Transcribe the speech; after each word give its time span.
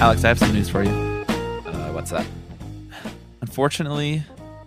Alex, 0.00 0.24
I 0.24 0.28
have 0.28 0.38
some 0.38 0.54
news 0.54 0.70
for 0.70 0.82
you. 0.82 0.90
Uh, 0.90 1.92
what's 1.92 2.10
that? 2.10 2.26
Unfortunately 3.42 4.22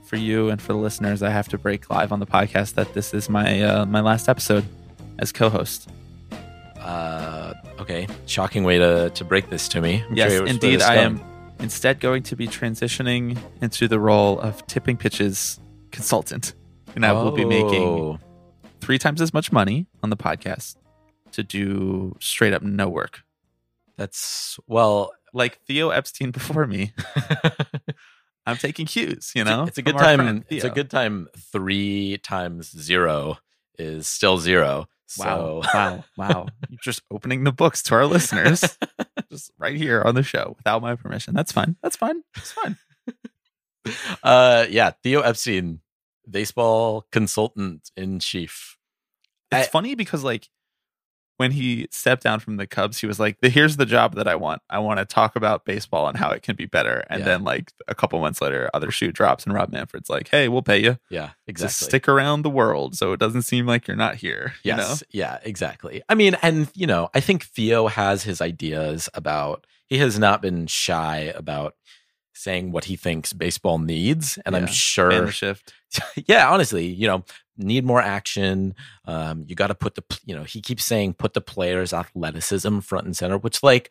for 0.06 0.16
you 0.16 0.50
and 0.50 0.62
for 0.62 0.74
the 0.74 0.78
listeners, 0.78 1.24
I 1.24 1.32
have 1.32 1.48
to 1.50 1.58
break 1.58 1.90
live 1.90 2.12
on 2.12 2.20
the 2.20 2.28
podcast 2.28 2.76
that 2.76 2.94
this 2.94 3.16
is 3.16 3.32
my 3.32 3.64
uh, 3.64 3.86
my 3.88 4.00
last 4.00 4.30
episode 4.30 4.64
as 5.18 5.32
co-host. 5.32 5.90
Uh, 6.78 7.56
okay, 7.80 8.08
shocking 8.28 8.64
way 8.64 8.78
to, 8.78 9.10
to 9.10 9.26
break 9.26 9.50
this 9.50 9.68
to 9.70 9.82
me. 9.82 10.04
I'm 10.08 10.16
yes, 10.16 10.34
indeed, 10.48 10.84
I 10.84 10.96
going. 10.96 11.20
am 11.20 11.22
instead 11.60 12.00
going 12.00 12.22
to 12.24 12.36
be 12.36 12.48
transitioning 12.48 13.36
into 13.60 13.88
the 13.88 14.00
role 14.00 14.40
of 14.40 14.66
tipping 14.68 14.98
pitches 14.98 15.60
consultant, 15.90 16.54
and 16.96 17.04
I 17.04 17.12
will 17.12 17.32
be 17.32 17.44
making 17.44 18.20
three 18.82 19.00
times 19.00 19.20
as 19.20 19.34
much 19.34 19.52
money 19.52 19.88
on 20.04 20.12
the 20.12 20.18
podcast 20.18 20.76
to 21.32 21.42
do 21.42 22.16
straight 22.20 22.54
up 22.54 22.62
no 22.62 22.88
work, 22.88 23.24
That's 23.98 24.60
well. 24.68 25.12
Like 25.34 25.60
Theo 25.66 25.90
Epstein 25.90 26.32
before 26.40 26.68
me. 26.68 26.94
I'm 28.46 28.58
taking 28.58 28.86
cues, 28.86 29.32
you 29.36 29.44
know. 29.44 29.64
it's 29.64 29.78
a 29.78 29.82
from 29.84 29.94
good 29.94 30.00
time. 30.00 30.20
friend 30.20 30.46
It's 30.50 30.66
a 30.66 30.70
good 30.70 30.90
time. 30.90 31.28
Three 31.52 32.18
times 32.24 32.70
zero 32.72 33.38
is 33.80 34.08
still 34.08 34.38
zero. 34.38 34.88
Wow, 35.18 35.62
So 35.62 35.70
wow, 35.74 36.04
wow! 36.18 36.46
You're 36.70 36.80
just 36.82 37.04
opening 37.12 37.44
the 37.44 37.52
books 37.52 37.84
to 37.84 37.96
our 37.96 38.06
listeners, 38.06 38.78
just 39.32 39.52
right 39.58 39.76
here 39.76 40.02
on 40.02 40.16
the 40.16 40.24
show 40.24 40.56
without 40.58 40.82
my 40.82 40.96
permission. 40.96 41.34
That's 41.36 41.52
fine. 41.52 41.76
That's 41.84 41.96
fine. 41.96 42.24
It's 42.36 42.52
fine. 42.52 42.78
uh, 44.24 44.66
yeah, 44.70 44.92
Theo 45.04 45.22
Epstein, 45.22 45.82
baseball 46.30 47.06
consultant 47.12 47.92
in 47.96 48.20
chief. 48.20 48.78
It's 49.52 49.68
I- 49.68 49.72
funny 49.72 49.96
because 49.96 50.24
like 50.24 50.50
when 51.38 51.52
he 51.52 51.88
stepped 51.92 52.24
down 52.24 52.40
from 52.40 52.58
the 52.58 52.68
Cubs, 52.68 53.00
he 53.00 53.08
was 53.08 53.20
like, 53.20 53.38
"Here's 53.42 53.78
the 53.78 53.86
job 53.86 54.16
that 54.16 54.28
I 54.28 54.36
want. 54.36 54.62
I 54.70 54.80
want 54.80 55.00
to 55.00 55.06
talk 55.06 55.36
about 55.36 55.66
baseball 55.66 56.08
and 56.08 56.18
how 56.18 56.30
it 56.32 56.44
can 56.44 56.56
be 56.56 56.66
better." 56.66 57.04
And 57.10 57.20
Yeah. 57.22 57.26
then 57.26 57.44
like 57.44 57.72
a 57.88 57.96
couple 57.96 58.20
months 58.20 58.40
later, 58.42 58.70
other 58.74 58.92
shoe 58.92 59.12
drops, 59.12 59.44
and 59.46 59.54
Rob 59.54 59.72
Manfred's 59.72 60.10
like, 60.10 60.28
"Hey, 60.30 60.48
we'll 60.48 60.62
pay 60.62 60.82
you 60.84 60.98
Yeah, 61.10 61.32
exactly. 61.48 61.88
stick 61.88 62.08
around 62.08 62.44
the 62.44 62.50
world, 62.50 62.96
so 62.96 63.14
it 63.14 63.20
doesn't 63.20 63.42
seem 63.44 63.66
like 63.66 63.88
you're 63.88 63.98
not 63.98 64.16
here." 64.16 64.54
You 64.64 64.74
know? 64.76 64.78
Yes. 64.90 65.04
Yeah, 65.12 65.40
exactly. 65.44 66.04
I 66.08 66.16
mean, 66.16 66.36
and 66.42 66.70
you 66.76 66.86
know, 66.88 67.10
I 67.14 67.20
think 67.20 67.44
Theo 67.46 67.88
has 67.88 68.24
his 68.24 68.40
ideas 68.42 69.10
about 69.14 69.66
he 69.88 69.98
has 69.98 70.18
not 70.20 70.42
been 70.42 70.68
shy 70.68 71.32
about 71.36 71.76
saying 72.36 72.72
what 72.72 72.86
he 72.86 72.96
thinks 72.96 73.32
baseball 73.34 73.78
needs. 73.80 74.40
And 74.46 74.56
I'm 74.56 74.66
sure 74.68 75.30
shift. 75.32 75.74
yeah, 76.28 76.50
honestly, 76.50 76.86
you 76.88 77.06
know, 77.08 77.24
need 77.58 77.86
more 77.86 78.02
action. 78.02 78.76
Um, 79.06 79.46
you 79.48 79.56
got 79.56 79.68
to 79.68 79.76
put 79.76 79.96
the, 79.96 80.04
you 80.26 80.36
know, 80.36 80.44
he 80.44 80.62
keeps 80.62 80.84
saying 80.84 81.14
put 81.14 81.34
the 81.34 81.42
players' 81.42 81.94
athleticism 81.94 82.80
front 82.80 83.06
and 83.06 83.16
center, 83.16 83.38
which 83.38 83.64
like, 83.64 83.90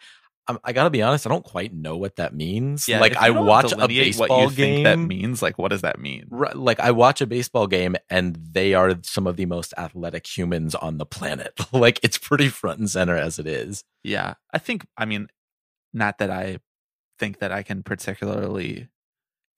I'm, 0.48 0.58
I 0.64 0.72
got 0.72 0.84
to 0.84 0.90
be 0.90 1.02
honest, 1.02 1.26
I 1.26 1.30
don't 1.30 1.44
quite 1.44 1.72
know 1.72 1.96
what 1.96 2.16
that 2.16 2.34
means. 2.34 2.88
Yeah, 2.88 2.98
like 2.98 3.16
I 3.16 3.30
watch 3.30 3.72
a 3.72 3.86
baseball 3.86 4.50
game. 4.50 4.82
that 4.82 4.98
means. 4.98 5.40
Like, 5.40 5.56
what 5.56 5.68
does 5.68 5.82
that 5.82 6.00
mean? 6.00 6.26
Right, 6.30 6.56
like 6.56 6.80
I 6.80 6.90
watch 6.90 7.20
a 7.20 7.26
baseball 7.26 7.68
game 7.68 7.94
and 8.10 8.36
they 8.36 8.74
are 8.74 8.94
some 9.02 9.28
of 9.28 9.36
the 9.36 9.46
most 9.46 9.72
athletic 9.78 10.26
humans 10.26 10.74
on 10.74 10.98
the 10.98 11.06
planet. 11.06 11.58
like 11.72 12.00
it's 12.02 12.18
pretty 12.18 12.48
front 12.48 12.80
and 12.80 12.90
center 12.90 13.16
as 13.16 13.38
it 13.38 13.46
is. 13.46 13.84
Yeah, 14.02 14.34
I 14.52 14.58
think. 14.58 14.84
I 14.96 15.04
mean, 15.04 15.28
not 15.92 16.18
that 16.18 16.30
I 16.30 16.58
think 17.18 17.38
that 17.38 17.52
I 17.52 17.62
can 17.62 17.84
particularly 17.84 18.88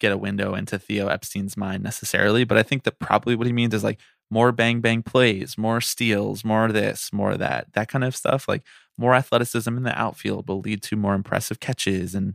get 0.04 0.12
a 0.12 0.18
window 0.18 0.54
into 0.54 0.78
Theo 0.78 1.08
Epstein's 1.08 1.56
mind 1.56 1.82
necessarily, 1.82 2.44
but 2.44 2.58
I 2.58 2.62
think 2.62 2.82
that 2.82 2.98
probably 2.98 3.34
what 3.34 3.46
he 3.46 3.52
means 3.52 3.72
is 3.72 3.82
like 3.82 3.98
more 4.30 4.52
bang 4.52 4.80
bang 4.80 5.02
plays, 5.02 5.56
more 5.56 5.80
steals, 5.80 6.44
more 6.44 6.70
this, 6.70 7.12
more 7.12 7.36
that, 7.36 7.72
that 7.72 7.88
kind 7.88 8.04
of 8.04 8.14
stuff. 8.14 8.46
Like 8.46 8.62
more 8.98 9.14
athleticism 9.14 9.74
in 9.74 9.82
the 9.82 9.98
outfield 9.98 10.48
will 10.48 10.60
lead 10.60 10.82
to 10.82 10.96
more 10.96 11.14
impressive 11.14 11.58
catches 11.58 12.14
and 12.14 12.34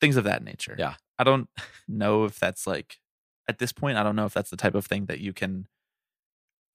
things 0.00 0.16
of 0.16 0.24
that 0.24 0.44
nature. 0.44 0.76
Yeah. 0.78 0.94
I 1.18 1.24
don't 1.24 1.48
know 1.88 2.24
if 2.24 2.38
that's 2.38 2.66
like 2.66 2.98
at 3.48 3.58
this 3.58 3.72
point, 3.72 3.98
I 3.98 4.02
don't 4.02 4.16
know 4.16 4.26
if 4.26 4.34
that's 4.34 4.50
the 4.50 4.56
type 4.56 4.74
of 4.74 4.86
thing 4.86 5.06
that 5.06 5.20
you 5.20 5.32
can 5.32 5.66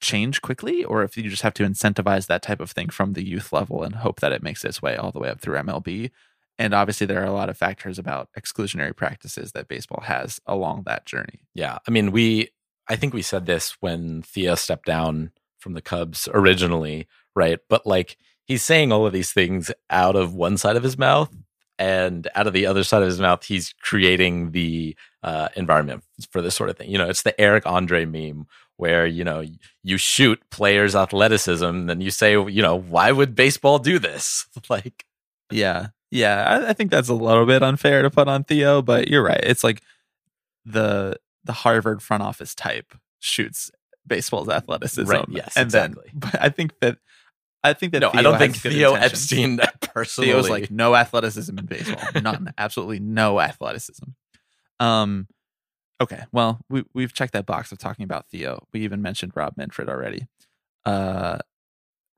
change 0.01 0.41
quickly 0.41 0.83
or 0.83 1.03
if 1.03 1.17
you 1.17 1.23
just 1.29 1.41
have 1.41 1.53
to 1.55 1.63
incentivize 1.63 2.27
that 2.27 2.41
type 2.41 2.59
of 2.59 2.71
thing 2.71 2.89
from 2.89 3.13
the 3.13 3.25
youth 3.25 3.53
level 3.53 3.83
and 3.83 3.95
hope 3.95 4.19
that 4.19 4.33
it 4.33 4.43
makes 4.43 4.65
its 4.65 4.81
way 4.81 4.95
all 4.95 5.11
the 5.11 5.19
way 5.19 5.29
up 5.29 5.39
through 5.39 5.57
MLB. 5.57 6.11
And 6.59 6.73
obviously, 6.73 7.05
there 7.05 7.21
are 7.21 7.25
a 7.25 7.33
lot 7.33 7.49
of 7.49 7.57
factors 7.57 7.99
about 7.99 8.29
exclusionary 8.37 8.95
practices 8.95 9.51
that 9.51 9.67
baseball 9.67 10.03
has 10.05 10.39
along 10.47 10.83
that 10.85 11.05
journey. 11.05 11.41
Yeah. 11.53 11.77
I 11.87 11.91
mean, 11.91 12.11
we, 12.11 12.49
I 12.87 12.95
think 12.95 13.13
we 13.13 13.21
said 13.21 13.45
this 13.45 13.77
when 13.79 14.23
Theo 14.23 14.55
stepped 14.55 14.85
down 14.85 15.31
from 15.59 15.73
the 15.73 15.81
Cubs 15.81 16.27
originally, 16.33 17.07
right? 17.35 17.59
But 17.69 17.85
like 17.85 18.17
he's 18.45 18.63
saying 18.63 18.91
all 18.91 19.05
of 19.05 19.13
these 19.13 19.31
things 19.31 19.71
out 19.89 20.15
of 20.15 20.33
one 20.33 20.57
side 20.57 20.75
of 20.75 20.83
his 20.83 20.97
mouth 20.97 21.31
and 21.77 22.27
out 22.33 22.47
of 22.47 22.53
the 22.53 22.65
other 22.65 22.83
side 22.83 23.03
of 23.03 23.07
his 23.07 23.19
mouth, 23.19 23.43
he's 23.43 23.73
creating 23.81 24.51
the 24.51 24.95
uh, 25.21 25.49
environment 25.55 26.03
for 26.31 26.41
this 26.41 26.55
sort 26.55 26.69
of 26.69 26.77
thing. 26.77 26.89
You 26.89 26.97
know, 26.97 27.09
it's 27.09 27.21
the 27.21 27.39
Eric 27.39 27.65
Andre 27.65 28.05
meme 28.05 28.47
where, 28.77 29.05
you 29.05 29.23
know, 29.23 29.43
you 29.83 29.97
shoot 29.97 30.41
players' 30.49 30.95
athleticism, 30.95 31.87
then 31.87 32.01
you 32.01 32.11
say, 32.11 32.33
you 32.33 32.61
know, 32.61 32.75
why 32.75 33.11
would 33.11 33.35
baseball 33.35 33.79
do 33.79 33.99
this? 33.99 34.47
like, 34.69 35.05
Yeah. 35.51 35.87
Yeah. 36.11 36.43
I, 36.43 36.69
I 36.69 36.73
think 36.73 36.91
that's 36.91 37.09
a 37.09 37.13
little 37.13 37.45
bit 37.45 37.63
unfair 37.63 38.01
to 38.01 38.09
put 38.09 38.27
on 38.27 38.43
Theo, 38.43 38.81
but 38.81 39.07
you're 39.07 39.23
right. 39.23 39.43
It's 39.43 39.63
like 39.63 39.81
the 40.65 41.17
the 41.43 41.53
Harvard 41.53 42.01
front 42.01 42.23
office 42.23 42.53
type 42.53 42.93
shoots 43.19 43.71
baseball's 44.05 44.49
athleticism. 44.49 45.09
Right, 45.09 45.25
yes, 45.29 45.53
and 45.55 45.65
exactly. 45.65 46.09
Then, 46.13 46.19
but 46.31 46.41
I 46.41 46.49
think 46.49 46.73
that 46.81 46.97
I 47.63 47.73
think 47.73 47.93
that 47.93 47.99
no, 47.99 48.11
Theo 48.11 48.19
I 48.19 48.23
don't 48.23 48.37
think 48.37 48.55
Theo. 48.55 48.93
Epstein 48.93 49.59
personally. 49.81 50.31
Theo's 50.31 50.49
like 50.49 50.71
no 50.71 50.95
athleticism 50.95 51.57
in 51.57 51.65
baseball. 51.65 52.21
None. 52.21 52.53
Absolutely 52.57 52.99
no 52.99 53.39
athleticism. 53.39 54.05
Um 54.79 55.27
okay, 55.99 56.23
well, 56.31 56.59
we 56.69 56.83
we've 56.93 57.13
checked 57.13 57.33
that 57.33 57.45
box 57.45 57.71
of 57.71 57.77
talking 57.77 58.03
about 58.03 58.27
Theo. 58.29 58.65
We 58.73 58.81
even 58.81 59.01
mentioned 59.01 59.33
Rob 59.35 59.53
Manfred 59.57 59.89
already. 59.89 60.27
Uh 60.85 61.39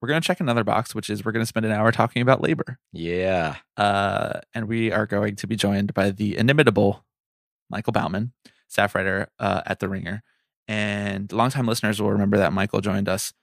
we're 0.01 0.07
gonna 0.07 0.21
check 0.21 0.39
another 0.39 0.63
box, 0.63 0.95
which 0.95 1.09
is 1.09 1.23
we're 1.23 1.31
gonna 1.31 1.45
spend 1.45 1.65
an 1.65 1.71
hour 1.71 1.91
talking 1.91 2.21
about 2.21 2.41
labor. 2.41 2.79
yeah. 2.93 3.57
Uh 3.77 4.39
and 4.53 4.67
we 4.67 4.91
are 4.91 5.05
going 5.05 5.35
to 5.37 5.47
be 5.47 5.55
joined 5.55 5.93
by 5.93 6.11
the 6.11 6.37
inimitable 6.37 7.05
Michael 7.69 7.93
Bauman, 7.93 8.33
staff 8.67 8.95
writer 8.95 9.29
uh, 9.39 9.61
at 9.65 9.79
The 9.79 9.89
Ringer. 9.89 10.23
And 10.67 11.31
longtime 11.31 11.67
listeners 11.67 12.01
will 12.01 12.11
remember 12.11 12.37
that 12.37 12.53
Michael 12.53 12.81
joined 12.81 13.09
us 13.09 13.33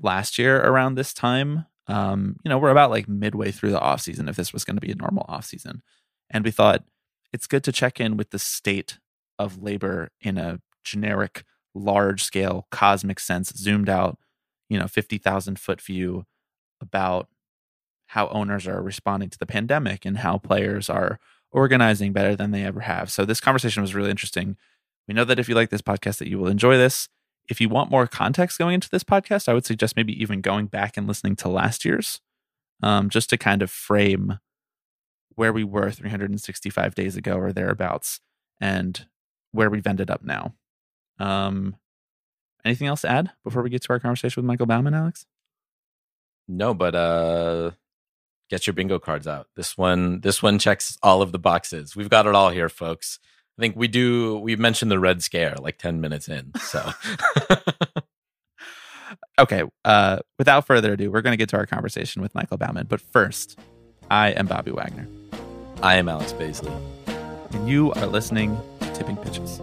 last 0.00 0.38
year 0.38 0.60
around 0.60 0.94
this 0.94 1.14
time. 1.14 1.66
Um, 1.86 2.36
you 2.44 2.48
know, 2.48 2.58
we're 2.58 2.70
about 2.70 2.90
like 2.90 3.08
midway 3.08 3.50
through 3.50 3.70
the 3.70 3.80
off 3.80 4.00
season 4.00 4.28
if 4.28 4.36
this 4.36 4.52
was 4.52 4.64
going 4.64 4.76
to 4.76 4.80
be 4.80 4.90
a 4.90 4.96
normal 4.96 5.24
off 5.28 5.44
season. 5.46 5.82
And 6.30 6.44
we 6.44 6.50
thought 6.50 6.84
it's 7.32 7.46
good 7.46 7.62
to 7.64 7.72
check 7.72 8.00
in 8.00 8.16
with 8.16 8.30
the 8.30 8.38
state 8.38 8.98
of 9.38 9.62
labor 9.62 10.10
in 10.20 10.38
a 10.38 10.60
generic, 10.82 11.44
large 11.74 12.24
scale, 12.24 12.66
cosmic 12.70 13.20
sense, 13.20 13.52
zoomed 13.56 13.88
out, 13.88 14.18
you 14.68 14.78
know, 14.78 14.86
50,000 14.86 15.58
foot 15.58 15.80
view 15.80 16.24
about 16.80 17.28
how 18.08 18.28
owners 18.28 18.66
are 18.66 18.82
responding 18.82 19.30
to 19.30 19.38
the 19.38 19.46
pandemic 19.46 20.04
and 20.04 20.18
how 20.18 20.38
players 20.38 20.88
are 20.88 21.18
organizing 21.50 22.12
better 22.12 22.36
than 22.36 22.50
they 22.50 22.64
ever 22.64 22.80
have. 22.80 23.10
So 23.10 23.24
this 23.24 23.40
conversation 23.40 23.82
was 23.82 23.94
really 23.94 24.10
interesting. 24.10 24.56
We 25.08 25.14
know 25.14 25.24
that 25.24 25.38
if 25.38 25.48
you 25.48 25.54
like 25.54 25.70
this 25.70 25.82
podcast 25.82 26.18
that 26.18 26.28
you 26.28 26.38
will 26.38 26.48
enjoy 26.48 26.76
this. 26.76 27.08
If 27.48 27.60
you 27.60 27.68
want 27.68 27.90
more 27.90 28.06
context 28.08 28.58
going 28.58 28.74
into 28.74 28.88
this 28.90 29.04
podcast, 29.04 29.48
I 29.48 29.54
would 29.54 29.64
suggest 29.64 29.96
maybe 29.96 30.20
even 30.20 30.40
going 30.40 30.66
back 30.66 30.96
and 30.96 31.06
listening 31.06 31.36
to 31.36 31.48
last 31.48 31.84
year's 31.84 32.20
um, 32.82 33.08
just 33.08 33.30
to 33.30 33.38
kind 33.38 33.62
of 33.62 33.70
frame 33.70 34.38
where 35.36 35.52
we 35.52 35.64
were 35.64 35.90
365 35.90 36.94
days 36.94 37.16
ago 37.16 37.36
or 37.36 37.52
thereabouts 37.52 38.20
and 38.60 39.06
where 39.52 39.70
we've 39.70 39.86
ended 39.86 40.10
up 40.10 40.24
now. 40.24 40.54
Um, 41.18 41.76
anything 42.64 42.86
else 42.86 43.02
to 43.02 43.10
add 43.10 43.30
before 43.44 43.62
we 43.62 43.70
get 43.70 43.82
to 43.82 43.90
our 43.90 44.00
conversation 44.00 44.42
with 44.42 44.46
Michael 44.46 44.66
Bauman, 44.66 44.94
Alex? 44.94 45.26
No, 46.48 46.74
but 46.74 46.94
uh 46.94 47.72
get 48.48 48.66
your 48.66 48.74
bingo 48.74 48.98
cards 48.98 49.26
out. 49.26 49.48
This 49.56 49.76
one 49.76 50.20
this 50.20 50.42
one 50.42 50.58
checks 50.58 50.96
all 51.02 51.22
of 51.22 51.32
the 51.32 51.38
boxes. 51.38 51.96
We've 51.96 52.10
got 52.10 52.26
it 52.26 52.34
all 52.34 52.50
here, 52.50 52.68
folks. 52.68 53.18
I 53.58 53.62
think 53.62 53.76
we 53.76 53.88
do 53.88 54.38
we 54.38 54.56
mentioned 54.56 54.90
the 54.90 54.98
red 54.98 55.22
scare 55.22 55.56
like 55.56 55.78
10 55.78 56.00
minutes 56.00 56.28
in. 56.28 56.52
So 56.60 56.90
okay, 59.38 59.64
uh, 59.84 60.18
without 60.38 60.66
further 60.66 60.92
ado, 60.92 61.10
we're 61.10 61.22
going 61.22 61.32
to 61.32 61.36
get 61.36 61.48
to 61.50 61.56
our 61.56 61.66
conversation 61.66 62.22
with 62.22 62.34
Michael 62.34 62.56
Bauman. 62.56 62.86
But 62.88 63.00
first, 63.00 63.58
I 64.10 64.30
am 64.30 64.46
Bobby 64.46 64.70
Wagner. 64.70 65.08
I 65.82 65.96
am 65.96 66.08
Alex 66.08 66.32
Baisley. 66.32 66.72
And 67.52 67.68
you 67.68 67.92
are 67.92 68.06
listening 68.06 68.58
to 68.80 68.92
Tipping 68.92 69.16
Pitches. 69.16 69.60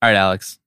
All 0.00 0.08
right, 0.08 0.16
Alex. 0.16 0.60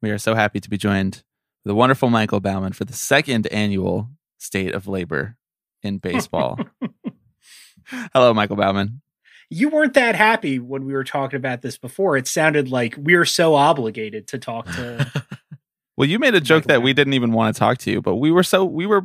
We 0.00 0.10
are 0.10 0.18
so 0.18 0.36
happy 0.36 0.60
to 0.60 0.70
be 0.70 0.78
joined 0.78 1.24
with 1.64 1.70
the 1.70 1.74
wonderful 1.74 2.08
Michael 2.08 2.38
Bauman 2.38 2.72
for 2.72 2.84
the 2.84 2.92
second 2.92 3.48
annual 3.48 4.08
State 4.38 4.76
of 4.76 4.86
Labor 4.86 5.36
in 5.82 5.98
Baseball. 5.98 6.56
Hello, 7.84 8.32
Michael 8.32 8.54
Bauman. 8.54 9.02
You 9.48 9.70
weren't 9.70 9.94
that 9.94 10.14
happy 10.14 10.60
when 10.60 10.84
we 10.84 10.92
were 10.92 11.02
talking 11.02 11.36
about 11.36 11.62
this 11.62 11.78
before. 11.78 12.16
It 12.16 12.28
sounded 12.28 12.70
like 12.70 12.94
we 12.96 13.14
are 13.14 13.24
so 13.24 13.56
obligated 13.56 14.28
to 14.28 14.38
talk 14.38 14.66
to. 14.66 15.26
well, 15.96 16.08
you 16.08 16.20
made 16.20 16.36
a 16.36 16.40
joke 16.40 16.66
that 16.66 16.80
we 16.80 16.92
didn't 16.92 17.14
even 17.14 17.32
want 17.32 17.52
to 17.52 17.58
talk 17.58 17.78
to 17.78 17.90
you, 17.90 18.00
but 18.00 18.16
we 18.16 18.30
were 18.30 18.44
so 18.44 18.64
we 18.64 18.86
were 18.86 19.02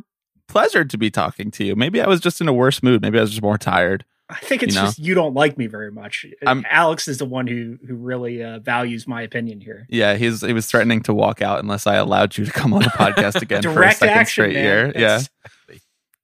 pleasured 0.47 0.91
to 0.91 0.99
be 0.99 1.09
talking 1.09 1.49
to 1.49 1.65
you. 1.65 1.75
Maybe 1.75 2.01
I 2.01 2.07
was 2.07 2.19
just 2.19 2.39
in 2.39 2.47
a 2.47 2.53
worse 2.53 2.83
mood. 2.83 3.01
Maybe 3.01 3.17
I 3.17 3.21
was 3.21 3.31
just 3.31 3.41
more 3.41 3.57
tired. 3.57 4.05
I 4.27 4.37
think 4.39 4.63
it's 4.63 4.73
You 4.73 4.81
know? 4.81 4.87
just 4.87 4.99
you 4.99 5.13
don't 5.13 5.35
like 5.35 5.55
me 5.57 5.67
very 5.67 5.91
much. 5.91 6.25
I'm- 6.47 6.65
Alex 6.69 7.07
is 7.07 7.19
the 7.19 7.25
one 7.25 7.45
who 7.47 7.77
who 7.87 7.95
really 7.95 8.43
uh, 8.43 8.59
values 8.59 9.07
my 9.07 9.21
opinion 9.21 9.61
here. 9.61 9.85
Yeah, 9.89 10.15
he's 10.15 10.41
he 10.41 10.51
was 10.53 10.65
threatening 10.65 11.01
to 11.03 11.13
walk 11.13 11.41
out 11.43 11.59
unless 11.59 11.85
I 11.85 11.95
allowed 11.95 12.35
you 12.37 12.45
to 12.45 12.51
come 12.51 12.73
on 12.73 12.81
the 12.81 12.89
podcast 12.89 13.41
again 13.41 13.61
for 13.61 13.83
a 13.83 13.91
second 13.91 14.09
action, 14.17 14.31
straight 14.31 14.53
man. 14.55 14.63
year. 14.63 14.93
Yeah. 14.95 15.19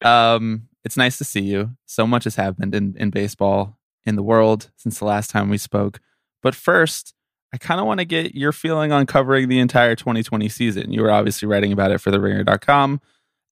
Um, 0.02 0.68
it's 0.84 0.98
nice 0.98 1.18
to 1.20 1.24
see 1.24 1.42
you. 1.42 1.72
So 1.86 2.08
much 2.08 2.24
has 2.24 2.36
happened 2.36 2.74
in, 2.74 2.96
in 2.98 3.12
baseball 3.12 3.78
in 4.06 4.16
the 4.16 4.24
world 4.24 4.72
since 4.78 4.98
the 5.00 5.06
last 5.06 5.30
time 5.30 5.50
we 5.50 5.58
spoke. 5.60 6.00
But 6.42 6.56
first, 6.56 7.14
I 7.54 7.58
kind 7.58 7.80
of 7.80 7.86
want 7.86 8.00
to 8.00 8.06
get 8.06 8.34
your 8.34 8.52
feeling 8.52 8.92
on 8.92 9.06
covering 9.06 9.48
the 9.48 9.60
entire 9.60 9.96
2020 9.96 10.50
season. 10.50 10.92
You 10.92 11.04
were 11.04 11.12
obviously 11.12 11.48
writing 11.48 11.72
about 11.72 11.92
it 11.92 12.00
for 12.00 12.10
the 12.10 12.20
ringer.com 12.20 13.00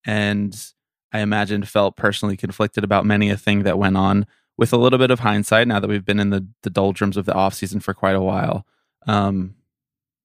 and 0.05 0.71
I 1.11 1.19
imagine 1.19 1.63
felt 1.63 1.95
personally 1.97 2.37
conflicted 2.37 2.83
about 2.83 3.05
many 3.05 3.29
a 3.29 3.37
thing 3.37 3.63
that 3.63 3.77
went 3.77 3.97
on 3.97 4.25
with 4.59 4.73
a 4.73 4.77
little 4.77 4.99
bit 4.99 5.09
of 5.09 5.21
hindsight 5.21 5.69
now 5.69 5.79
that 5.79 5.87
we've 5.87 6.03
been 6.03 6.19
in 6.19 6.31
the, 6.31 6.45
the 6.63 6.69
doldrums 6.69 7.15
of 7.15 7.25
the 7.25 7.31
offseason 7.31 7.81
for 7.81 7.93
quite 7.93 8.15
a 8.15 8.21
while. 8.21 8.65
Um, 9.07 9.55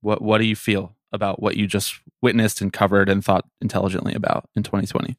what 0.00 0.20
what 0.20 0.38
do 0.38 0.44
you 0.44 0.56
feel 0.56 0.96
about 1.12 1.40
what 1.40 1.56
you 1.56 1.68
just 1.68 2.00
witnessed 2.20 2.60
and 2.60 2.72
covered 2.72 3.08
and 3.08 3.24
thought 3.24 3.46
intelligently 3.62 4.12
about 4.12 4.48
in 4.56 4.64
2020? 4.64 5.16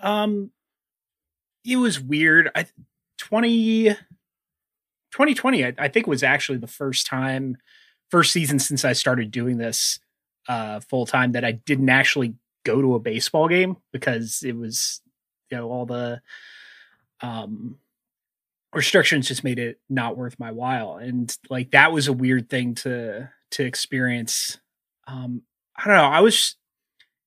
Um, 0.00 0.50
it 1.62 1.76
was 1.76 2.00
weird. 2.00 2.50
I 2.54 2.64
20, 3.18 3.90
2020, 3.90 5.64
I, 5.66 5.74
I 5.78 5.88
think 5.88 6.06
was 6.06 6.22
actually 6.22 6.56
the 6.56 6.66
first 6.66 7.06
time, 7.06 7.58
first 8.10 8.32
season 8.32 8.58
since 8.58 8.82
I 8.82 8.94
started 8.94 9.30
doing 9.30 9.58
this 9.58 10.00
uh 10.48 10.80
full 10.80 11.06
time 11.06 11.32
that 11.32 11.44
I 11.44 11.52
didn't 11.52 11.90
actually 11.90 12.34
go 12.64 12.80
to 12.80 12.94
a 12.94 12.98
baseball 12.98 13.46
game 13.46 13.76
because 13.92 14.42
it 14.42 14.56
was, 14.56 15.02
you 15.50 15.58
know, 15.58 15.70
all 15.70 15.84
the 15.84 16.22
um 17.20 17.76
restrictions 18.74 19.28
just 19.28 19.44
made 19.44 19.58
it 19.58 19.80
not 19.88 20.16
worth 20.16 20.38
my 20.38 20.50
while. 20.50 20.96
And 20.96 21.36
like 21.50 21.72
that 21.72 21.92
was 21.92 22.08
a 22.08 22.12
weird 22.12 22.48
thing 22.48 22.74
to 22.76 23.30
to 23.52 23.64
experience. 23.64 24.58
Um, 25.06 25.42
I 25.76 25.86
don't 25.86 25.96
know. 25.96 26.04
I 26.04 26.20
was 26.20 26.56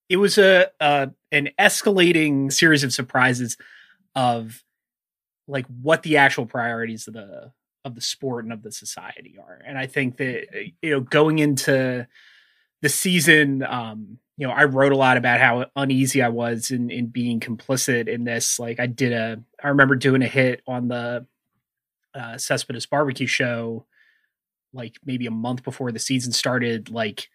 it 0.10 0.18
was 0.18 0.38
a, 0.38 0.68
a 0.80 1.12
an 1.32 1.50
escalating 1.60 2.52
series 2.52 2.84
of 2.84 2.94
surprises 2.94 3.58
of 4.16 4.64
like 5.48 5.66
what 5.82 6.04
the 6.04 6.18
actual 6.18 6.46
priorities 6.46 7.08
of 7.08 7.14
the 7.14 7.52
of 7.84 7.96
the 7.96 8.02
sport 8.02 8.44
and 8.44 8.54
of 8.54 8.64
the 8.64 8.72
society 8.72 9.36
are 9.40 9.62
and 9.66 9.78
i 9.78 9.86
think 9.86 10.18
that 10.18 10.48
you 10.82 10.90
know 10.90 11.00
going 11.00 11.38
into 11.40 12.08
the 12.82 12.90
season 12.90 13.62
um 13.64 14.18
you 14.38 14.48
know 14.48 14.54
i 14.54 14.64
wrote 14.64 14.92
a 14.92 14.98
lot 14.98 15.18
about 15.18 15.40
how 15.40 15.66
uneasy 15.76 16.22
i 16.22 16.30
was 16.30 16.72
in 16.72 16.90
in 16.90 17.08
being 17.08 17.40
complicit 17.40 18.08
in 18.08 18.24
this 18.24 18.60
like 18.60 18.80
i 18.80 18.88
did 18.88 19.14
a 19.14 19.40
i 19.64 19.68
remember 19.68 19.96
doing 19.96 20.24
a 20.24 20.28
hit 20.28 20.62
on 20.68 20.88
the 20.88 21.26
uh 22.16 22.38
cespedes 22.38 22.86
barbecue 22.86 23.28
show 23.28 23.86
like 24.74 24.98
maybe 25.06 25.26
a 25.26 25.32
month 25.32 25.64
before 25.64 25.92
the 25.92 26.00
season 26.00 26.32
started 26.32 26.90
like 26.90 27.30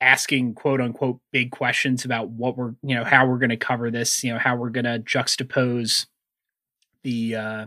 asking 0.00 0.54
quote 0.54 0.80
unquote 0.80 1.20
big 1.32 1.50
questions 1.50 2.04
about 2.04 2.28
what 2.28 2.56
we're 2.56 2.74
you 2.82 2.94
know 2.94 3.04
how 3.04 3.26
we're 3.26 3.38
going 3.38 3.50
to 3.50 3.56
cover 3.56 3.90
this 3.90 4.22
you 4.22 4.32
know 4.32 4.38
how 4.38 4.56
we're 4.56 4.70
going 4.70 4.84
to 4.84 4.98
juxtapose 4.98 6.06
the 7.02 7.34
uh 7.34 7.66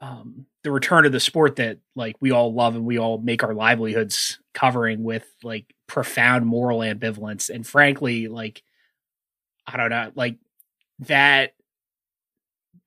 um 0.00 0.46
the 0.62 0.70
return 0.70 1.06
of 1.06 1.12
the 1.12 1.20
sport 1.20 1.56
that 1.56 1.78
like 1.94 2.16
we 2.20 2.32
all 2.32 2.52
love 2.52 2.74
and 2.74 2.84
we 2.84 2.98
all 2.98 3.18
make 3.18 3.42
our 3.42 3.54
livelihoods 3.54 4.40
covering 4.54 5.04
with 5.04 5.26
like 5.42 5.74
profound 5.86 6.46
moral 6.46 6.80
ambivalence. 6.80 7.48
And 7.48 7.66
frankly 7.66 8.28
like 8.28 8.62
i 9.66 9.76
don't 9.76 9.90
know 9.90 10.10
like 10.14 10.36
that 11.00 11.54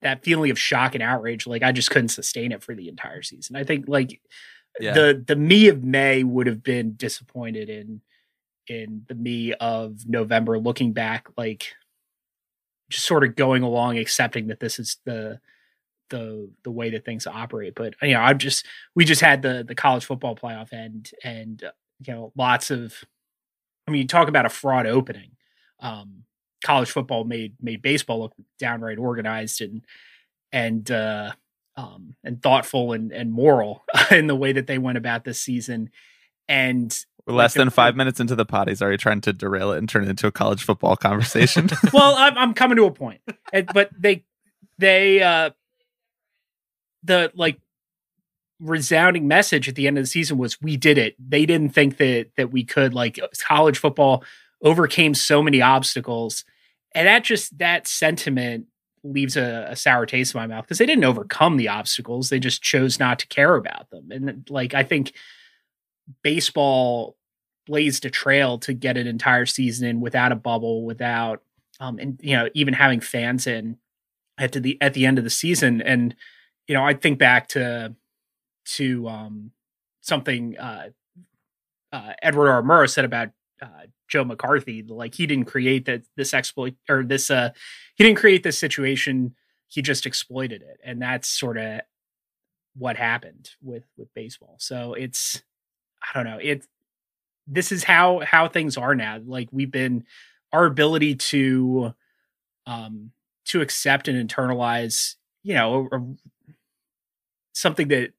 that 0.03 0.23
feeling 0.23 0.51
of 0.51 0.59
shock 0.59 0.93
and 0.95 1.03
outrage 1.03 1.45
like 1.47 1.63
i 1.63 1.71
just 1.71 1.89
couldn't 1.91 2.09
sustain 2.09 2.51
it 2.51 2.63
for 2.63 2.75
the 2.75 2.87
entire 2.87 3.21
season 3.21 3.55
i 3.55 3.63
think 3.63 3.85
like 3.87 4.21
Yeah. 4.79 4.93
the 4.93 5.23
the 5.27 5.35
me 5.35 5.67
of 5.67 5.83
may 5.83 6.23
would 6.23 6.47
have 6.47 6.63
been 6.63 6.95
disappointed 6.95 7.69
in 7.69 8.01
in 8.67 9.03
the 9.09 9.15
me 9.15 9.53
of 9.53 10.07
November 10.07 10.57
looking 10.57 10.93
back 10.93 11.27
like 11.37 11.73
just 12.89 13.05
sort 13.05 13.23
of 13.25 13.35
going 13.35 13.61
along 13.63 13.97
accepting 13.97 14.47
that 14.47 14.59
this 14.61 14.79
is 14.79 14.97
the 15.05 15.39
the 16.09 16.49
the 16.63 16.71
way 16.71 16.89
that 16.91 17.03
things 17.05 17.27
operate 17.27 17.75
but 17.75 17.93
you 18.01 18.13
know 18.13 18.19
I'm 18.21 18.37
just 18.37 18.65
we 18.95 19.03
just 19.03 19.21
had 19.21 19.41
the 19.41 19.63
the 19.67 19.75
college 19.75 20.05
football 20.05 20.35
playoff 20.35 20.71
end 20.71 21.11
and 21.23 21.61
you 22.05 22.13
know 22.13 22.31
lots 22.37 22.71
of 22.71 22.93
I 23.87 23.91
mean 23.91 24.01
you 24.03 24.07
talk 24.07 24.27
about 24.29 24.45
a 24.45 24.49
fraud 24.49 24.85
opening 24.85 25.31
um 25.79 26.23
college 26.63 26.89
football 26.91 27.23
made 27.25 27.53
made 27.61 27.81
baseball 27.81 28.19
look 28.19 28.33
downright 28.57 28.97
organized 28.97 29.61
and 29.61 29.85
and 30.51 30.89
uh 30.89 31.31
um 31.75 32.15
and 32.23 32.41
thoughtful 32.41 32.93
and 32.93 33.11
and 33.11 33.31
moral 33.31 33.83
in 34.11 34.27
the 34.27 34.35
way 34.35 34.51
that 34.53 34.67
they 34.67 34.77
went 34.77 34.97
about 34.97 35.23
this 35.23 35.41
season 35.41 35.89
and 36.47 37.05
We're 37.25 37.35
less 37.35 37.53
than 37.53 37.69
five 37.69 37.95
minutes 37.95 38.19
into 38.19 38.35
the 38.35 38.45
pod. 38.45 38.67
He's 38.67 38.81
already 38.81 38.97
trying 38.97 39.21
to 39.21 39.31
derail 39.33 39.71
it 39.71 39.77
and 39.77 39.87
turn 39.87 40.03
it 40.03 40.09
into 40.09 40.27
a 40.27 40.31
college 40.31 40.63
football 40.63 40.95
conversation. 40.97 41.69
well, 41.93 42.15
I'm, 42.17 42.37
I'm 42.37 42.53
coming 42.53 42.75
to 42.77 42.83
a 42.85 42.91
point, 42.91 43.21
And- 43.53 43.67
but 43.73 43.89
they, 43.97 44.25
they, 44.77 45.21
uh, 45.23 45.51
the 47.01 47.31
like 47.33 47.59
resounding 48.59 49.27
message 49.27 49.67
at 49.67 49.75
the 49.75 49.87
end 49.87 49.97
of 49.97 50.03
the 50.03 50.07
season 50.07 50.37
was 50.37 50.61
we 50.61 50.77
did 50.77 50.97
it. 50.97 51.15
They 51.19 51.45
didn't 51.45 51.73
think 51.73 51.97
that 51.97 52.27
that 52.37 52.51
we 52.51 52.63
could. 52.63 52.93
Like 52.93 53.19
college 53.47 53.77
football 53.77 54.23
overcame 54.61 55.13
so 55.13 55.41
many 55.43 55.61
obstacles, 55.61 56.43
and 56.95 57.07
that 57.07 57.23
just 57.23 57.57
that 57.57 57.87
sentiment 57.87 58.67
leaves 59.03 59.35
a, 59.35 59.67
a 59.69 59.75
sour 59.75 60.05
taste 60.05 60.33
in 60.33 60.39
my 60.39 60.47
mouth 60.47 60.63
because 60.63 60.77
they 60.77 60.85
didn't 60.85 61.03
overcome 61.03 61.57
the 61.57 61.67
obstacles. 61.67 62.29
They 62.29 62.39
just 62.39 62.61
chose 62.61 62.99
not 62.99 63.19
to 63.19 63.27
care 63.27 63.55
about 63.55 63.89
them. 63.89 64.11
And 64.11 64.47
like 64.49 64.73
I 64.73 64.83
think 64.83 65.13
baseball 66.23 67.17
blazed 67.65 68.05
a 68.05 68.09
trail 68.09 68.57
to 68.59 68.73
get 68.73 68.97
an 68.97 69.07
entire 69.07 69.45
season 69.45 69.87
in 69.87 70.01
without 70.01 70.31
a 70.31 70.35
bubble, 70.35 70.85
without 70.85 71.41
um, 71.79 71.97
and 71.99 72.19
you 72.21 72.35
know 72.35 72.49
even 72.53 72.73
having 72.73 72.99
fans 72.99 73.47
in 73.47 73.77
at 74.37 74.51
the 74.53 74.77
at 74.81 74.93
the 74.93 75.05
end 75.05 75.17
of 75.17 75.23
the 75.23 75.29
season. 75.29 75.81
And 75.81 76.15
you 76.67 76.75
know 76.75 76.83
I 76.83 76.93
think 76.93 77.19
back 77.19 77.49
to 77.49 77.95
to 78.65 79.07
um, 79.07 79.51
something 80.01 80.57
uh, 80.57 80.89
uh, 81.91 82.13
Edward 82.21 82.49
R. 82.49 82.61
Murrow 82.61 82.89
said 82.89 83.05
about 83.05 83.29
uh, 83.63 83.87
Joe 84.07 84.23
McCarthy. 84.25 84.83
Like 84.83 85.15
he 85.15 85.25
didn't 85.25 85.45
create 85.45 85.85
that 85.85 86.03
this 86.15 86.33
exploit 86.33 86.75
or 86.89 87.03
this 87.03 87.31
uh, 87.31 87.51
he 87.95 88.03
didn't 88.03 88.19
create 88.19 88.43
this 88.43 88.57
situation. 88.57 89.35
He 89.67 89.81
just 89.81 90.05
exploited 90.05 90.61
it, 90.61 90.79
and 90.83 91.01
that's 91.01 91.27
sort 91.27 91.57
of 91.57 91.81
what 92.75 92.97
happened 92.97 93.51
with 93.61 93.83
with 93.97 94.13
baseball. 94.13 94.55
So 94.59 94.93
it's 94.93 95.41
I 96.01 96.07
don't 96.13 96.25
know. 96.29 96.39
It 96.41 96.65
this 97.47 97.71
is 97.71 97.83
how 97.83 98.19
how 98.19 98.47
things 98.47 98.77
are 98.77 98.95
now. 98.95 99.19
Like 99.25 99.49
we've 99.51 99.71
been 99.71 100.05
our 100.51 100.65
ability 100.65 101.15
to 101.15 101.93
um 102.67 103.11
to 103.45 103.61
accept 103.61 104.07
and 104.07 104.29
internalize, 104.29 105.15
you 105.43 105.53
know, 105.53 105.87
a, 105.91 105.97
a- 105.97 106.15
something 107.53 107.87
that 107.89 108.11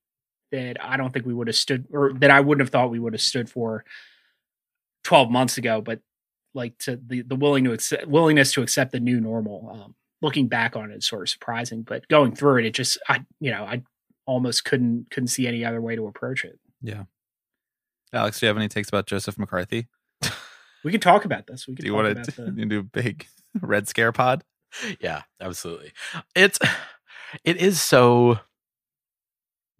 that 0.53 0.77
I 0.85 0.97
don't 0.97 1.13
think 1.13 1.27
we 1.27 1.35
would 1.35 1.49
have 1.49 1.57
stood 1.57 1.87
or 1.93 2.13
that 2.15 2.31
I 2.31 2.41
wouldn't 2.41 2.65
have 2.65 2.71
thought 2.71 2.91
we 2.91 3.01
would 3.01 3.13
have 3.13 3.23
stood 3.23 3.51
for 3.51 3.85
12 5.05 5.31
months 5.31 5.59
ago, 5.59 5.81
but 5.81 6.01
like 6.55 6.77
to 6.79 6.97
the 6.97 7.23
the 7.23 7.37
willing 7.37 7.65
to 7.65 7.73
accept, 7.73 8.07
willingness 8.07 8.53
to 8.53 8.63
accept 8.63 8.93
the 8.93 9.01
new 9.01 9.21
normal. 9.21 9.71
Um, 9.73 9.95
looking 10.23 10.49
back 10.49 10.77
on 10.77 10.91
it 10.91 10.97
is 10.97 11.07
sort 11.07 11.23
of 11.23 11.29
surprising, 11.29 11.83
but 11.83 12.09
going 12.09 12.35
through 12.35 12.59
it, 12.59 12.67
it 12.67 12.75
just 12.75 12.99
I 13.09 13.25
you 13.41 13.51
know 13.51 13.65
I 13.65 13.83
almost 14.27 14.65
couldn't 14.65 15.11
couldn't 15.11 15.29
see 15.29 15.47
any 15.47 15.65
other 15.65 15.81
way 15.81 15.97
to 15.97 16.07
approach 16.07 16.45
it. 16.45 16.59
Yeah. 16.81 17.05
Alex, 18.13 18.39
do 18.39 18.47
you 18.47 18.49
have 18.49 18.57
any 18.57 18.69
takes 18.69 18.89
about 18.89 19.07
Joseph 19.07 19.39
McCarthy? 19.39 19.89
We 20.85 20.93
can 20.93 21.01
talk 21.01 21.25
about 21.25 21.47
this. 21.47 21.67
We 21.67 21.75
can 21.75 21.83
Do 21.83 21.87
you 21.87 21.95
want 21.95 22.25
to 22.25 22.43
the 22.43 22.51
do 22.67 22.81
a 22.81 22.83
big 22.83 23.27
Red 23.61 23.89
Scare 23.89 24.13
pod? 24.13 24.45
yeah, 25.01 25.23
absolutely. 25.41 25.93
It's 26.35 26.59
it 27.43 27.57
is 27.57 27.81
so 27.81 28.39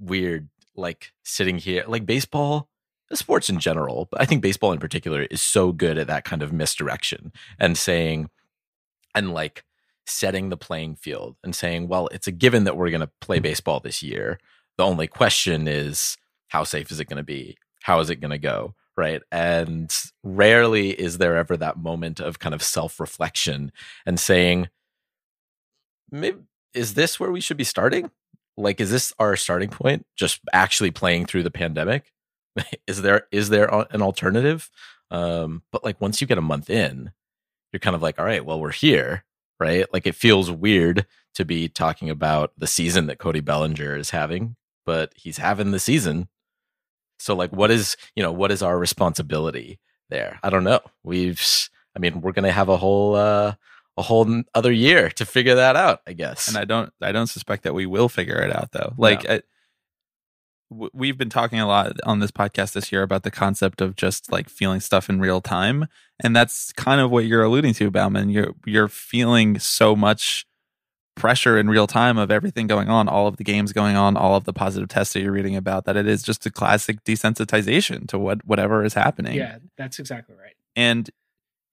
weird 0.01 0.49
like 0.75 1.13
sitting 1.23 1.59
here 1.59 1.85
like 1.87 2.05
baseball 2.05 2.69
sports 3.13 3.49
in 3.49 3.61
general, 3.61 4.09
but 4.11 4.21
I 4.21 4.25
think 4.25 4.43
baseball 4.43 4.73
in 4.73 4.79
particular 4.79 5.23
is 5.23 5.43
so 5.43 5.73
good 5.73 5.99
at 5.99 6.07
that 6.07 6.25
kind 6.25 6.43
of 6.43 6.53
misdirection 6.53 7.33
and 7.59 7.77
saying, 7.77 8.31
and 9.15 9.33
like 9.33 9.65
setting 10.07 10.49
the 10.49 10.57
playing 10.57 10.97
field 10.97 11.37
and 11.45 11.55
saying, 11.55 11.89
well, 11.89 12.09
it's 12.13 12.27
a 12.27 12.33
given 12.33 12.65
that 12.65 12.77
we're 12.77 12.91
going 12.91 13.01
to 13.01 13.11
play 13.21 13.39
baseball 13.39 13.81
this 13.81 14.03
year. 14.03 14.39
The 14.77 14.85
only 14.85 15.07
question 15.07 15.69
is, 15.69 16.17
how 16.49 16.65
safe 16.65 16.91
is 16.91 17.01
it 17.01 17.09
going 17.09 17.19
to 17.19 17.23
be? 17.23 17.57
How 17.83 18.01
is 18.01 18.11
it 18.11 18.21
going 18.21 18.31
to 18.31 18.39
go? 18.39 18.75
Right. 18.97 19.23
And 19.33 19.93
rarely 20.23 20.91
is 20.91 21.19
there 21.19 21.37
ever 21.37 21.57
that 21.57 21.79
moment 21.79 22.21
of 22.21 22.39
kind 22.39 22.55
of 22.55 22.63
self 22.63 23.01
reflection 23.01 23.73
and 24.07 24.21
saying, 24.21 24.69
maybe 26.11 26.39
is 26.75 26.95
this 26.95 27.19
where 27.19 27.33
we 27.33 27.41
should 27.41 27.57
be 27.57 27.65
starting? 27.65 28.11
Like, 28.57 28.81
is 28.81 28.91
this 28.91 29.13
our 29.19 29.35
starting 29.37 29.71
point? 29.71 30.07
Just 30.17 30.41
actually 30.53 30.93
playing 30.93 31.27
through 31.27 31.43
the 31.43 31.51
pandemic? 31.51 32.13
is 32.87 33.03
there 33.03 33.27
is 33.31 33.49
there 33.49 33.69
an 33.91 34.03
alternative? 34.03 34.71
Um, 35.11 35.63
but 35.71 35.85
like 35.85 36.01
once 36.01 36.21
you 36.21 36.27
get 36.27 36.39
a 36.39 36.43
month 36.43 36.71
in, 36.71 37.13
you're 37.73 37.81
kind 37.81 37.97
of 37.97 38.03
like, 38.03 38.19
all 38.19 38.25
right, 38.25 38.45
well, 38.45 38.61
we're 38.61 38.73
here, 38.73 39.25
right? 39.61 39.87
Like 39.93 40.07
it 40.07 40.15
feels 40.15 40.51
weird 40.51 41.07
to 41.35 41.45
be 41.45 41.69
talking 41.69 42.11
about 42.11 42.53
the 42.57 42.67
season 42.67 43.07
that 43.07 43.19
Cody 43.19 43.41
Bellinger 43.41 43.97
is 43.97 44.11
having, 44.11 44.57
but 44.87 45.13
he's 45.17 45.39
having 45.39 45.73
the 45.73 45.79
season. 45.79 46.29
So 47.19 47.35
like 47.35 47.53
what 47.53 47.71
is, 47.71 47.97
you 48.15 48.23
know, 48.23 48.33
what 48.33 48.53
is 48.53 48.63
our 48.63 48.79
responsibility 48.79 49.79
there? 50.11 50.39
I 50.43 50.51
don't 50.51 50.65
know. 50.65 50.81
We've 51.03 51.43
I 51.97 52.01
mean, 52.01 52.21
we're 52.21 52.33
going 52.33 52.45
to 52.45 52.53
have 52.53 52.69
a 52.69 52.77
whole 52.77 53.15
uh 53.15 53.55
a 53.97 54.03
whole 54.03 54.43
other 54.55 54.73
year 54.73 55.09
to 55.11 55.25
figure 55.25 55.55
that 55.55 55.77
out, 55.77 56.01
I 56.07 56.13
guess. 56.13 56.49
And 56.49 56.57
I 56.57 56.65
don't 56.65 56.93
I 57.01 57.13
don't 57.13 57.29
suspect 57.29 57.63
that 57.65 57.75
we 57.75 57.87
will 57.87 58.09
figure 58.09 58.41
it 58.41 58.55
out 58.55 58.73
though. 58.73 58.95
Like 58.99 59.25
no. 59.25 59.35
I, 59.35 59.43
we've 60.71 61.19
been 61.19 61.31
talking 61.31 61.61
a 61.61 61.67
lot 61.67 61.93
on 62.05 62.21
this 62.21 62.31
podcast 62.31 62.73
this 62.73 62.91
year 62.91 63.03
about 63.03 63.23
the 63.23 63.31
concept 63.31 63.81
of 63.81 63.97
just 63.97 64.33
like 64.33 64.49
feeling 64.49 64.81
stuff 64.81 65.09
in 65.09 65.21
real 65.21 65.41
time. 65.41 65.87
And 66.23 66.35
that's 66.35 66.73
kind 66.73 67.01
of 67.01 67.11
what 67.11 67.27
you're 67.27 67.43
alluding 67.43 67.75
to 67.75 67.91
bauman. 67.91 68.31
You're 68.31 68.55
you're 68.65 68.89
feeling 68.89 69.59
so 69.59 69.95
much 69.95 70.47
pressure 71.17 71.59
in 71.59 71.71
real 71.71 71.87
time 71.87 72.19
of 72.19 72.31
everything 72.31 72.67
going 72.67 72.89
on 72.89 73.09
all 73.09 73.29
of 73.29 73.37
the 73.37 73.45
games 73.45 73.73
going 73.73 73.95
on 73.95 74.17
all 74.17 74.35
of 74.35 74.45
the 74.45 74.53
positive 74.53 74.89
tests 74.89 75.15
that 75.15 75.21
you're 75.21 75.31
reading 75.31 75.55
about 75.55 75.85
that 75.85 75.97
it 75.97 76.09
is 76.09 76.25
just 76.25 76.45
a 76.45 76.51
classic 76.51 77.05
desensitization 77.05 78.09
to 78.09 78.19
what 78.19 78.45
whatever 78.45 78.85
is 78.85 78.95
happening. 78.95 79.35
Yeah 79.35 79.59
that's 79.79 79.99
exactly 79.99 80.35
right. 80.35 80.55
And 80.75 81.09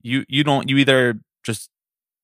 you 0.02 0.26
you 0.28 0.44
don't 0.44 0.70
you 0.70 0.78
either 0.78 1.20
just 1.44 1.70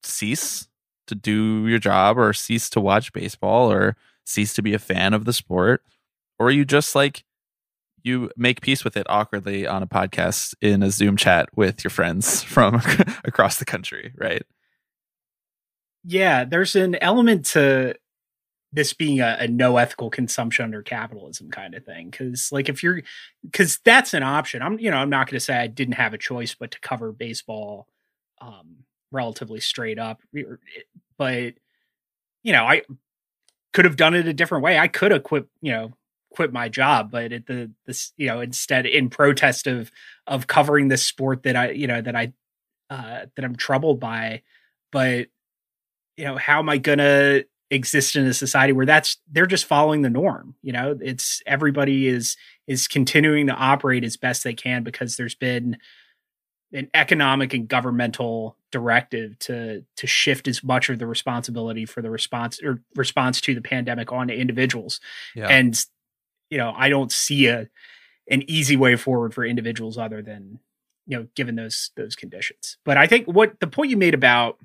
cease 0.03 0.67
to 1.07 1.15
do 1.15 1.67
your 1.67 1.79
job 1.79 2.17
or 2.17 2.33
cease 2.33 2.69
to 2.69 2.79
watch 2.79 3.11
baseball 3.13 3.71
or 3.71 3.95
cease 4.25 4.53
to 4.53 4.61
be 4.61 4.73
a 4.73 4.79
fan 4.79 5.13
of 5.13 5.25
the 5.25 5.33
sport 5.33 5.81
or 6.39 6.51
you 6.51 6.65
just 6.65 6.95
like 6.95 7.23
you 8.03 8.31
make 8.37 8.61
peace 8.61 8.83
with 8.83 8.95
it 8.97 9.05
awkwardly 9.09 9.67
on 9.67 9.83
a 9.83 9.87
podcast 9.87 10.55
in 10.61 10.81
a 10.81 10.89
Zoom 10.89 11.17
chat 11.17 11.49
with 11.55 11.83
your 11.83 11.91
friends 11.91 12.43
from 12.55 12.75
across 13.25 13.59
the 13.59 13.65
country, 13.65 14.13
right? 14.15 14.43
Yeah, 16.03 16.45
there's 16.45 16.75
an 16.75 16.95
element 16.95 17.45
to 17.47 17.95
this 18.71 18.93
being 18.93 19.19
a, 19.19 19.37
a, 19.39 19.47
no 19.47 19.77
ethical 19.77 20.09
consumption 20.09 20.65
under 20.65 20.81
capitalism 20.81 21.49
kind 21.49 21.73
of 21.73 21.85
thing. 21.85 22.11
Cause 22.11 22.49
like 22.51 22.69
if 22.69 22.83
you're 22.83 23.01
cause 23.53 23.79
that's 23.83 24.13
an 24.13 24.23
option. 24.23 24.61
I'm 24.61 24.79
you 24.79 24.91
know, 24.91 24.97
I'm 24.97 25.09
not 25.09 25.27
gonna 25.29 25.39
say 25.39 25.57
I 25.57 25.67
didn't 25.67 25.95
have 25.95 26.13
a 26.13 26.17
choice 26.17 26.55
but 26.55 26.71
to 26.71 26.79
cover 26.79 27.11
baseball 27.11 27.87
um 28.39 28.83
relatively 29.11 29.59
straight 29.59 29.99
up. 29.99 30.21
But 31.17 31.55
you 32.43 32.53
know, 32.53 32.65
I 32.65 32.83
could 33.73 33.85
have 33.85 33.95
done 33.95 34.15
it 34.15 34.27
a 34.27 34.33
different 34.33 34.63
way. 34.63 34.77
I 34.77 34.87
could 34.87 35.11
have 35.11 35.23
quit, 35.23 35.47
you 35.61 35.71
know, 35.71 35.93
quit 36.37 36.53
my 36.53 36.69
job 36.69 37.09
but 37.09 37.31
at 37.31 37.47
the 37.47 37.71
this 37.87 38.13
you 38.15 38.27
know 38.27 38.39
instead 38.39 38.85
in 38.85 39.09
protest 39.09 39.65
of 39.65 39.91
of 40.27 40.45
covering 40.45 40.87
this 40.87 41.01
sport 41.01 41.41
that 41.41 41.55
i 41.55 41.71
you 41.71 41.87
know 41.87 41.99
that 41.99 42.15
i 42.15 42.31
uh 42.91 43.25
that 43.35 43.43
i'm 43.43 43.55
troubled 43.55 43.99
by. 43.99 44.43
But 44.91 45.29
you 46.15 46.25
know 46.25 46.37
how 46.37 46.59
am 46.59 46.69
i 46.69 46.77
gonna 46.77 47.41
exist 47.71 48.15
in 48.15 48.27
a 48.27 48.35
society 48.35 48.71
where 48.71 48.85
that's 48.85 49.17
they're 49.31 49.47
just 49.47 49.65
following 49.65 50.03
the 50.03 50.11
norm 50.11 50.53
you 50.61 50.71
know? 50.71 50.95
It's 51.01 51.41
everybody 51.47 52.07
is 52.07 52.37
is 52.67 52.87
continuing 52.87 53.47
to 53.47 53.53
operate 53.53 54.03
as 54.03 54.15
best 54.15 54.43
they 54.43 54.53
can 54.53 54.83
because 54.83 55.17
there's 55.17 55.33
been 55.33 55.77
an 56.71 56.87
economic 56.93 57.55
and 57.55 57.67
governmental 57.67 58.57
directive 58.71 59.39
to 59.39 59.83
to 59.95 60.05
shift 60.05 60.47
as 60.47 60.63
much 60.63 60.89
of 60.89 60.99
the 60.99 61.07
responsibility 61.07 61.85
for 61.85 62.03
the 62.03 62.11
response 62.11 62.61
or 62.61 62.83
response 62.95 63.41
to 63.41 63.55
the 63.55 63.61
pandemic 63.61 64.11
onto 64.11 64.35
individuals. 64.35 64.99
Yeah. 65.33 65.47
and 65.47 65.83
you 66.49 66.57
know, 66.57 66.73
I 66.75 66.89
don't 66.89 67.11
see 67.11 67.47
a 67.47 67.67
an 68.29 68.43
easy 68.49 68.75
way 68.75 68.95
forward 68.95 69.33
for 69.33 69.45
individuals 69.45 69.97
other 69.97 70.21
than 70.21 70.59
you 71.05 71.17
know 71.17 71.27
given 71.35 71.55
those 71.55 71.91
those 71.95 72.15
conditions. 72.15 72.77
But 72.85 72.97
I 72.97 73.07
think 73.07 73.27
what 73.27 73.59
the 73.59 73.67
point 73.67 73.91
you 73.91 73.97
made 73.97 74.13
about 74.13 74.57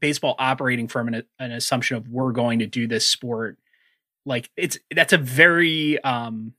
baseball 0.00 0.34
operating 0.38 0.88
from 0.88 1.08
an, 1.08 1.24
an 1.38 1.52
assumption 1.52 1.96
of 1.96 2.08
we're 2.08 2.32
going 2.32 2.58
to 2.58 2.66
do 2.66 2.86
this 2.86 3.06
sport 3.06 3.58
like 4.26 4.50
it's 4.56 4.78
that's 4.94 5.12
a 5.12 5.18
very 5.18 6.02
um 6.02 6.52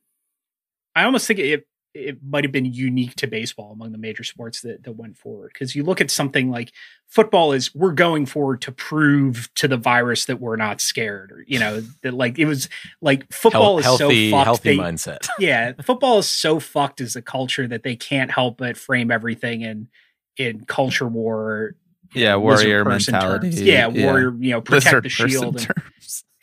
I 0.96 1.04
almost 1.04 1.28
think 1.28 1.40
it 1.40 1.68
it 1.96 2.18
might 2.22 2.44
have 2.44 2.52
been 2.52 2.66
unique 2.66 3.16
to 3.16 3.26
baseball 3.26 3.72
among 3.72 3.94
the 3.94 3.98
major 3.98 4.24
sports 4.24 4.62
that, 4.62 4.84
that 4.84 4.92
went 4.92 5.18
forward. 5.18 5.52
Because 5.54 5.76
you 5.76 5.84
look 5.84 6.02
at 6.02 6.12
something 6.12 6.52
like 6.52 6.74
football 7.08 7.54
is 7.54 7.74
we're 7.74 7.94
going 7.94 8.26
forward 8.26 8.62
to 8.62 8.72
prove 8.74 9.50
to 9.56 9.70
the 9.70 9.78
virus 9.78 10.26
that 10.26 10.42
we're 10.42 10.58
not 10.58 10.82
scared, 10.82 11.32
or 11.32 11.44
you 11.48 11.58
know 11.58 11.80
that 12.04 12.14
like 12.14 12.38
it 12.38 12.46
was 12.46 12.68
like 13.02 13.32
football 13.32 13.80
is 13.80 13.86
healthy, 13.86 14.30
so 14.30 14.36
fucked. 14.36 14.46
Healthy 14.46 14.70
they, 14.70 14.78
mindset. 14.78 15.28
yeah, 15.40 15.72
football 15.82 16.20
is 16.20 16.28
so 16.28 16.60
fucked 16.60 17.00
as 17.00 17.16
a 17.16 17.22
culture 17.22 17.66
that 17.68 17.84
they 17.84 17.96
can't 17.96 18.30
help 18.30 18.58
but 18.58 18.76
frame 18.76 19.10
everything 19.10 19.62
in 19.62 19.88
in 20.36 20.66
culture 20.66 21.08
war. 21.08 21.76
Yeah, 22.14 22.36
warrior 22.36 22.84
mentality. 22.84 23.52
Terms. 23.52 23.62
Yeah, 23.62 23.88
warrior. 23.88 24.36
You 24.38 24.52
know, 24.52 24.62
protect 24.62 25.04
the 25.04 25.10
shield. 25.10 25.66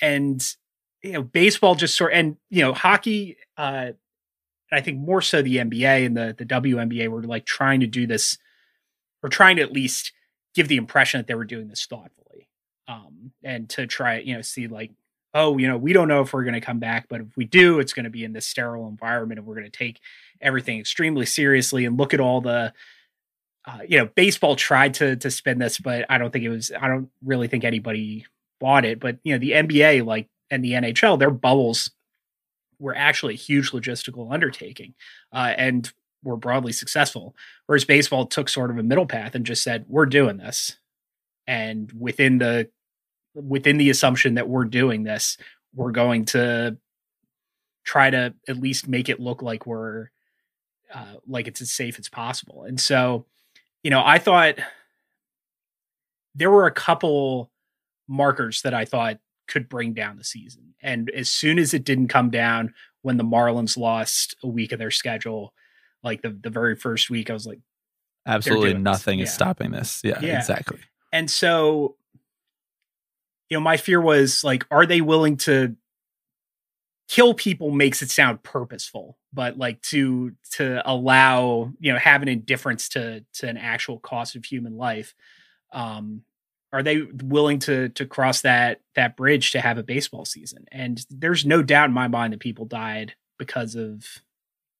And, 0.00 0.32
and 0.32 0.56
you 1.02 1.12
know, 1.12 1.22
baseball 1.22 1.74
just 1.74 1.94
sort 1.94 2.14
and 2.14 2.38
you 2.48 2.62
know, 2.62 2.72
hockey. 2.72 3.36
uh 3.58 3.92
I 4.72 4.80
think 4.80 4.98
more 4.98 5.20
so 5.20 5.42
the 5.42 5.56
NBA 5.56 6.06
and 6.06 6.16
the 6.16 6.34
the 6.36 6.46
WNBA 6.46 7.08
were 7.08 7.22
like 7.22 7.44
trying 7.44 7.80
to 7.80 7.86
do 7.86 8.06
this, 8.06 8.38
or 9.22 9.28
trying 9.28 9.56
to 9.56 9.62
at 9.62 9.72
least 9.72 10.12
give 10.54 10.68
the 10.68 10.76
impression 10.76 11.18
that 11.18 11.26
they 11.26 11.34
were 11.34 11.44
doing 11.44 11.68
this 11.68 11.86
thoughtfully, 11.86 12.48
um, 12.88 13.32
and 13.44 13.68
to 13.70 13.86
try 13.86 14.18
you 14.18 14.34
know 14.34 14.42
see 14.42 14.66
like 14.66 14.90
oh 15.34 15.58
you 15.58 15.68
know 15.68 15.76
we 15.76 15.92
don't 15.92 16.08
know 16.08 16.22
if 16.22 16.32
we're 16.32 16.44
going 16.44 16.54
to 16.54 16.60
come 16.60 16.78
back, 16.78 17.06
but 17.08 17.20
if 17.20 17.36
we 17.36 17.44
do, 17.44 17.78
it's 17.80 17.92
going 17.92 18.04
to 18.04 18.10
be 18.10 18.24
in 18.24 18.32
this 18.32 18.46
sterile 18.46 18.88
environment, 18.88 19.38
and 19.38 19.46
we're 19.46 19.56
going 19.56 19.70
to 19.70 19.78
take 19.78 20.00
everything 20.40 20.78
extremely 20.78 21.26
seriously 21.26 21.84
and 21.84 21.98
look 21.98 22.14
at 22.14 22.20
all 22.20 22.40
the. 22.40 22.72
Uh, 23.64 23.78
you 23.86 23.96
know, 23.96 24.06
baseball 24.16 24.56
tried 24.56 24.92
to 24.92 25.14
to 25.14 25.30
spin 25.30 25.60
this, 25.60 25.78
but 25.78 26.04
I 26.10 26.18
don't 26.18 26.32
think 26.32 26.44
it 26.44 26.48
was. 26.48 26.72
I 26.76 26.88
don't 26.88 27.10
really 27.24 27.46
think 27.46 27.62
anybody 27.62 28.26
bought 28.58 28.84
it. 28.84 28.98
But 28.98 29.18
you 29.22 29.34
know, 29.34 29.38
the 29.38 29.52
NBA 29.52 30.04
like 30.04 30.28
and 30.50 30.64
the 30.64 30.72
NHL, 30.72 31.16
their 31.16 31.30
bubbles 31.30 31.92
were 32.82 32.96
actually 32.96 33.34
a 33.34 33.38
huge 33.38 33.70
logistical 33.70 34.32
undertaking 34.32 34.94
uh, 35.32 35.54
and 35.56 35.92
were 36.24 36.36
broadly 36.36 36.72
successful. 36.72 37.34
Whereas 37.66 37.84
baseball 37.84 38.26
took 38.26 38.48
sort 38.48 38.70
of 38.70 38.78
a 38.78 38.82
middle 38.82 39.06
path 39.06 39.34
and 39.34 39.46
just 39.46 39.62
said, 39.62 39.84
"We're 39.88 40.06
doing 40.06 40.36
this," 40.36 40.76
and 41.46 41.90
within 41.98 42.38
the 42.38 42.68
within 43.34 43.78
the 43.78 43.90
assumption 43.90 44.34
that 44.34 44.48
we're 44.48 44.64
doing 44.64 45.04
this, 45.04 45.38
we're 45.74 45.92
going 45.92 46.26
to 46.26 46.76
try 47.84 48.10
to 48.10 48.34
at 48.48 48.56
least 48.58 48.88
make 48.88 49.08
it 49.08 49.20
look 49.20 49.42
like 49.42 49.66
we're 49.66 50.08
uh, 50.92 51.14
like 51.26 51.48
it's 51.48 51.62
as 51.62 51.70
safe 51.70 51.98
as 51.98 52.08
possible. 52.08 52.64
And 52.64 52.78
so, 52.78 53.26
you 53.82 53.90
know, 53.90 54.02
I 54.04 54.18
thought 54.18 54.56
there 56.34 56.50
were 56.50 56.66
a 56.66 56.72
couple 56.72 57.50
markers 58.08 58.62
that 58.62 58.74
I 58.74 58.84
thought 58.84 59.18
could 59.48 59.68
bring 59.68 59.92
down 59.92 60.16
the 60.16 60.24
season. 60.24 60.74
And 60.82 61.10
as 61.10 61.28
soon 61.28 61.58
as 61.58 61.74
it 61.74 61.84
didn't 61.84 62.08
come 62.08 62.30
down 62.30 62.74
when 63.02 63.16
the 63.16 63.24
Marlins 63.24 63.76
lost 63.76 64.36
a 64.42 64.48
week 64.48 64.72
of 64.72 64.78
their 64.78 64.90
schedule, 64.90 65.52
like 66.02 66.22
the, 66.22 66.30
the 66.30 66.50
very 66.50 66.76
first 66.76 67.10
week, 67.10 67.30
I 67.30 67.32
was 67.32 67.46
like, 67.46 67.60
absolutely 68.26 68.74
nothing 68.74 69.18
this. 69.18 69.30
is 69.30 69.32
yeah. 69.32 69.36
stopping 69.36 69.70
this. 69.70 70.00
Yeah, 70.04 70.20
yeah, 70.20 70.38
exactly. 70.38 70.78
And 71.12 71.30
so, 71.30 71.96
you 73.48 73.56
know, 73.56 73.60
my 73.60 73.76
fear 73.76 74.00
was 74.00 74.42
like, 74.42 74.64
are 74.70 74.86
they 74.86 75.00
willing 75.00 75.36
to 75.38 75.76
kill 77.08 77.34
people 77.34 77.70
makes 77.70 78.00
it 78.00 78.10
sound 78.10 78.42
purposeful, 78.42 79.18
but 79.34 79.58
like 79.58 79.82
to 79.82 80.32
to 80.52 80.80
allow, 80.90 81.70
you 81.78 81.92
know, 81.92 81.98
have 81.98 82.22
an 82.22 82.28
indifference 82.28 82.88
to 82.88 83.22
to 83.34 83.46
an 83.46 83.58
actual 83.58 83.98
cost 83.98 84.34
of 84.34 84.44
human 84.44 84.76
life. 84.76 85.14
Um, 85.72 86.22
are 86.72 86.82
they 86.82 87.02
willing 87.02 87.58
to 87.60 87.90
to 87.90 88.06
cross 88.06 88.40
that 88.42 88.80
that 88.94 89.16
bridge 89.16 89.50
to 89.52 89.60
have 89.60 89.78
a 89.78 89.82
baseball 89.82 90.24
season? 90.24 90.66
And 90.72 91.04
there's 91.10 91.44
no 91.44 91.62
doubt 91.62 91.88
in 91.88 91.94
my 91.94 92.08
mind 92.08 92.32
that 92.32 92.40
people 92.40 92.64
died 92.64 93.14
because 93.38 93.74
of 93.74 94.04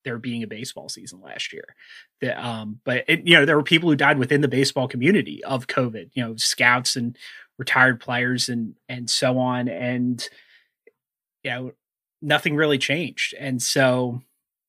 there 0.04 0.18
being 0.18 0.42
a 0.42 0.48
baseball 0.48 0.88
season 0.88 1.20
last 1.20 1.52
year. 1.52 1.76
That, 2.20 2.42
um, 2.44 2.80
but 2.84 3.04
it, 3.08 3.26
you 3.26 3.34
know, 3.34 3.44
there 3.44 3.56
were 3.56 3.62
people 3.62 3.88
who 3.88 3.96
died 3.96 4.18
within 4.18 4.40
the 4.40 4.48
baseball 4.48 4.88
community 4.88 5.42
of 5.44 5.66
COVID. 5.66 6.10
You 6.14 6.24
know, 6.24 6.36
scouts 6.36 6.96
and 6.96 7.16
retired 7.58 8.00
players 8.00 8.48
and 8.48 8.74
and 8.88 9.08
so 9.08 9.38
on. 9.38 9.68
And 9.68 10.26
you 11.44 11.50
know, 11.50 11.72
nothing 12.20 12.56
really 12.56 12.78
changed. 12.78 13.34
And 13.38 13.60
so, 13.62 14.22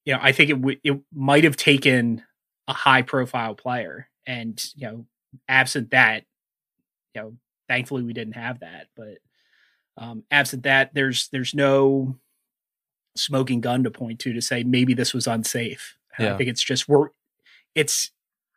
you 0.05 0.13
know, 0.13 0.19
I 0.21 0.31
think 0.31 0.49
it 0.49 0.59
would 0.59 0.79
it 0.83 0.99
might 1.13 1.43
have 1.43 1.57
taken 1.57 2.23
a 2.67 2.73
high 2.73 3.01
profile 3.01 3.55
player, 3.55 4.09
and 4.25 4.63
you 4.75 4.87
know, 4.87 5.05
absent 5.47 5.91
that, 5.91 6.25
you 7.15 7.21
know, 7.21 7.33
thankfully 7.67 8.03
we 8.03 8.13
didn't 8.13 8.33
have 8.33 8.59
that, 8.59 8.87
but 8.95 9.17
um, 9.97 10.23
absent 10.31 10.63
that, 10.63 10.93
there's 10.93 11.29
there's 11.29 11.53
no 11.53 12.17
smoking 13.15 13.61
gun 13.61 13.83
to 13.83 13.91
point 13.91 14.19
to 14.19 14.33
to 14.33 14.41
say 14.41 14.63
maybe 14.63 14.93
this 14.93 15.13
was 15.13 15.27
unsafe. 15.27 15.97
Yeah. 16.19 16.33
I 16.33 16.37
think 16.37 16.49
it's 16.49 16.63
just 16.63 16.87
we're 16.87 17.09
it's 17.75 18.11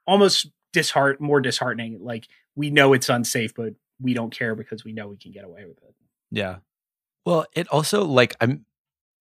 almost 0.07 0.49
disheart 0.73 1.21
more 1.21 1.41
disheartening. 1.41 1.99
Like 2.03 2.27
we 2.55 2.71
know 2.71 2.93
it's 2.93 3.09
unsafe, 3.09 3.55
but 3.55 3.75
we 4.01 4.15
don't 4.15 4.31
care 4.31 4.55
because 4.55 4.85
we 4.85 4.93
know 4.93 5.09
we 5.09 5.17
can 5.17 5.33
get 5.33 5.45
away 5.45 5.65
with 5.65 5.79
it. 5.83 5.95
Yeah. 6.31 6.57
Well, 7.25 7.47
it 7.55 7.69
also 7.69 8.05
like 8.05 8.35
I'm 8.41 8.65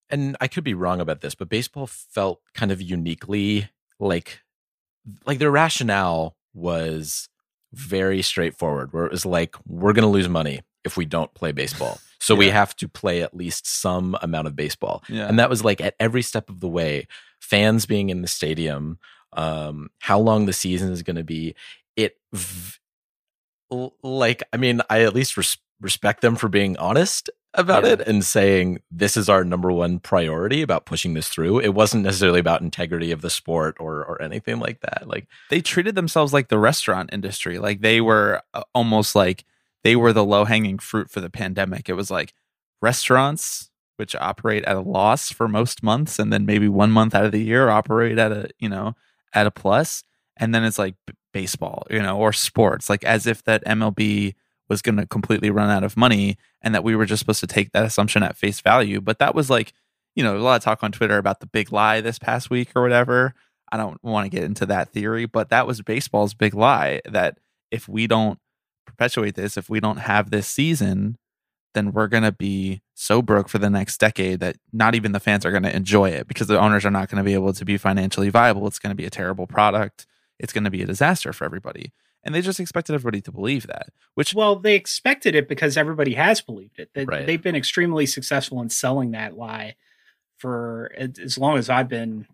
and 0.10 0.38
I 0.40 0.48
could 0.48 0.64
be 0.64 0.74
wrong 0.74 1.02
about 1.02 1.22
this, 1.22 1.36
but 1.36 1.50
baseball 1.50 1.88
felt 1.88 2.42
kind 2.54 2.72
of 2.72 2.82
uniquely 2.82 3.70
like 4.00 4.42
like 5.26 5.40
their 5.40 5.52
rationale 5.52 6.36
was 6.54 7.30
very 7.76 8.22
straightforward 8.22 8.94
where 8.94 9.06
it 9.06 9.12
was 9.12 9.26
like 9.26 9.56
we're 9.68 9.94
going 9.94 10.04
to 10.04 10.10
lose 10.10 10.30
money 10.30 10.62
if 10.84 10.98
we 10.98 11.06
don't 11.06 11.34
play 11.34 11.52
baseball. 11.52 12.00
So 12.20 12.34
we 12.34 12.50
have 12.50 12.76
to 12.78 12.88
play 12.88 13.22
at 13.22 13.36
least 13.36 13.68
some 13.68 14.18
amount 14.22 14.48
of 14.48 14.56
baseball. 14.56 15.04
Yeah. 15.10 15.28
And 15.28 15.38
that 15.38 15.50
was 15.50 15.64
like 15.64 15.80
at 15.80 15.96
every 16.00 16.24
step 16.24 16.50
of 16.50 16.60
the 16.60 16.68
way, 16.68 17.08
fans 17.40 17.86
being 17.86 18.10
in 18.10 18.24
the 18.24 18.28
stadium, 18.28 18.98
um, 19.34 19.90
how 20.00 20.18
long 20.18 20.46
the 20.46 20.54
season 20.54 20.92
is 20.92 21.04
going 21.04 21.18
to 21.18 21.24
be. 21.24 21.54
It, 21.96 22.18
v- 22.34 22.80
like, 24.02 24.42
I 24.52 24.58
mean, 24.58 24.82
I 24.90 25.04
at 25.04 25.14
least 25.14 25.38
res- 25.38 25.58
respect 25.80 26.22
them 26.22 26.36
for 26.36 26.50
being 26.50 26.78
honest 26.78 27.30
about 27.58 27.84
Yeah. 27.84 27.94
it 27.94 28.02
and 28.02 28.24
saying 28.24 28.80
this 28.92 29.16
is 29.18 29.30
our 29.30 29.44
number 29.44 29.72
one 29.72 30.00
priority 30.00 30.62
about 30.62 30.86
pushing 30.86 31.14
this 31.14 31.28
through. 31.30 31.60
It 31.60 31.74
wasn't 31.74 32.04
necessarily 32.04 32.40
about 32.40 32.62
integrity 32.62 33.12
of 33.12 33.22
the 33.22 33.30
sport 33.30 33.76
or 33.80 34.04
or 34.06 34.22
anything 34.22 34.60
like 34.60 34.82
that. 34.82 35.08
Like, 35.08 35.28
they 35.50 35.62
treated 35.62 35.96
themselves 35.96 36.34
like 36.34 36.50
the 36.50 36.60
restaurant 36.60 37.10
industry. 37.14 37.58
Like 37.60 37.82
they 37.82 38.02
were 38.02 38.42
uh, 38.54 38.64
almost 38.74 39.16
like 39.16 39.46
they 39.84 39.96
were 39.96 40.14
the 40.14 40.24
low 40.26 40.46
hanging 40.46 40.80
fruit 40.80 41.10
for 41.10 41.22
the 41.22 41.30
pandemic. 41.30 41.90
It 41.90 41.94
was 41.94 42.10
like 42.12 42.34
restaurants, 42.82 43.70
which 43.98 44.16
operate 44.16 44.64
at 44.66 44.76
a 44.76 44.82
loss 44.82 45.32
for 45.32 45.48
most 45.48 45.82
months, 45.84 46.20
and 46.20 46.32
then 46.32 46.46
maybe 46.46 46.68
one 46.68 46.92
month 46.92 47.16
out 47.16 47.26
of 47.26 47.32
the 47.32 47.42
year 47.44 47.70
operate 47.70 48.18
at 48.18 48.32
a 48.32 48.50
you 48.60 48.70
know 48.70 48.96
at 49.34 49.48
a 49.48 49.52
plus, 49.52 50.04
and 50.38 50.54
then 50.54 50.64
it's 50.64 50.80
like 50.80 50.96
b- 51.08 51.14
baseball, 51.34 51.86
you 51.90 52.02
know, 52.02 52.18
or 52.18 52.32
sports, 52.34 52.90
like 52.90 53.04
as 53.04 53.28
if 53.28 53.44
that 53.44 53.64
MLB 53.66 54.34
was 54.70 54.82
going 54.82 54.98
to 54.98 55.06
completely 55.06 55.50
run 55.50 55.70
out 55.70 55.84
of 55.84 55.98
money 55.98 56.38
and 56.62 56.74
that 56.74 56.84
we 56.84 56.96
were 56.96 57.06
just 57.06 57.20
supposed 57.20 57.40
to 57.42 57.48
take 57.48 57.72
that 57.72 57.86
assumption 57.86 58.24
at 58.24 58.38
face 58.38 58.62
value. 58.62 59.02
But 59.02 59.20
that 59.20 59.36
was 59.36 59.50
like, 59.50 59.74
you 60.16 60.24
know, 60.24 60.38
a 60.38 60.40
lot 60.40 60.56
of 60.56 60.64
talk 60.64 60.84
on 60.84 60.92
Twitter 60.92 61.18
about 61.18 61.40
the 61.40 61.46
big 61.46 61.72
lie 61.72 62.02
this 62.02 62.20
past 62.20 62.50
week 62.50 62.72
or 62.76 62.82
whatever. 62.82 63.34
I 63.72 63.78
don't 63.78 64.02
want 64.04 64.26
to 64.26 64.36
get 64.36 64.44
into 64.44 64.66
that 64.68 64.90
theory, 64.90 65.26
but 65.26 65.50
that 65.50 65.68
was 65.68 65.82
baseball's 65.82 66.34
big 66.34 66.54
lie 66.54 67.02
that 67.06 67.40
if 67.72 67.88
we 67.88 68.08
don't 68.08 68.40
perpetuate 68.86 69.36
this, 69.36 69.58
if 69.58 69.70
we 69.70 69.80
don't 69.80 69.98
have 69.98 70.30
this 70.30 70.48
season, 70.48 71.18
then 71.74 71.92
we're 71.92 72.08
going 72.08 72.24
to 72.24 72.32
be 72.32 72.82
so 72.94 73.22
broke 73.22 73.50
for 73.50 73.58
the 73.58 73.70
next 73.70 74.00
decade 74.00 74.40
that 74.40 74.56
not 74.72 74.96
even 74.96 75.12
the 75.12 75.20
fans 75.20 75.46
are 75.46 75.52
going 75.52 75.64
to 75.64 75.76
enjoy 75.76 76.10
it 76.10 76.28
because 76.28 76.48
the 76.48 76.60
owners 76.60 76.86
are 76.86 76.92
not 76.92 77.10
going 77.10 77.18
to 77.18 77.24
be 77.24 77.34
able 77.34 77.54
to 77.54 77.66
be 77.66 77.78
financially 77.78 78.30
viable. 78.30 78.66
It's 78.68 78.80
going 78.80 78.92
to 78.92 78.96
be 78.96 79.06
a 79.06 79.10
terrible 79.10 79.46
product. 79.46 80.08
It's 80.40 80.54
going 80.54 80.64
to 80.64 80.72
be 80.72 80.82
a 80.82 80.88
disaster 80.88 81.34
for 81.34 81.44
everybody. 81.44 81.92
And 82.26 82.34
they 82.34 82.42
just 82.42 82.60
expected 82.60 82.94
everybody 82.96 83.22
to 83.22 83.32
believe 83.32 83.68
that, 83.68 83.90
which 84.16 84.34
Well, 84.34 84.56
they 84.56 84.76
expected 84.76 85.36
it 85.36 85.48
because 85.48 85.78
everybody 85.78 86.16
has 86.16 86.42
believed 86.42 86.80
it. 86.80 86.90
They, 86.96 87.06
Right. 87.06 87.26
They've 87.26 87.42
been 87.42 87.56
extremely 87.56 88.08
successful 88.08 88.62
in 88.62 88.70
selling 88.70 89.12
that 89.12 89.38
lie 89.38 89.76
for 90.38 90.92
as 90.98 91.38
long 91.38 91.58
as 91.58 91.70
I've 91.70 91.88
been 91.88 92.26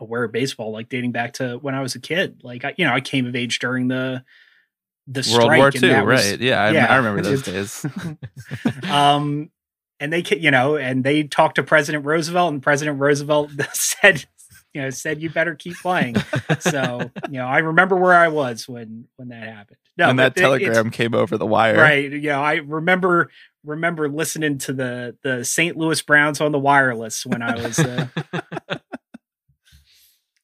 aware 0.00 0.24
of 0.24 0.32
baseball, 0.32 0.72
like 0.72 0.88
dating 0.88 1.12
back 1.12 1.34
to 1.34 1.58
when 1.58 1.74
I 1.74 1.82
was 1.82 1.94
a 1.94 2.00
kid. 2.00 2.40
Like, 2.42 2.64
I, 2.64 2.74
you 2.78 2.86
know, 2.86 2.92
I 2.94 3.00
came 3.00 3.26
of 3.26 3.36
age 3.36 3.58
during 3.58 3.88
the 3.88 4.24
the 5.06 5.20
World 5.32 5.42
strike, 5.44 5.58
War 5.58 5.70
II, 5.74 5.80
that 5.88 6.06
was- 6.06 6.30
right? 6.30 6.40
Yeah, 6.40 6.62
I, 6.62 6.70
yeah, 6.70 6.86
I 6.92 6.96
remember 6.96 7.22
those 7.30 7.42
days. 7.42 7.86
um, 8.90 9.50
and 10.00 10.12
they, 10.12 10.22
you 10.38 10.50
know, 10.50 10.76
and 10.76 11.02
they 11.02 11.24
talked 11.24 11.56
to 11.56 11.62
President 11.62 12.04
Roosevelt, 12.04 12.52
and 12.52 12.62
President 12.62 12.98
Roosevelt 13.00 13.50
said, 13.72 14.26
you 14.74 14.82
know, 14.82 14.90
said 14.90 15.20
you 15.22 15.30
better 15.30 15.54
keep 15.54 15.76
playing. 15.78 16.16
so, 16.60 17.10
you 17.30 17.38
know, 17.38 17.46
I 17.46 17.58
remember 17.58 17.96
where 17.96 18.14
I 18.14 18.28
was 18.28 18.68
when 18.68 19.06
when 19.16 19.28
that 19.28 19.42
happened. 19.42 19.78
No, 19.96 20.08
when 20.08 20.16
that 20.16 20.34
but 20.34 20.40
it- 20.40 20.42
telegram 20.42 20.90
came 20.90 21.14
over 21.14 21.36
the 21.38 21.46
wire. 21.46 21.76
right? 21.76 22.10
You 22.10 22.20
know, 22.20 22.42
I 22.42 22.56
remember 22.56 23.30
remember 23.64 24.08
listening 24.08 24.58
to 24.58 24.72
the 24.72 25.16
the 25.22 25.44
St. 25.44 25.76
Louis 25.76 26.00
Browns 26.02 26.40
on 26.40 26.52
the 26.52 26.58
wireless 26.58 27.24
when 27.26 27.42
I 27.42 27.56
was. 27.56 27.78
Uh, 27.78 28.06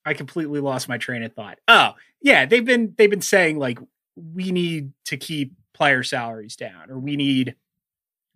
I 0.05 0.15
completely 0.15 0.61
lost 0.61 0.89
my 0.89 0.99
train 0.99 1.23
of 1.23 1.33
thought. 1.33 1.59
Oh, 1.67 1.93
yeah, 2.21 2.45
they've 2.47 2.65
been 2.65 2.95
they've 2.97 3.11
been 3.11 3.23
saying 3.23 3.59
like 3.59 3.79
we 4.17 4.53
need 4.53 4.93
to 5.07 5.17
keep 5.17 5.53
player 5.73 6.03
salaries 6.03 6.57
down, 6.57 6.91
or 6.91 6.99
we 6.99 7.17
need 7.17 7.55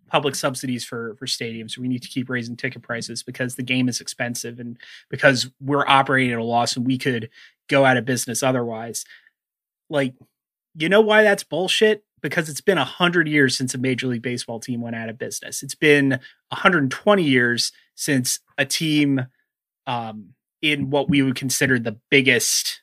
public 0.09 0.35
subsidies 0.35 0.83
for 0.83 1.15
for 1.15 1.25
stadiums. 1.25 1.77
We 1.77 1.87
need 1.87 2.03
to 2.03 2.09
keep 2.09 2.29
raising 2.29 2.55
ticket 2.55 2.81
prices 2.81 3.23
because 3.23 3.55
the 3.55 3.63
game 3.63 3.87
is 3.87 4.01
expensive 4.01 4.59
and 4.59 4.77
because 5.09 5.49
we're 5.59 5.87
operating 5.87 6.33
at 6.33 6.39
a 6.39 6.43
loss 6.43 6.75
and 6.75 6.85
we 6.85 6.97
could 6.97 7.29
go 7.67 7.85
out 7.85 7.97
of 7.97 8.05
business 8.05 8.43
otherwise. 8.43 9.05
Like, 9.89 10.15
you 10.75 10.89
know 10.89 11.01
why 11.01 11.23
that's 11.23 11.43
bullshit? 11.43 12.03
Because 12.21 12.49
it's 12.49 12.61
been 12.61 12.77
a 12.77 12.85
hundred 12.85 13.27
years 13.27 13.57
since 13.57 13.73
a 13.73 13.77
major 13.77 14.07
league 14.07 14.21
baseball 14.21 14.59
team 14.59 14.81
went 14.81 14.95
out 14.95 15.09
of 15.09 15.17
business. 15.17 15.63
It's 15.63 15.75
been 15.75 16.11
120 16.49 17.23
years 17.23 17.71
since 17.95 18.39
a 18.57 18.65
team 18.65 19.25
um, 19.87 20.33
in 20.61 20.89
what 20.89 21.09
we 21.09 21.21
would 21.21 21.35
consider 21.35 21.79
the 21.79 21.97
biggest, 22.09 22.81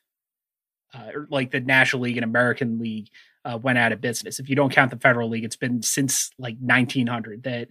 uh, 0.94 1.10
like 1.28 1.50
the 1.50 1.60
National 1.60 2.02
League 2.02 2.16
and 2.16 2.24
American 2.24 2.78
League, 2.78 3.10
uh, 3.46 3.58
went 3.58 3.78
out 3.78 3.92
of 3.92 4.00
business. 4.00 4.40
If 4.40 4.48
you 4.48 4.56
don't 4.56 4.72
count 4.72 4.90
the 4.90 4.98
Federal 4.98 5.28
League, 5.28 5.44
it's 5.44 5.56
been 5.56 5.82
since 5.82 6.30
like 6.38 6.56
1900 6.60 7.44
that 7.44 7.68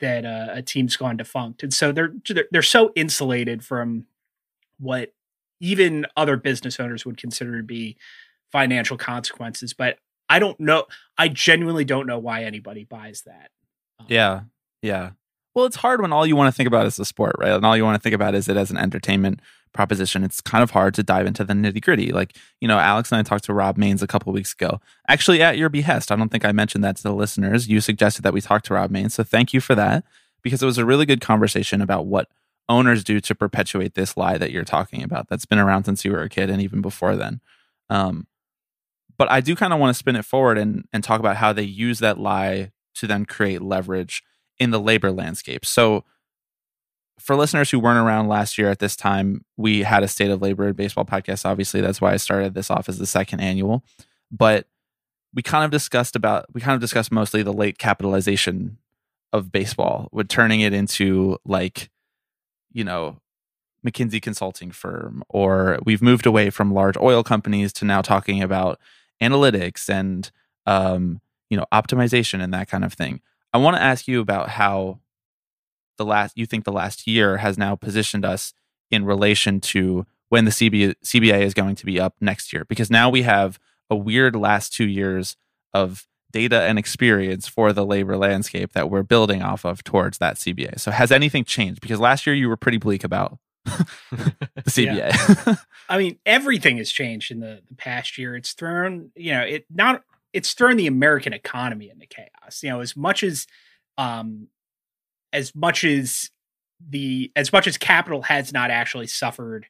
that 0.00 0.26
uh, 0.26 0.48
a 0.50 0.62
team's 0.62 0.96
gone 0.96 1.16
defunct, 1.16 1.62
and 1.62 1.72
so 1.72 1.90
they're 1.90 2.12
they're, 2.28 2.46
they're 2.50 2.62
so 2.62 2.92
insulated 2.94 3.64
from 3.64 4.06
what 4.78 5.14
even 5.60 6.06
other 6.16 6.36
business 6.36 6.78
owners 6.78 7.06
would 7.06 7.16
consider 7.16 7.56
to 7.56 7.62
be 7.62 7.96
financial 8.52 8.98
consequences. 8.98 9.72
But 9.72 9.98
I 10.28 10.38
don't 10.38 10.58
know. 10.60 10.84
I 11.16 11.28
genuinely 11.28 11.84
don't 11.84 12.06
know 12.06 12.18
why 12.18 12.44
anybody 12.44 12.84
buys 12.84 13.22
that. 13.22 13.50
Um, 13.98 14.06
Yeah. 14.08 14.40
Yeah. 14.82 15.10
Well, 15.54 15.64
it's 15.64 15.76
hard 15.76 16.02
when 16.02 16.12
all 16.12 16.26
you 16.26 16.36
want 16.36 16.52
to 16.52 16.56
think 16.56 16.66
about 16.66 16.84
is 16.84 16.96
the 16.96 17.06
sport, 17.06 17.36
right? 17.38 17.52
And 17.52 17.64
all 17.64 17.76
you 17.76 17.84
want 17.84 17.94
to 17.96 18.02
think 18.02 18.14
about 18.14 18.34
is 18.34 18.48
it 18.48 18.58
as 18.58 18.70
an 18.70 18.76
entertainment 18.76 19.40
proposition. 19.76 20.24
It's 20.24 20.40
kind 20.40 20.62
of 20.62 20.70
hard 20.70 20.94
to 20.94 21.02
dive 21.02 21.26
into 21.26 21.44
the 21.44 21.52
nitty 21.52 21.82
gritty. 21.82 22.12
Like, 22.12 22.34
you 22.60 22.66
know, 22.66 22.78
Alex 22.78 23.12
and 23.12 23.18
I 23.18 23.22
talked 23.22 23.44
to 23.44 23.54
Rob 23.54 23.76
Mains 23.76 24.02
a 24.02 24.06
couple 24.06 24.32
weeks 24.32 24.52
ago, 24.52 24.80
actually 25.08 25.42
at 25.42 25.58
your 25.58 25.68
behest. 25.68 26.10
I 26.10 26.16
don't 26.16 26.30
think 26.30 26.44
I 26.44 26.52
mentioned 26.52 26.82
that 26.84 26.96
to 26.96 27.02
the 27.02 27.14
listeners. 27.14 27.68
You 27.68 27.80
suggested 27.80 28.22
that 28.22 28.32
we 28.32 28.40
talk 28.40 28.62
to 28.64 28.74
Rob 28.74 28.90
Mains. 28.90 29.14
So 29.14 29.22
thank 29.22 29.52
you 29.52 29.60
for 29.60 29.74
that 29.74 30.04
because 30.42 30.62
it 30.62 30.66
was 30.66 30.78
a 30.78 30.84
really 30.84 31.06
good 31.06 31.20
conversation 31.20 31.80
about 31.80 32.06
what 32.06 32.28
owners 32.68 33.04
do 33.04 33.20
to 33.20 33.34
perpetuate 33.34 33.94
this 33.94 34.16
lie 34.16 34.38
that 34.38 34.50
you're 34.50 34.64
talking 34.64 35.02
about 35.02 35.28
that's 35.28 35.46
been 35.46 35.58
around 35.58 35.84
since 35.84 36.04
you 36.04 36.12
were 36.12 36.22
a 36.22 36.28
kid 36.28 36.50
and 36.50 36.60
even 36.60 36.80
before 36.80 37.14
then. 37.14 37.40
Um, 37.90 38.26
but 39.18 39.30
I 39.30 39.40
do 39.40 39.54
kind 39.56 39.72
of 39.72 39.78
want 39.78 39.94
to 39.94 39.98
spin 39.98 40.16
it 40.16 40.24
forward 40.24 40.58
and, 40.58 40.86
and 40.92 41.02
talk 41.02 41.20
about 41.20 41.36
how 41.36 41.52
they 41.52 41.62
use 41.62 42.00
that 42.00 42.18
lie 42.18 42.72
to 42.96 43.06
then 43.06 43.24
create 43.24 43.62
leverage 43.62 44.22
in 44.58 44.70
the 44.70 44.80
labor 44.80 45.10
landscape. 45.12 45.64
So, 45.64 46.04
for 47.18 47.36
listeners 47.36 47.70
who 47.70 47.78
weren't 47.78 47.98
around 47.98 48.28
last 48.28 48.58
year 48.58 48.70
at 48.70 48.78
this 48.78 48.96
time, 48.96 49.44
we 49.56 49.82
had 49.82 50.02
a 50.02 50.08
state 50.08 50.30
of 50.30 50.42
labor 50.42 50.72
baseball 50.72 51.04
podcast. 51.04 51.46
Obviously, 51.46 51.80
that's 51.80 52.00
why 52.00 52.12
I 52.12 52.16
started 52.16 52.54
this 52.54 52.70
off 52.70 52.88
as 52.88 52.98
the 52.98 53.06
second 53.06 53.40
annual. 53.40 53.84
But 54.30 54.66
we 55.34 55.42
kind 55.42 55.64
of 55.64 55.70
discussed 55.70 56.16
about 56.16 56.46
we 56.52 56.60
kind 56.60 56.74
of 56.74 56.80
discussed 56.80 57.12
mostly 57.12 57.42
the 57.42 57.52
late 57.52 57.78
capitalization 57.78 58.78
of 59.32 59.52
baseball, 59.52 60.08
with 60.12 60.28
turning 60.28 60.60
it 60.60 60.72
into 60.72 61.38
like, 61.44 61.90
you 62.72 62.84
know, 62.84 63.20
McKinsey 63.86 64.20
consulting 64.20 64.70
firm, 64.70 65.22
or 65.28 65.78
we've 65.84 66.02
moved 66.02 66.26
away 66.26 66.50
from 66.50 66.72
large 66.72 66.96
oil 66.96 67.22
companies 67.22 67.72
to 67.74 67.84
now 67.84 68.02
talking 68.02 68.42
about 68.42 68.80
analytics 69.22 69.88
and 69.88 70.30
um, 70.66 71.20
you 71.50 71.56
know 71.56 71.66
optimization 71.72 72.42
and 72.42 72.52
that 72.52 72.68
kind 72.68 72.84
of 72.84 72.92
thing. 72.92 73.20
I 73.52 73.58
want 73.58 73.76
to 73.76 73.82
ask 73.82 74.06
you 74.08 74.20
about 74.20 74.50
how 74.50 74.98
the 75.96 76.04
last 76.04 76.36
you 76.36 76.46
think 76.46 76.64
the 76.64 76.72
last 76.72 77.06
year 77.06 77.38
has 77.38 77.58
now 77.58 77.74
positioned 77.74 78.24
us 78.24 78.52
in 78.90 79.04
relation 79.04 79.60
to 79.60 80.06
when 80.28 80.44
the 80.44 80.50
CB, 80.50 80.94
CBA 81.04 81.42
is 81.42 81.54
going 81.54 81.76
to 81.76 81.86
be 81.86 82.00
up 82.00 82.14
next 82.20 82.52
year 82.52 82.64
because 82.64 82.90
now 82.90 83.08
we 83.08 83.22
have 83.22 83.58
a 83.88 83.96
weird 83.96 84.34
last 84.34 84.72
2 84.72 84.84
years 84.86 85.36
of 85.72 86.06
data 86.32 86.62
and 86.62 86.78
experience 86.78 87.46
for 87.46 87.72
the 87.72 87.86
labor 87.86 88.16
landscape 88.16 88.72
that 88.72 88.90
we're 88.90 89.02
building 89.02 89.42
off 89.42 89.64
of 89.64 89.82
towards 89.84 90.18
that 90.18 90.36
CBA. 90.36 90.80
So 90.80 90.90
has 90.90 91.12
anything 91.12 91.44
changed 91.44 91.80
because 91.80 92.00
last 92.00 92.26
year 92.26 92.34
you 92.34 92.48
were 92.48 92.56
pretty 92.56 92.78
bleak 92.78 93.04
about 93.04 93.38
the 93.64 94.34
CBA. 94.66 95.58
I 95.88 95.98
mean, 95.98 96.18
everything 96.26 96.78
has 96.78 96.90
changed 96.90 97.30
in 97.30 97.40
the, 97.40 97.62
the 97.68 97.74
past 97.74 98.18
year. 98.18 98.36
It's 98.36 98.52
thrown, 98.52 99.10
you 99.14 99.32
know, 99.32 99.42
it 99.42 99.66
not 99.70 100.02
it's 100.32 100.52
thrown 100.52 100.76
the 100.76 100.86
American 100.86 101.32
economy 101.32 101.88
into 101.88 102.06
chaos. 102.06 102.62
You 102.62 102.70
know, 102.70 102.80
as 102.80 102.96
much 102.96 103.22
as 103.22 103.46
um 103.96 104.48
as 105.36 105.54
much 105.54 105.84
as 105.84 106.30
the 106.88 107.30
as 107.36 107.52
much 107.52 107.66
as 107.66 107.76
capital 107.76 108.22
has 108.22 108.52
not 108.52 108.70
actually 108.70 109.06
suffered 109.06 109.66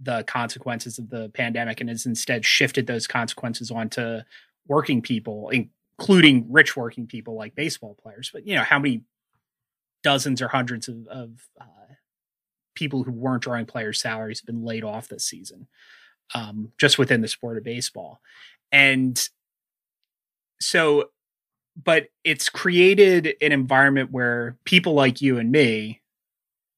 the 0.00 0.24
consequences 0.24 0.98
of 0.98 1.08
the 1.08 1.30
pandemic 1.30 1.80
and 1.80 1.88
has 1.88 2.04
instead 2.04 2.44
shifted 2.44 2.86
those 2.86 3.06
consequences 3.06 3.70
onto 3.70 4.18
working 4.66 5.00
people, 5.00 5.50
including 5.50 6.44
rich 6.50 6.76
working 6.76 7.06
people 7.06 7.36
like 7.36 7.54
baseball 7.54 7.96
players. 8.02 8.30
But 8.32 8.46
you 8.46 8.56
know, 8.56 8.62
how 8.62 8.80
many 8.80 9.04
dozens 10.02 10.42
or 10.42 10.48
hundreds 10.48 10.88
of, 10.88 11.06
of 11.06 11.30
uh, 11.60 11.94
people 12.74 13.04
who 13.04 13.12
weren't 13.12 13.42
drawing 13.42 13.64
players' 13.64 14.00
salaries 14.00 14.40
have 14.40 14.46
been 14.46 14.64
laid 14.64 14.82
off 14.84 15.08
this 15.08 15.24
season, 15.24 15.68
um, 16.34 16.72
just 16.78 16.98
within 16.98 17.20
the 17.20 17.28
sport 17.28 17.56
of 17.56 17.64
baseball, 17.64 18.20
and 18.72 19.28
so, 20.60 21.10
but 21.82 22.08
it's 22.24 22.48
created 22.48 23.34
an 23.40 23.52
environment 23.52 24.10
where 24.10 24.56
people 24.64 24.94
like 24.94 25.20
you 25.20 25.38
and 25.38 25.50
me 25.50 26.00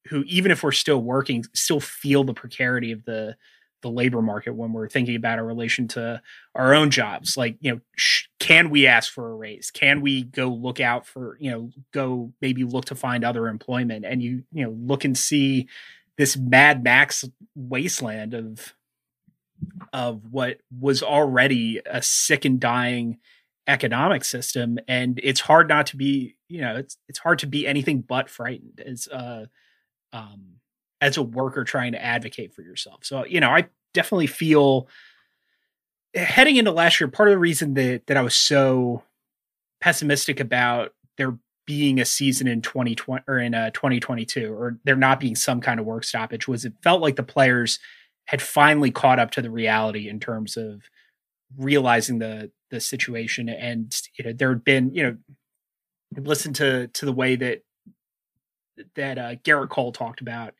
who 0.08 0.24
even 0.26 0.50
if 0.50 0.62
we're 0.62 0.72
still 0.72 1.02
working 1.02 1.44
still 1.54 1.80
feel 1.80 2.24
the 2.24 2.34
precarity 2.34 2.92
of 2.92 3.04
the 3.04 3.36
the 3.82 3.90
labor 3.90 4.20
market 4.20 4.54
when 4.54 4.72
we're 4.72 4.88
thinking 4.88 5.14
about 5.14 5.38
our 5.38 5.44
relation 5.44 5.86
to 5.86 6.20
our 6.54 6.74
own 6.74 6.90
jobs. 6.90 7.36
Like 7.36 7.56
you 7.60 7.72
know 7.72 7.80
sh- 7.96 8.24
can 8.40 8.70
we 8.70 8.86
ask 8.86 9.12
for 9.12 9.30
a 9.30 9.34
raise? 9.34 9.70
Can 9.70 10.00
we 10.00 10.24
go 10.24 10.48
look 10.48 10.80
out 10.80 11.06
for 11.06 11.36
you 11.40 11.50
know 11.50 11.70
go 11.92 12.32
maybe 12.40 12.64
look 12.64 12.86
to 12.86 12.94
find 12.94 13.24
other 13.24 13.48
employment? 13.48 14.04
And 14.04 14.22
you 14.22 14.44
you 14.52 14.64
know 14.64 14.70
look 14.70 15.04
and 15.04 15.16
see 15.16 15.68
this 16.16 16.36
mad 16.36 16.82
max 16.82 17.24
wasteland 17.54 18.34
of 18.34 18.74
of 19.92 20.22
what 20.30 20.58
was 20.76 21.02
already 21.02 21.80
a 21.86 22.02
sick 22.02 22.44
and 22.44 22.60
dying 22.60 23.18
economic 23.68 24.24
system 24.24 24.78
and 24.88 25.20
it's 25.22 25.40
hard 25.40 25.68
not 25.68 25.86
to 25.86 25.96
be 25.96 26.34
you 26.48 26.60
know 26.60 26.74
it's 26.76 26.96
it's 27.06 27.18
hard 27.18 27.38
to 27.38 27.46
be 27.46 27.66
anything 27.66 28.00
but 28.00 28.30
frightened 28.30 28.80
as 28.84 29.06
uh 29.08 29.44
um, 30.12 30.58
as 31.00 31.16
a 31.16 31.22
worker 31.22 31.64
trying 31.64 31.92
to 31.92 32.02
advocate 32.02 32.54
for 32.54 32.62
yourself. 32.62 33.04
So, 33.04 33.24
you 33.24 33.40
know, 33.40 33.50
I 33.50 33.68
definitely 33.94 34.26
feel 34.26 34.88
heading 36.14 36.56
into 36.56 36.72
last 36.72 37.00
year, 37.00 37.08
part 37.08 37.28
of 37.28 37.32
the 37.32 37.38
reason 37.38 37.74
that 37.74 38.06
that 38.06 38.16
I 38.16 38.22
was 38.22 38.34
so 38.34 39.02
pessimistic 39.80 40.40
about 40.40 40.92
there 41.16 41.38
being 41.66 42.00
a 42.00 42.04
season 42.04 42.48
in 42.48 42.62
2020 42.62 43.24
or 43.28 43.38
in 43.38 43.54
uh, 43.54 43.70
2022 43.70 44.52
or 44.52 44.78
there 44.84 44.96
not 44.96 45.20
being 45.20 45.36
some 45.36 45.60
kind 45.60 45.78
of 45.78 45.86
work 45.86 46.02
stoppage 46.02 46.48
was 46.48 46.64
it 46.64 46.72
felt 46.82 47.02
like 47.02 47.16
the 47.16 47.22
players 47.22 47.78
had 48.24 48.40
finally 48.40 48.90
caught 48.90 49.18
up 49.18 49.30
to 49.30 49.42
the 49.42 49.50
reality 49.50 50.08
in 50.08 50.18
terms 50.18 50.56
of 50.56 50.82
realizing 51.56 52.18
the 52.18 52.50
the 52.70 52.80
situation 52.80 53.48
and 53.48 53.98
you 54.18 54.24
know 54.24 54.32
there 54.32 54.50
had 54.50 54.64
been 54.64 54.94
you 54.94 55.02
know 55.02 55.16
listen 56.16 56.52
to 56.52 56.88
to 56.88 57.06
the 57.06 57.12
way 57.12 57.36
that 57.36 57.62
that 58.94 59.18
uh, 59.18 59.34
Gerrit 59.36 59.70
Cole 59.70 59.92
talked 59.92 60.20
about 60.20 60.54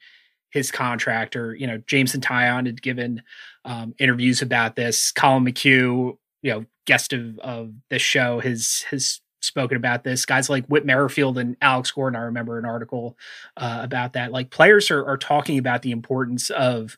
his 0.50 0.70
contract, 0.70 1.36
or 1.36 1.54
you 1.54 1.66
know, 1.66 1.78
Jameson 1.86 2.20
Taillon 2.20 2.66
had 2.66 2.82
given 2.82 3.22
um, 3.64 3.94
interviews 3.98 4.42
about 4.42 4.76
this. 4.76 5.12
Collin 5.12 5.44
McHugh, 5.44 6.16
you 6.42 6.50
know, 6.52 6.64
guest 6.86 7.12
of 7.12 7.38
of 7.40 7.72
this 7.90 8.02
show, 8.02 8.40
has 8.40 8.84
has 8.90 9.20
spoken 9.40 9.76
about 9.76 10.04
this. 10.04 10.26
Guys 10.26 10.50
like 10.50 10.66
Whit 10.66 10.86
Merrifield 10.86 11.38
and 11.38 11.56
Alex 11.60 11.90
Gordon, 11.90 12.18
I 12.18 12.24
remember 12.24 12.58
an 12.58 12.64
article 12.64 13.16
uh, 13.56 13.80
about 13.82 14.14
that. 14.14 14.32
Like 14.32 14.50
players 14.50 14.90
are, 14.90 15.04
are 15.06 15.18
talking 15.18 15.58
about 15.58 15.82
the 15.82 15.92
importance 15.92 16.50
of 16.50 16.96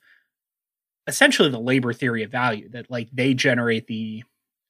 essentially 1.10 1.50
the 1.50 1.60
labor 1.60 1.92
theory 1.92 2.22
of 2.22 2.30
value 2.30 2.68
that 2.70 2.90
like 2.90 3.08
they 3.12 3.34
generate 3.34 3.86
the 3.86 4.22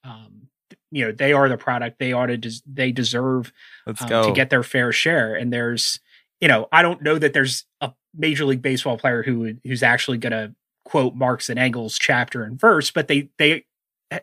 um, 0.05 0.49
you 0.91 1.05
know 1.05 1.13
they 1.13 1.33
are 1.33 1.49
the 1.49 1.57
product 1.57 1.99
they 1.99 2.13
ought 2.13 2.27
to 2.27 2.37
des- 2.37 2.63
they 2.67 2.91
deserve 2.91 3.53
um, 3.87 3.97
to 3.97 4.33
get 4.35 4.51
their 4.51 4.63
fair 4.63 4.93
share 4.93 5.35
and 5.35 5.53
there's 5.53 6.01
you 6.41 6.49
know, 6.49 6.69
I 6.73 6.83
don't 6.83 7.03
know 7.03 7.19
that 7.19 7.33
there's 7.33 7.65
a 7.81 7.93
major 8.15 8.45
league 8.45 8.63
baseball 8.63 8.99
player 8.99 9.23
who 9.23 9.55
who's 9.65 9.83
actually 9.83 10.19
going 10.19 10.33
to 10.33 10.55
quote 10.85 11.15
Marx 11.15 11.49
and 11.49 11.59
Engels 11.59 11.99
chapter 11.99 12.43
and 12.43 12.59
verse, 12.59 12.91
but 12.91 13.09
they 13.09 13.29
they 13.39 13.65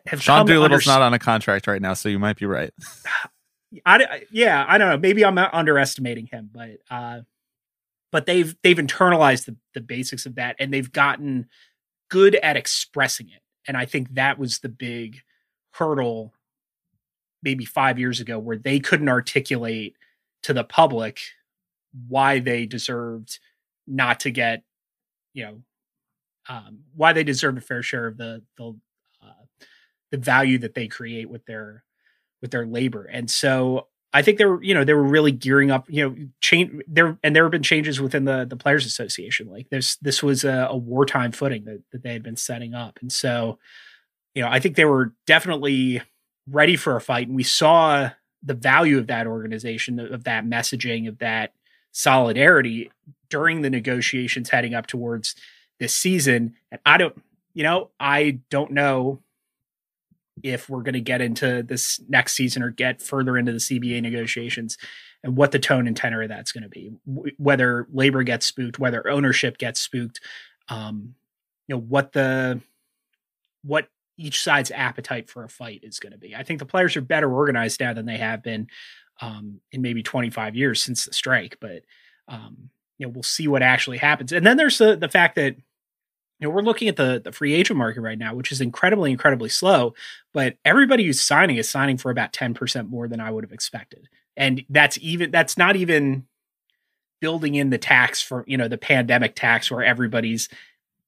have 0.06 0.22
Sean 0.22 0.44
Doolittle's 0.44 0.86
under- 0.86 0.98
not 0.98 1.02
on 1.02 1.14
a 1.14 1.18
contract 1.18 1.66
right 1.66 1.80
now, 1.80 1.94
so 1.94 2.08
you 2.08 2.18
might 2.18 2.36
be 2.36 2.46
right. 2.46 2.72
I, 3.84 4.22
yeah, 4.30 4.64
I 4.66 4.78
don't 4.78 4.88
know. 4.88 4.96
Maybe 4.96 5.24
I'm 5.24 5.36
underestimating 5.36 6.26
him, 6.26 6.48
but 6.52 6.78
uh, 6.90 7.20
but 8.10 8.26
they've 8.26 8.56
they've 8.62 8.76
internalized 8.76 9.44
the 9.44 9.56
the 9.74 9.80
basics 9.80 10.26
of 10.26 10.36
that, 10.36 10.56
and 10.58 10.72
they've 10.72 10.90
gotten 10.90 11.48
good 12.08 12.34
at 12.36 12.56
expressing 12.56 13.28
it. 13.28 13.42
And 13.66 13.76
I 13.76 13.84
think 13.84 14.14
that 14.14 14.38
was 14.38 14.60
the 14.60 14.68
big 14.68 15.20
hurdle, 15.72 16.32
maybe 17.42 17.64
five 17.64 17.98
years 17.98 18.20
ago, 18.20 18.38
where 18.38 18.56
they 18.56 18.80
couldn't 18.80 19.08
articulate 19.08 19.96
to 20.42 20.52
the 20.52 20.64
public 20.64 21.20
why 22.08 22.38
they 22.38 22.66
deserved 22.66 23.38
not 23.86 24.20
to 24.20 24.30
get, 24.30 24.62
you 25.34 25.44
know, 25.44 25.62
um, 26.48 26.80
why 26.94 27.12
they 27.12 27.24
deserved 27.24 27.58
a 27.58 27.62
fair 27.62 27.82
share 27.82 28.06
of 28.06 28.16
the 28.16 28.42
the 28.56 28.74
uh, 29.22 29.44
the 30.10 30.18
value 30.18 30.58
that 30.58 30.74
they 30.74 30.88
create 30.88 31.28
with 31.28 31.44
their 31.46 31.84
with 32.40 32.50
their 32.50 32.66
labor. 32.66 33.04
And 33.04 33.30
so 33.30 33.88
I 34.12 34.22
think 34.22 34.38
they 34.38 34.46
were, 34.46 34.62
you 34.62 34.72
know, 34.72 34.84
they 34.84 34.94
were 34.94 35.02
really 35.02 35.32
gearing 35.32 35.70
up, 35.70 35.84
you 35.88 36.08
know, 36.08 36.16
change 36.40 36.82
there 36.88 37.18
and 37.22 37.36
there 37.36 37.44
have 37.44 37.52
been 37.52 37.62
changes 37.62 38.00
within 38.00 38.24
the 38.24 38.46
the 38.48 38.56
players 38.56 38.86
association. 38.86 39.48
Like 39.50 39.68
this 39.68 39.96
this 39.96 40.22
was 40.22 40.44
a, 40.44 40.68
a 40.70 40.76
wartime 40.76 41.32
footing 41.32 41.64
that, 41.64 41.82
that 41.92 42.02
they 42.02 42.12
had 42.12 42.22
been 42.22 42.36
setting 42.36 42.74
up. 42.74 42.98
And 43.02 43.12
so, 43.12 43.58
you 44.34 44.42
know, 44.42 44.48
I 44.48 44.60
think 44.60 44.76
they 44.76 44.86
were 44.86 45.14
definitely 45.26 46.00
ready 46.48 46.76
for 46.76 46.96
a 46.96 47.00
fight. 47.00 47.26
And 47.26 47.36
we 47.36 47.42
saw 47.42 48.10
the 48.42 48.54
value 48.54 48.98
of 48.98 49.08
that 49.08 49.26
organization, 49.26 49.98
of 49.98 50.24
that 50.24 50.44
messaging, 50.46 51.08
of 51.08 51.18
that 51.18 51.52
solidarity 51.92 52.90
during 53.28 53.62
the 53.62 53.70
negotiations 53.70 54.48
heading 54.48 54.74
up 54.74 54.86
towards 54.86 55.34
this 55.80 55.94
season. 55.94 56.54
And 56.70 56.80
I 56.86 56.96
don't, 56.96 57.20
you 57.52 57.62
know, 57.62 57.90
I 58.00 58.40
don't 58.50 58.70
know 58.70 59.20
if 60.42 60.68
we're 60.68 60.82
going 60.82 60.94
to 60.94 61.00
get 61.00 61.20
into 61.20 61.62
this 61.62 62.00
next 62.08 62.34
season 62.34 62.62
or 62.62 62.70
get 62.70 63.02
further 63.02 63.36
into 63.36 63.52
the 63.52 63.58
CBA 63.58 64.02
negotiations 64.02 64.78
and 65.22 65.36
what 65.36 65.52
the 65.52 65.58
tone 65.58 65.86
and 65.86 65.96
tenor 65.96 66.22
of 66.22 66.28
that's 66.28 66.52
going 66.52 66.62
to 66.62 66.68
be. 66.68 66.92
Whether 67.36 67.86
labor 67.92 68.22
gets 68.22 68.46
spooked, 68.46 68.78
whether 68.78 69.08
ownership 69.08 69.58
gets 69.58 69.80
spooked, 69.80 70.20
um, 70.68 71.14
you 71.66 71.74
know, 71.74 71.80
what 71.80 72.12
the 72.12 72.60
what 73.62 73.88
each 74.16 74.42
side's 74.42 74.70
appetite 74.70 75.28
for 75.28 75.44
a 75.44 75.48
fight 75.48 75.80
is 75.82 76.00
going 76.00 76.12
to 76.12 76.18
be. 76.18 76.34
I 76.34 76.42
think 76.42 76.58
the 76.58 76.66
players 76.66 76.96
are 76.96 77.00
better 77.00 77.32
organized 77.32 77.80
now 77.80 77.92
than 77.92 78.06
they 78.06 78.16
have 78.16 78.42
been 78.42 78.68
um, 79.20 79.60
in 79.72 79.82
maybe 79.82 80.02
25 80.02 80.56
years 80.56 80.82
since 80.82 81.04
the 81.04 81.12
strike, 81.12 81.58
but 81.60 81.82
um, 82.28 82.70
you 82.98 83.06
know, 83.06 83.12
we'll 83.12 83.22
see 83.22 83.48
what 83.48 83.62
actually 83.62 83.98
happens. 83.98 84.32
And 84.32 84.44
then 84.44 84.56
there's 84.56 84.78
the 84.78 84.96
the 84.96 85.08
fact 85.08 85.36
that 85.36 85.56
you 86.38 86.46
know 86.46 86.54
we're 86.54 86.62
looking 86.62 86.88
at 86.88 86.96
the 86.96 87.20
the 87.22 87.32
free 87.32 87.54
agent 87.54 87.78
market 87.78 88.00
right 88.00 88.18
now, 88.18 88.34
which 88.34 88.52
is 88.52 88.60
incredibly 88.60 89.10
incredibly 89.10 89.48
slow. 89.48 89.94
But 90.32 90.56
everybody 90.64 91.04
who's 91.04 91.20
signing 91.20 91.56
is 91.56 91.68
signing 91.68 91.98
for 91.98 92.10
about 92.10 92.32
10 92.32 92.54
percent 92.54 92.88
more 92.90 93.08
than 93.08 93.20
I 93.20 93.30
would 93.30 93.44
have 93.44 93.52
expected, 93.52 94.08
and 94.36 94.64
that's 94.68 94.98
even 95.00 95.30
that's 95.30 95.58
not 95.58 95.76
even 95.76 96.26
building 97.20 97.56
in 97.56 97.70
the 97.70 97.78
tax 97.78 98.22
for 98.22 98.44
you 98.46 98.56
know 98.56 98.68
the 98.68 98.78
pandemic 98.78 99.34
tax 99.34 99.70
where 99.70 99.82
everybody's 99.82 100.48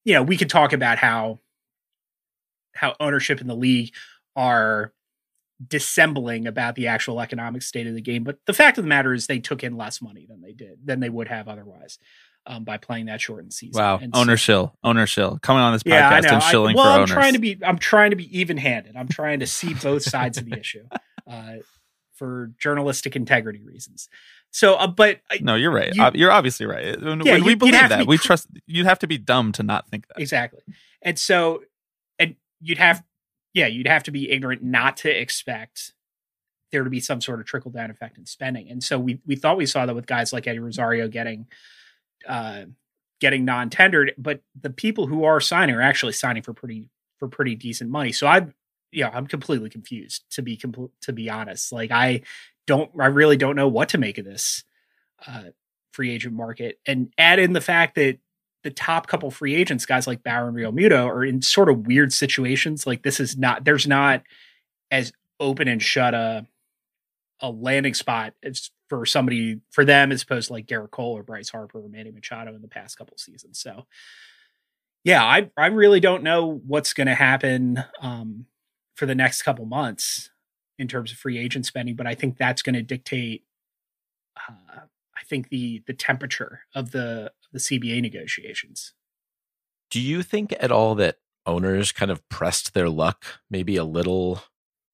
you 0.04 0.14
know 0.14 0.22
we 0.22 0.36
could 0.36 0.50
talk 0.50 0.72
about 0.72 0.98
how 0.98 1.38
how 2.74 2.94
ownership 3.00 3.40
in 3.40 3.46
the 3.46 3.54
league 3.54 3.92
are 4.36 4.92
dissembling 5.66 6.46
about 6.46 6.74
the 6.74 6.86
actual 6.86 7.20
economic 7.20 7.62
state 7.62 7.86
of 7.86 7.94
the 7.94 8.00
game. 8.00 8.24
But 8.24 8.38
the 8.46 8.54
fact 8.54 8.78
of 8.78 8.84
the 8.84 8.88
matter 8.88 9.12
is, 9.12 9.26
they 9.26 9.38
took 9.38 9.62
in 9.62 9.76
less 9.76 10.00
money 10.00 10.26
than 10.28 10.40
they 10.40 10.52
did 10.52 10.78
than 10.84 11.00
they 11.00 11.10
would 11.10 11.28
have 11.28 11.48
otherwise 11.48 11.98
um, 12.46 12.64
by 12.64 12.76
playing 12.78 13.06
that 13.06 13.20
shortened 13.20 13.52
season. 13.52 13.80
Wow, 13.80 13.98
And 14.02 14.14
so- 14.14 14.20
owner 14.20 14.36
shill, 14.36 14.74
owner 14.82 15.06
shill, 15.06 15.38
coming 15.42 15.62
on 15.62 15.72
this 15.72 15.82
podcast 15.82 15.90
yeah, 15.90 16.08
I 16.08 16.20
know. 16.20 16.28
and 16.28 16.42
I, 16.42 16.52
well, 16.74 16.84
for 16.84 16.90
I'm 16.90 16.96
owners. 17.00 17.10
trying 17.10 17.32
to 17.34 17.38
be. 17.38 17.58
I'm 17.64 17.78
trying 17.78 18.10
to 18.10 18.16
be 18.16 18.38
even-handed. 18.38 18.96
I'm 18.96 19.08
trying 19.08 19.40
to 19.40 19.46
see 19.46 19.74
both 19.74 20.02
sides 20.02 20.38
of 20.38 20.46
the 20.46 20.56
issue 20.58 20.84
uh, 21.30 21.54
for 22.14 22.52
journalistic 22.58 23.16
integrity 23.16 23.62
reasons. 23.62 24.08
So, 24.50 24.74
uh, 24.74 24.86
but 24.88 25.20
I- 25.30 25.38
no, 25.42 25.54
you're 25.54 25.70
right. 25.70 25.94
you- 25.94 26.02
Uh, 26.02 26.10
you're 26.14 26.32
obviously 26.32 26.66
right. 26.66 26.84
Yeah, 27.00 27.14
we 27.38 27.50
you'd 27.50 27.58
believe 27.58 27.72
that, 27.74 27.98
be 28.00 28.04
we 28.06 28.18
trust. 28.18 28.48
You'd 28.66 28.86
have 28.86 28.98
to 29.00 29.06
be 29.06 29.18
dumb 29.18 29.52
to 29.52 29.62
not 29.62 29.88
think 29.88 30.08
that. 30.08 30.20
exactly, 30.20 30.60
and 31.02 31.18
so, 31.18 31.62
and 32.18 32.34
you'd 32.60 32.78
have, 32.78 33.04
yeah, 33.54 33.66
you'd 33.66 33.86
have 33.86 34.02
to 34.04 34.10
be 34.10 34.30
ignorant 34.30 34.62
not 34.62 34.96
to 34.98 35.10
expect 35.10 35.92
there 36.72 36.84
to 36.84 36.90
be 36.90 37.00
some 37.00 37.20
sort 37.20 37.40
of 37.40 37.46
trickle 37.46 37.70
down 37.72 37.90
effect 37.90 38.16
in 38.16 38.24
spending. 38.26 38.68
And 38.70 38.82
so 38.82 38.98
we 38.98 39.20
we 39.26 39.34
thought 39.36 39.56
we 39.56 39.66
saw 39.66 39.86
that 39.86 39.94
with 39.94 40.06
guys 40.06 40.32
like 40.32 40.46
Eddie 40.46 40.58
Rosario 40.60 41.08
getting 41.08 41.46
uh 42.26 42.64
getting 43.20 43.44
non-tendered, 43.44 44.14
but 44.16 44.40
the 44.60 44.70
people 44.70 45.06
who 45.06 45.24
are 45.24 45.40
signing 45.40 45.74
are 45.74 45.82
actually 45.82 46.12
signing 46.12 46.42
for 46.42 46.54
pretty 46.54 46.88
for 47.18 47.28
pretty 47.28 47.54
decent 47.54 47.90
money. 47.90 48.12
So 48.12 48.26
I 48.26 48.46
yeah, 48.92 49.10
I'm 49.12 49.26
completely 49.26 49.70
confused 49.70 50.24
to 50.32 50.42
be 50.42 50.56
compl- 50.56 50.90
to 51.02 51.12
be 51.12 51.30
honest. 51.30 51.72
Like 51.72 51.90
I 51.90 52.22
don't 52.66 52.90
I 52.98 53.06
really 53.06 53.36
don't 53.36 53.56
know 53.56 53.68
what 53.68 53.90
to 53.90 53.98
make 53.98 54.18
of 54.18 54.24
this 54.24 54.64
uh 55.26 55.44
free 55.92 56.10
agent 56.10 56.34
market 56.34 56.78
and 56.86 57.12
add 57.18 57.38
in 57.38 57.52
the 57.52 57.60
fact 57.60 57.96
that 57.96 58.18
the 58.62 58.70
top 58.70 59.06
couple 59.06 59.30
free 59.30 59.54
agents, 59.54 59.86
guys 59.86 60.06
like 60.06 60.22
Bauer 60.22 60.48
and 60.48 60.56
Realmuto, 60.56 61.06
are 61.06 61.24
in 61.24 61.40
sort 61.40 61.68
of 61.68 61.86
weird 61.86 62.12
situations. 62.12 62.86
Like 62.86 63.02
this 63.02 63.20
is 63.20 63.36
not 63.36 63.64
there's 63.64 63.86
not 63.86 64.22
as 64.90 65.12
open 65.38 65.68
and 65.68 65.82
shut 65.82 66.14
a 66.14 66.46
a 67.40 67.50
landing 67.50 67.94
spot 67.94 68.34
as 68.42 68.70
for 68.90 69.06
somebody 69.06 69.60
for 69.70 69.84
them 69.84 70.10
as 70.10 70.22
opposed 70.22 70.48
to 70.48 70.52
like 70.52 70.66
Gerrit 70.66 70.90
Cole 70.90 71.16
or 71.16 71.22
Bryce 71.22 71.48
Harper 71.48 71.78
or 71.78 71.88
Manny 71.88 72.10
Machado 72.10 72.54
in 72.54 72.60
the 72.60 72.68
past 72.68 72.98
couple 72.98 73.16
seasons. 73.16 73.60
So 73.60 73.86
yeah, 75.04 75.24
I 75.24 75.48
I 75.56 75.68
really 75.68 76.00
don't 76.00 76.24
know 76.24 76.60
what's 76.66 76.92
going 76.92 77.06
to 77.06 77.14
happen 77.14 77.82
um, 78.02 78.46
for 78.96 79.06
the 79.06 79.14
next 79.14 79.42
couple 79.42 79.64
months 79.64 80.28
in 80.76 80.88
terms 80.88 81.12
of 81.12 81.18
free 81.18 81.38
agent 81.38 81.66
spending, 81.66 81.94
but 81.94 82.06
I 82.06 82.14
think 82.14 82.36
that's 82.36 82.62
going 82.62 82.74
to 82.74 82.82
dictate. 82.82 83.44
Uh, 84.36 84.80
I 85.16 85.22
think 85.24 85.48
the 85.48 85.82
the 85.86 85.94
temperature 85.94 86.62
of 86.74 86.90
the 86.90 87.32
the 87.52 87.60
CBA 87.60 88.02
negotiations. 88.02 88.92
Do 89.90 90.00
you 90.00 90.22
think 90.22 90.52
at 90.60 90.72
all 90.72 90.96
that 90.96 91.18
owners 91.46 91.92
kind 91.92 92.10
of 92.10 92.28
pressed 92.28 92.74
their 92.74 92.88
luck 92.88 93.24
maybe 93.48 93.76
a 93.76 93.84
little 93.84 94.42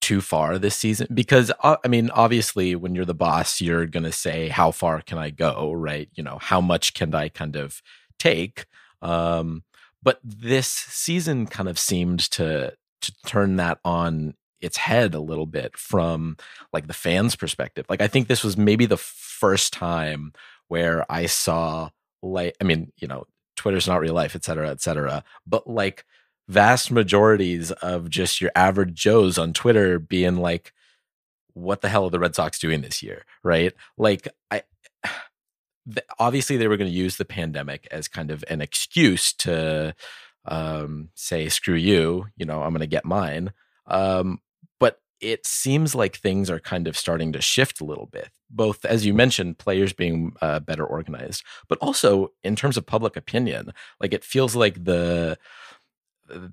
too 0.01 0.21
far 0.21 0.59
this 0.59 0.77
season? 0.77 1.09
Because 1.13 1.53
uh, 1.63 1.77
I 1.85 1.89
mean, 1.89 2.11
obviously, 2.11 2.75
when 2.75 2.95
you're 2.95 3.05
the 3.05 3.15
boss, 3.15 3.61
you're 3.61 3.87
going 3.87 4.05
to 4.05 4.13
say, 4.13 4.49
"How 4.49 4.71
far 4.71 5.01
can 5.01 5.19
I 5.19 5.31
go?" 5.31 5.73
Right? 5.73 6.09
You 6.15 6.23
know, 6.23 6.39
how 6.41 6.61
much 6.61 6.95
can 6.95 7.15
I 7.15 7.29
kind 7.29 7.57
of 7.57 7.83
take? 8.19 8.67
Um, 9.03 9.63
but 10.03 10.21
this 10.23 10.69
season 10.69 11.47
kind 11.47 11.69
of 11.69 11.79
seemed 11.79 12.21
to 12.33 12.75
to 13.03 13.13
turn 13.27 13.57
that 13.57 13.79
on 13.85 14.35
its 14.61 14.77
head 14.77 15.15
a 15.15 15.21
little 15.21 15.47
bit 15.47 15.77
from 15.77 16.37
like 16.73 16.87
the 16.87 16.95
fans 16.95 17.37
perspective 17.37 17.85
like 17.89 18.01
i 18.01 18.07
think 18.07 18.27
this 18.27 18.43
was 18.43 18.57
maybe 18.57 18.87
the 18.87 18.97
first 18.97 19.73
time 19.73 20.33
where 20.69 21.05
i 21.11 21.27
saw 21.27 21.91
like 22.23 22.57
i 22.61 22.65
mean 22.65 22.91
you 22.97 23.07
know 23.07 23.27
twitter's 23.57 23.87
not 23.87 24.01
real 24.01 24.15
life 24.15 24.35
et 24.35 24.45
cetera 24.45 24.71
et 24.71 24.81
cetera 24.81 25.23
but 25.47 25.67
like 25.69 26.05
vast 26.49 26.91
majorities 26.91 27.73
of 27.73 28.09
just 28.09 28.41
your 28.41 28.51
average 28.55 28.95
joes 28.95 29.37
on 29.39 29.53
twitter 29.53 29.99
being 29.99 30.37
like 30.37 30.73
what 31.57 31.81
the 31.81 31.89
hell 31.89 32.05
are 32.05 32.11
the 32.11 32.19
red 32.19 32.35
sox 32.35 32.59
doing 32.59 32.83
this 32.83 33.03
year? 33.03 33.25
Right? 33.43 33.73
Like 33.97 34.29
i 34.51 34.63
obviously 36.19 36.57
they 36.57 36.69
were 36.69 36.77
going 36.77 36.91
to 36.91 36.97
use 36.97 37.17
the 37.17 37.25
pandemic 37.25 37.87
as 37.91 38.09
kind 38.09 38.31
of 38.31 38.45
an 38.51 38.61
excuse 38.61 39.33
to 39.33 39.95
um, 40.45 41.11
say 41.15 41.49
screw 41.49 41.75
you 41.75 42.27
you 42.37 42.45
know 42.45 42.63
i'm 42.63 42.71
going 42.71 42.81
to 42.81 42.87
get 42.87 43.05
mine. 43.05 43.53
Um, 43.87 44.41
but 44.79 45.01
it 45.21 45.47
seems 45.47 45.95
like 45.95 46.17
things 46.17 46.51
are 46.51 46.61
kind 46.61 46.87
of 46.87 46.97
starting 46.97 47.33
to 47.33 47.41
shift 47.41 47.81
a 47.81 47.85
little 47.85 48.07
bit 48.07 48.31
both 48.51 48.85
as 48.85 49.07
you 49.07 49.15
mentioned 49.15 49.59
players 49.59 49.93
being 49.93 50.35
uh, 50.43 50.61
better 50.61 50.85
organized 50.85 51.43
but 51.69 51.79
also 51.79 52.33
in 52.45 52.55
terms 52.55 52.77
of 52.77 52.85
public 52.85 53.17
opinion 53.17 53.73
like 54.01 54.13
it 54.13 54.25
feels 54.25 54.55
like 54.55 54.85
the 54.85 55.39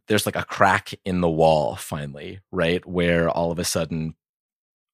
there's 0.08 0.26
like 0.26 0.36
a 0.36 0.44
crack 0.44 0.94
in 1.06 1.22
the 1.22 1.30
wall 1.30 1.76
finally 1.76 2.40
right 2.52 2.86
where 2.86 3.30
all 3.30 3.52
of 3.52 3.60
a 3.60 3.64
sudden 3.64 4.16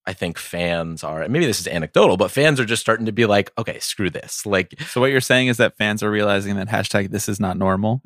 I 0.10 0.14
think 0.14 0.40
fans 0.40 1.04
are, 1.04 1.28
maybe 1.30 1.46
this 1.46 1.60
is 1.60 1.68
anecdotal, 1.68 2.18
but 2.18 2.32
fans 2.32 2.60
are 2.60 2.66
just 2.66 2.82
starting 2.82 3.06
to 3.06 3.12
be 3.12 3.28
like, 3.28 3.52
okay, 3.60 3.78
screw 3.78 4.10
this. 4.10 4.44
Like, 4.44 4.74
so 4.88 5.00
what 5.00 5.12
you're 5.12 5.22
saying 5.22 5.50
is 5.50 5.58
that 5.58 5.78
fans 5.78 6.02
are 6.02 6.10
realizing 6.10 6.56
that 6.56 6.68
hashtag 6.68 7.12
this 7.12 7.30
is 7.30 7.40
not 7.40 7.58
normal. 7.58 8.02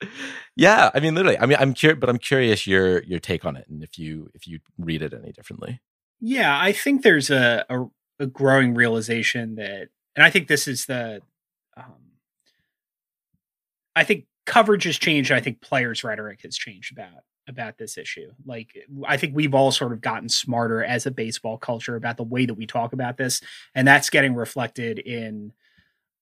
yeah, 0.56 0.90
I 0.92 0.98
mean, 0.98 1.14
literally, 1.14 1.38
I 1.38 1.46
mean, 1.46 1.58
I'm 1.60 1.74
curious, 1.74 2.00
but 2.00 2.08
I'm 2.08 2.18
curious 2.18 2.66
your 2.66 3.04
your 3.04 3.20
take 3.20 3.44
on 3.44 3.56
it, 3.56 3.66
and 3.68 3.84
if 3.84 4.00
you 4.00 4.30
if 4.34 4.48
you 4.48 4.58
read 4.78 5.02
it 5.02 5.14
any 5.14 5.30
differently. 5.30 5.80
Yeah, 6.20 6.58
I 6.60 6.72
think 6.72 7.02
there's 7.02 7.30
a 7.30 7.64
a, 7.68 7.86
a 8.18 8.26
growing 8.26 8.74
realization 8.74 9.54
that, 9.56 9.90
and 10.16 10.24
I 10.24 10.30
think 10.30 10.48
this 10.48 10.66
is 10.66 10.86
the, 10.86 11.22
um, 11.76 12.16
I 13.94 14.02
think 14.02 14.26
coverage 14.50 14.82
has 14.82 14.98
changed. 14.98 15.30
I 15.30 15.38
think 15.38 15.60
players' 15.60 16.02
rhetoric 16.02 16.42
has 16.42 16.56
changed 16.56 16.90
about 16.90 17.22
about 17.46 17.78
this 17.78 17.96
issue. 17.96 18.32
Like 18.44 18.76
I 19.06 19.16
think 19.16 19.32
we've 19.32 19.54
all 19.54 19.70
sort 19.70 19.92
of 19.92 20.00
gotten 20.00 20.28
smarter 20.28 20.82
as 20.82 21.06
a 21.06 21.12
baseball 21.12 21.56
culture 21.56 21.94
about 21.94 22.16
the 22.16 22.24
way 22.24 22.46
that 22.46 22.54
we 22.54 22.66
talk 22.66 22.92
about 22.92 23.16
this, 23.16 23.40
and 23.76 23.86
that's 23.86 24.10
getting 24.10 24.34
reflected 24.34 24.98
in 24.98 25.52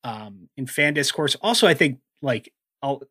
um, 0.04 0.50
in 0.58 0.66
fan 0.66 0.92
discourse. 0.92 1.36
Also, 1.36 1.66
I 1.66 1.72
think 1.72 2.00
like 2.20 2.52
I'll, 2.82 3.02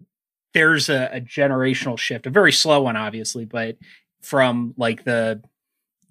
there's 0.54 0.88
a, 0.88 1.10
a 1.12 1.20
generational 1.20 1.98
shift, 1.98 2.28
a 2.28 2.30
very 2.30 2.52
slow 2.52 2.84
one, 2.84 2.96
obviously, 2.96 3.46
but 3.46 3.76
from 4.22 4.76
like 4.78 5.04
the 5.04 5.42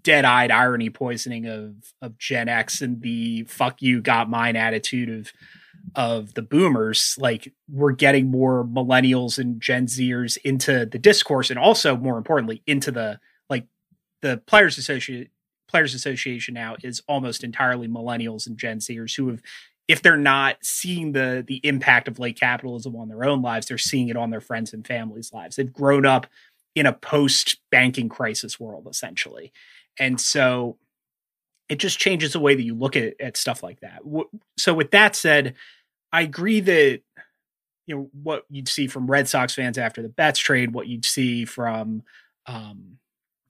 dead-eyed 0.02 0.50
irony 0.50 0.90
poisoning 0.90 1.46
of 1.46 1.74
of 2.02 2.18
Gen 2.18 2.48
X 2.48 2.82
and 2.82 3.00
the 3.00 3.44
"fuck 3.44 3.80
you, 3.82 4.02
got 4.02 4.28
mine" 4.28 4.56
attitude 4.56 5.10
of 5.10 5.32
of 5.94 6.34
the 6.34 6.42
boomers, 6.42 7.16
like 7.18 7.52
we're 7.70 7.92
getting 7.92 8.30
more 8.30 8.64
millennials 8.64 9.38
and 9.38 9.60
Gen 9.60 9.86
Zers 9.86 10.36
into 10.44 10.86
the 10.86 10.98
discourse, 10.98 11.50
and 11.50 11.58
also 11.58 11.96
more 11.96 12.18
importantly 12.18 12.62
into 12.66 12.90
the 12.90 13.20
like 13.48 13.66
the 14.22 14.38
players 14.46 14.78
associate 14.78 15.30
players 15.68 15.94
association 15.94 16.54
now 16.54 16.76
is 16.82 17.02
almost 17.08 17.42
entirely 17.42 17.88
millennials 17.88 18.46
and 18.46 18.58
Gen 18.58 18.78
Zers 18.78 19.16
who 19.16 19.28
have 19.28 19.42
if 19.88 20.02
they're 20.02 20.16
not 20.16 20.56
seeing 20.62 21.12
the 21.12 21.44
the 21.46 21.60
impact 21.62 22.08
of 22.08 22.18
late 22.18 22.38
capitalism 22.38 22.96
on 22.96 23.08
their 23.08 23.24
own 23.24 23.42
lives, 23.42 23.66
they're 23.66 23.78
seeing 23.78 24.08
it 24.08 24.16
on 24.16 24.30
their 24.30 24.40
friends 24.40 24.72
and 24.72 24.86
families' 24.86 25.32
lives. 25.32 25.56
They've 25.56 25.72
grown 25.72 26.04
up 26.04 26.26
in 26.74 26.86
a 26.86 26.92
post 26.92 27.58
banking 27.70 28.08
crisis 28.08 28.58
world 28.60 28.86
essentially. 28.90 29.52
And 29.98 30.20
so 30.20 30.76
it 31.68 31.76
just 31.76 31.98
changes 31.98 32.32
the 32.32 32.40
way 32.40 32.54
that 32.54 32.62
you 32.62 32.74
look 32.74 32.96
at, 32.96 33.14
at 33.20 33.36
stuff 33.36 33.62
like 33.62 33.80
that. 33.80 34.00
So 34.56 34.74
with 34.74 34.92
that 34.92 35.16
said, 35.16 35.54
I 36.12 36.22
agree 36.22 36.60
that 36.60 37.00
you 37.86 37.96
know 37.96 38.10
what 38.22 38.44
you'd 38.50 38.68
see 38.68 38.86
from 38.86 39.06
Red 39.06 39.28
Sox 39.28 39.54
fans 39.54 39.78
after 39.78 40.02
the 40.02 40.08
Betts 40.08 40.38
trade, 40.38 40.72
what 40.72 40.88
you'd 40.88 41.04
see 41.04 41.44
from 41.44 42.02
um, 42.46 42.98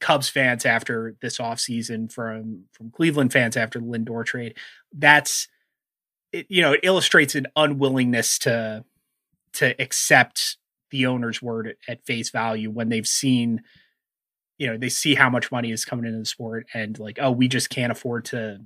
Cubs 0.00 0.29
fans 0.29 0.66
after 0.66 1.16
this 1.20 1.38
offseason, 1.38 2.12
from 2.12 2.64
from 2.72 2.90
Cleveland 2.90 3.33
fans 3.33 3.57
after 3.57 3.79
the 3.79 3.87
Lindor 3.87 4.24
trade. 4.24 4.57
That's 4.92 5.48
it, 6.33 6.46
you 6.48 6.62
know, 6.62 6.72
it 6.72 6.81
illustrates 6.83 7.35
an 7.35 7.46
unwillingness 7.57 8.38
to 8.40 8.85
to 9.55 9.81
accept 9.81 10.59
the 10.90 11.07
owner's 11.07 11.40
word 11.40 11.66
at, 11.66 11.76
at 11.88 12.05
face 12.05 12.31
value 12.31 12.70
when 12.70 12.88
they've 12.88 13.07
seen 13.07 13.62
you 14.59 14.66
know 14.66 14.77
they 14.77 14.88
see 14.88 15.14
how 15.14 15.29
much 15.29 15.53
money 15.53 15.71
is 15.71 15.85
coming 15.85 16.07
into 16.07 16.19
the 16.19 16.25
sport 16.25 16.66
and 16.75 16.99
like 16.99 17.19
oh 17.21 17.31
we 17.31 17.49
just 17.49 17.71
can't 17.71 17.92
afford 17.92 18.25
to 18.25 18.61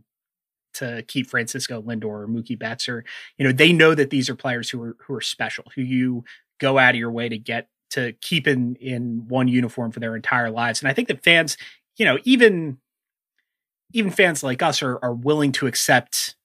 to 0.73 1.03
keep 1.09 1.29
Francisco 1.29 1.83
Lindor 1.83 2.05
or 2.05 2.29
Mookie 2.29 2.59
Betts 2.59 2.89
or 2.89 3.05
you 3.37 3.45
know 3.45 3.53
they 3.53 3.73
know 3.73 3.95
that 3.95 4.11
these 4.11 4.31
are 4.31 4.37
players 4.37 4.71
who 4.71 4.83
are 4.83 4.97
who 5.01 5.15
are 5.15 5.21
special 5.21 5.65
who 5.75 5.83
you 5.83 6.25
go 6.59 6.79
out 6.79 6.95
of 6.95 6.99
your 6.99 7.11
way 7.11 7.29
to 7.29 7.39
get 7.39 7.69
to 7.91 8.13
keep 8.21 8.47
in 8.47 8.77
in 8.77 9.25
one 9.27 9.49
uniform 9.49 9.91
for 9.91 10.01
their 10.01 10.15
entire 10.15 10.51
lives 10.51 10.81
and 10.81 10.89
I 10.89 10.93
think 10.93 11.09
that 11.09 11.25
fans 11.25 11.57
you 11.97 12.05
know 12.05 12.19
even 12.25 12.79
even 13.93 14.11
fans 14.11 14.43
like 14.43 14.63
us 14.63 14.83
are 14.83 14.99
are 15.03 15.15
willing 15.15 15.53
to 15.53 15.67
accept 15.67 16.37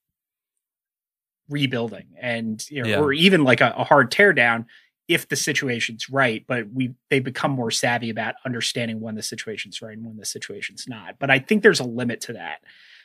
rebuilding 1.48 2.06
and 2.20 2.68
you 2.70 2.82
know 2.82 2.88
yeah. 2.88 2.98
or 2.98 3.12
even 3.12 3.44
like 3.44 3.60
a, 3.60 3.72
a 3.76 3.84
hard 3.84 4.10
teardown 4.10 4.66
if 5.08 5.28
the 5.28 5.36
situation's 5.36 6.10
right 6.10 6.44
but 6.46 6.68
we 6.72 6.94
they 7.10 7.20
become 7.20 7.50
more 7.50 7.70
savvy 7.70 8.10
about 8.10 8.34
understanding 8.44 9.00
when 9.00 9.14
the 9.14 9.22
situation's 9.22 9.80
right 9.80 9.96
and 9.96 10.06
when 10.06 10.16
the 10.16 10.24
situation's 10.24 10.86
not 10.88 11.16
but 11.18 11.30
i 11.30 11.38
think 11.38 11.62
there's 11.62 11.80
a 11.80 11.84
limit 11.84 12.20
to 12.20 12.32
that 12.32 12.60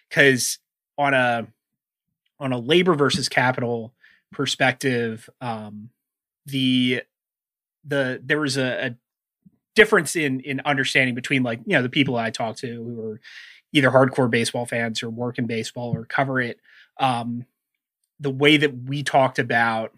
because 0.09 0.59
on 0.97 1.13
a 1.13 1.47
on 2.39 2.51
a 2.51 2.57
labor 2.57 2.95
versus 2.95 3.29
capital 3.29 3.93
perspective, 4.31 5.29
um, 5.39 5.89
the 6.45 7.03
the 7.85 8.21
there 8.23 8.39
was 8.39 8.57
a, 8.57 8.87
a 8.87 8.95
difference 9.75 10.15
in 10.15 10.39
in 10.41 10.61
understanding 10.65 11.15
between 11.15 11.43
like 11.43 11.59
you 11.65 11.75
know 11.75 11.81
the 11.83 11.89
people 11.89 12.15
I 12.15 12.31
talk 12.31 12.57
to 12.57 12.67
who 12.67 13.11
are 13.11 13.21
either 13.73 13.89
hardcore 13.89 14.29
baseball 14.29 14.65
fans 14.65 15.01
or 15.01 15.09
work 15.09 15.37
in 15.37 15.45
baseball 15.45 15.95
or 15.95 16.05
cover 16.05 16.41
it. 16.41 16.59
Um, 16.99 17.45
the 18.19 18.31
way 18.31 18.57
that 18.57 18.83
we 18.83 19.03
talked 19.03 19.39
about 19.39 19.93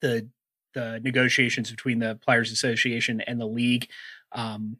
the 0.00 0.26
the 0.74 1.00
negotiations 1.02 1.70
between 1.70 1.98
the 1.98 2.16
Players 2.16 2.52
Association 2.52 3.20
and 3.22 3.40
the 3.40 3.46
league 3.46 3.88
um, 4.32 4.76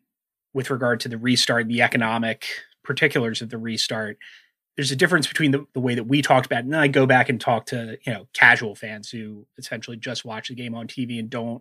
with 0.55 0.71
regard 0.71 1.01
to 1.01 1.09
the 1.09 1.19
restart, 1.19 1.69
the 1.69 1.83
economic 1.83 2.47
particulars 2.83 3.43
of 3.43 3.51
the 3.51 3.59
restart, 3.59 4.19
there's 4.77 4.91
a 4.91 4.97
difference 4.97 5.27
between 5.27 5.51
the, 5.51 5.67
the 5.75 5.81
way 5.81 5.95
that 5.95 6.05
we 6.05 6.23
talked 6.23 6.47
about 6.47 6.61
it 6.61 6.65
and 6.65 6.73
then 6.73 6.81
i 6.81 6.89
go 6.89 7.05
back 7.05 7.29
and 7.29 7.43
talk 7.43 7.67
to 7.67 7.99
you 8.07 8.13
know 8.13 8.27
casual 8.33 8.75
fans 8.75 9.11
who 9.11 9.47
essentially 9.59 9.99
just 9.99 10.25
watch 10.25 10.49
the 10.49 10.55
game 10.55 10.75
on 10.75 10.89
tv 10.89 11.19
and 11.19 11.29
don't 11.29 11.61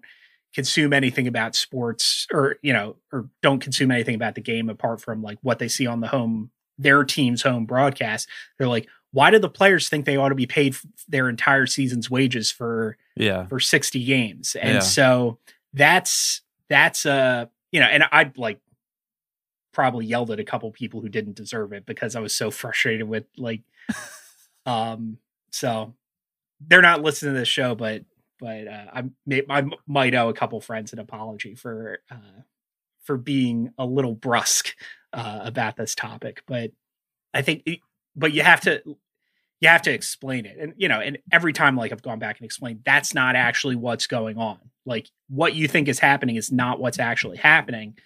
consume 0.54 0.94
anything 0.94 1.28
about 1.28 1.54
sports 1.54 2.26
or 2.32 2.56
you 2.62 2.72
know 2.72 2.96
or 3.12 3.28
don't 3.42 3.60
consume 3.60 3.92
anything 3.92 4.16
about 4.16 4.36
the 4.36 4.42
game 4.42 4.70
apart 4.70 5.02
from 5.02 5.22
like 5.22 5.38
what 5.42 5.60
they 5.60 5.68
see 5.68 5.86
on 5.86 6.00
the 6.00 6.08
home 6.08 6.52
their 6.82 7.04
team's 7.04 7.44
home 7.44 7.66
broadcast. 7.66 8.28
They're 8.58 8.68
like 8.68 8.88
why 9.14 9.30
do 9.30 9.40
the 9.40 9.50
players 9.50 9.90
think 9.90 10.06
they 10.06 10.18
ought 10.18 10.30
to 10.30 10.36
be 10.36 10.48
paid 10.48 10.76
their 11.08 11.30
entire 11.30 11.66
season's 11.66 12.10
wages 12.10 12.52
for 12.52 12.98
yeah. 13.16 13.46
for 13.48 13.60
60 13.60 14.04
games? 14.04 14.56
And 14.56 14.76
yeah. 14.76 14.80
so 14.80 15.38
that's 15.74 16.42
that's 16.70 17.06
uh 17.06 17.46
you 17.72 17.80
know 17.80 17.86
and 17.86 18.04
i'd 18.12 18.38
like 18.38 18.60
probably 19.72 20.06
yelled 20.06 20.32
at 20.32 20.40
a 20.40 20.44
couple 20.44 20.70
people 20.72 21.02
who 21.02 21.10
didn't 21.10 21.36
deserve 21.36 21.72
it 21.72 21.86
because 21.86 22.16
I 22.16 22.20
was 22.20 22.36
so 22.36 22.52
frustrated 22.52 23.08
with 23.08 23.26
like 23.38 23.62
um 24.66 25.18
so 25.52 25.94
they're 26.60 26.82
not 26.82 27.02
listening 27.02 27.34
to 27.34 27.40
this 27.40 27.48
show 27.48 27.76
but 27.76 28.04
but 28.40 28.68
uh, 28.68 28.86
I 28.92 29.04
may, 29.26 29.44
I 29.50 29.64
might 29.88 30.16
owe 30.16 30.30
a 30.30 30.34
couple 30.34 30.60
friends 30.62 30.94
an 30.94 31.00
apology 31.00 31.56
for 31.56 32.00
uh 32.10 32.42
for 33.04 33.18
being 33.18 33.72
a 33.78 33.86
little 33.86 34.16
brusque 34.16 34.76
uh 35.14 35.42
about 35.44 35.76
this 35.76 35.96
topic. 35.96 36.44
But 36.48 36.72
I 37.34 37.42
think 37.42 37.68
but 38.16 38.34
you 38.34 38.44
have 38.44 38.62
to 38.62 38.82
you 39.62 39.70
have 39.70 39.84
to 39.84 39.94
explain 39.94 40.46
it. 40.46 40.58
And 40.60 40.74
you 40.76 40.90
know, 40.90 41.00
and 41.00 41.20
every 41.32 41.54
time 41.54 41.78
like 41.78 41.92
I've 41.92 42.02
gone 42.02 42.20
back 42.20 42.40
and 42.40 42.46
explained 42.46 42.82
that's 42.84 43.14
not 43.14 43.36
actually 43.36 43.76
what's 43.76 44.08
going 44.08 44.38
on. 44.38 44.60
Like 44.86 45.10
what 45.30 45.54
you 45.54 45.68
think 45.68 45.88
is 45.88 46.00
happening 46.00 46.36
is 46.36 46.52
not 46.52 46.80
what's 46.80 47.00
actually 47.00 47.38
happening. 47.38 47.98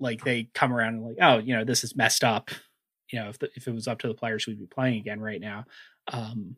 Like 0.00 0.24
they 0.24 0.48
come 0.54 0.72
around 0.72 0.94
and 0.94 1.04
like, 1.04 1.16
oh, 1.20 1.38
you 1.38 1.54
know, 1.54 1.64
this 1.64 1.84
is 1.84 1.94
messed 1.94 2.24
up. 2.24 2.50
You 3.12 3.20
know, 3.20 3.28
if 3.28 3.38
the, 3.38 3.50
if 3.54 3.68
it 3.68 3.74
was 3.74 3.86
up 3.86 4.00
to 4.00 4.08
the 4.08 4.14
players, 4.14 4.46
we'd 4.46 4.58
be 4.58 4.66
playing 4.66 4.98
again 4.98 5.20
right 5.20 5.40
now. 5.40 5.66
Um, 6.08 6.56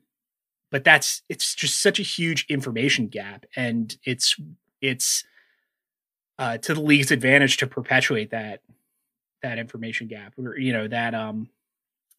but 0.70 0.84
that's 0.84 1.22
it's 1.28 1.54
just 1.54 1.82
such 1.82 1.98
a 1.98 2.02
huge 2.02 2.46
information 2.48 3.08
gap, 3.08 3.46
and 3.56 3.96
it's 4.04 4.36
it's 4.80 5.24
uh, 6.38 6.58
to 6.58 6.74
the 6.74 6.80
league's 6.80 7.10
advantage 7.10 7.56
to 7.58 7.66
perpetuate 7.66 8.30
that 8.30 8.62
that 9.42 9.58
information 9.58 10.08
gap 10.08 10.34
or 10.36 10.58
you 10.58 10.72
know 10.72 10.86
that 10.86 11.14
um 11.14 11.48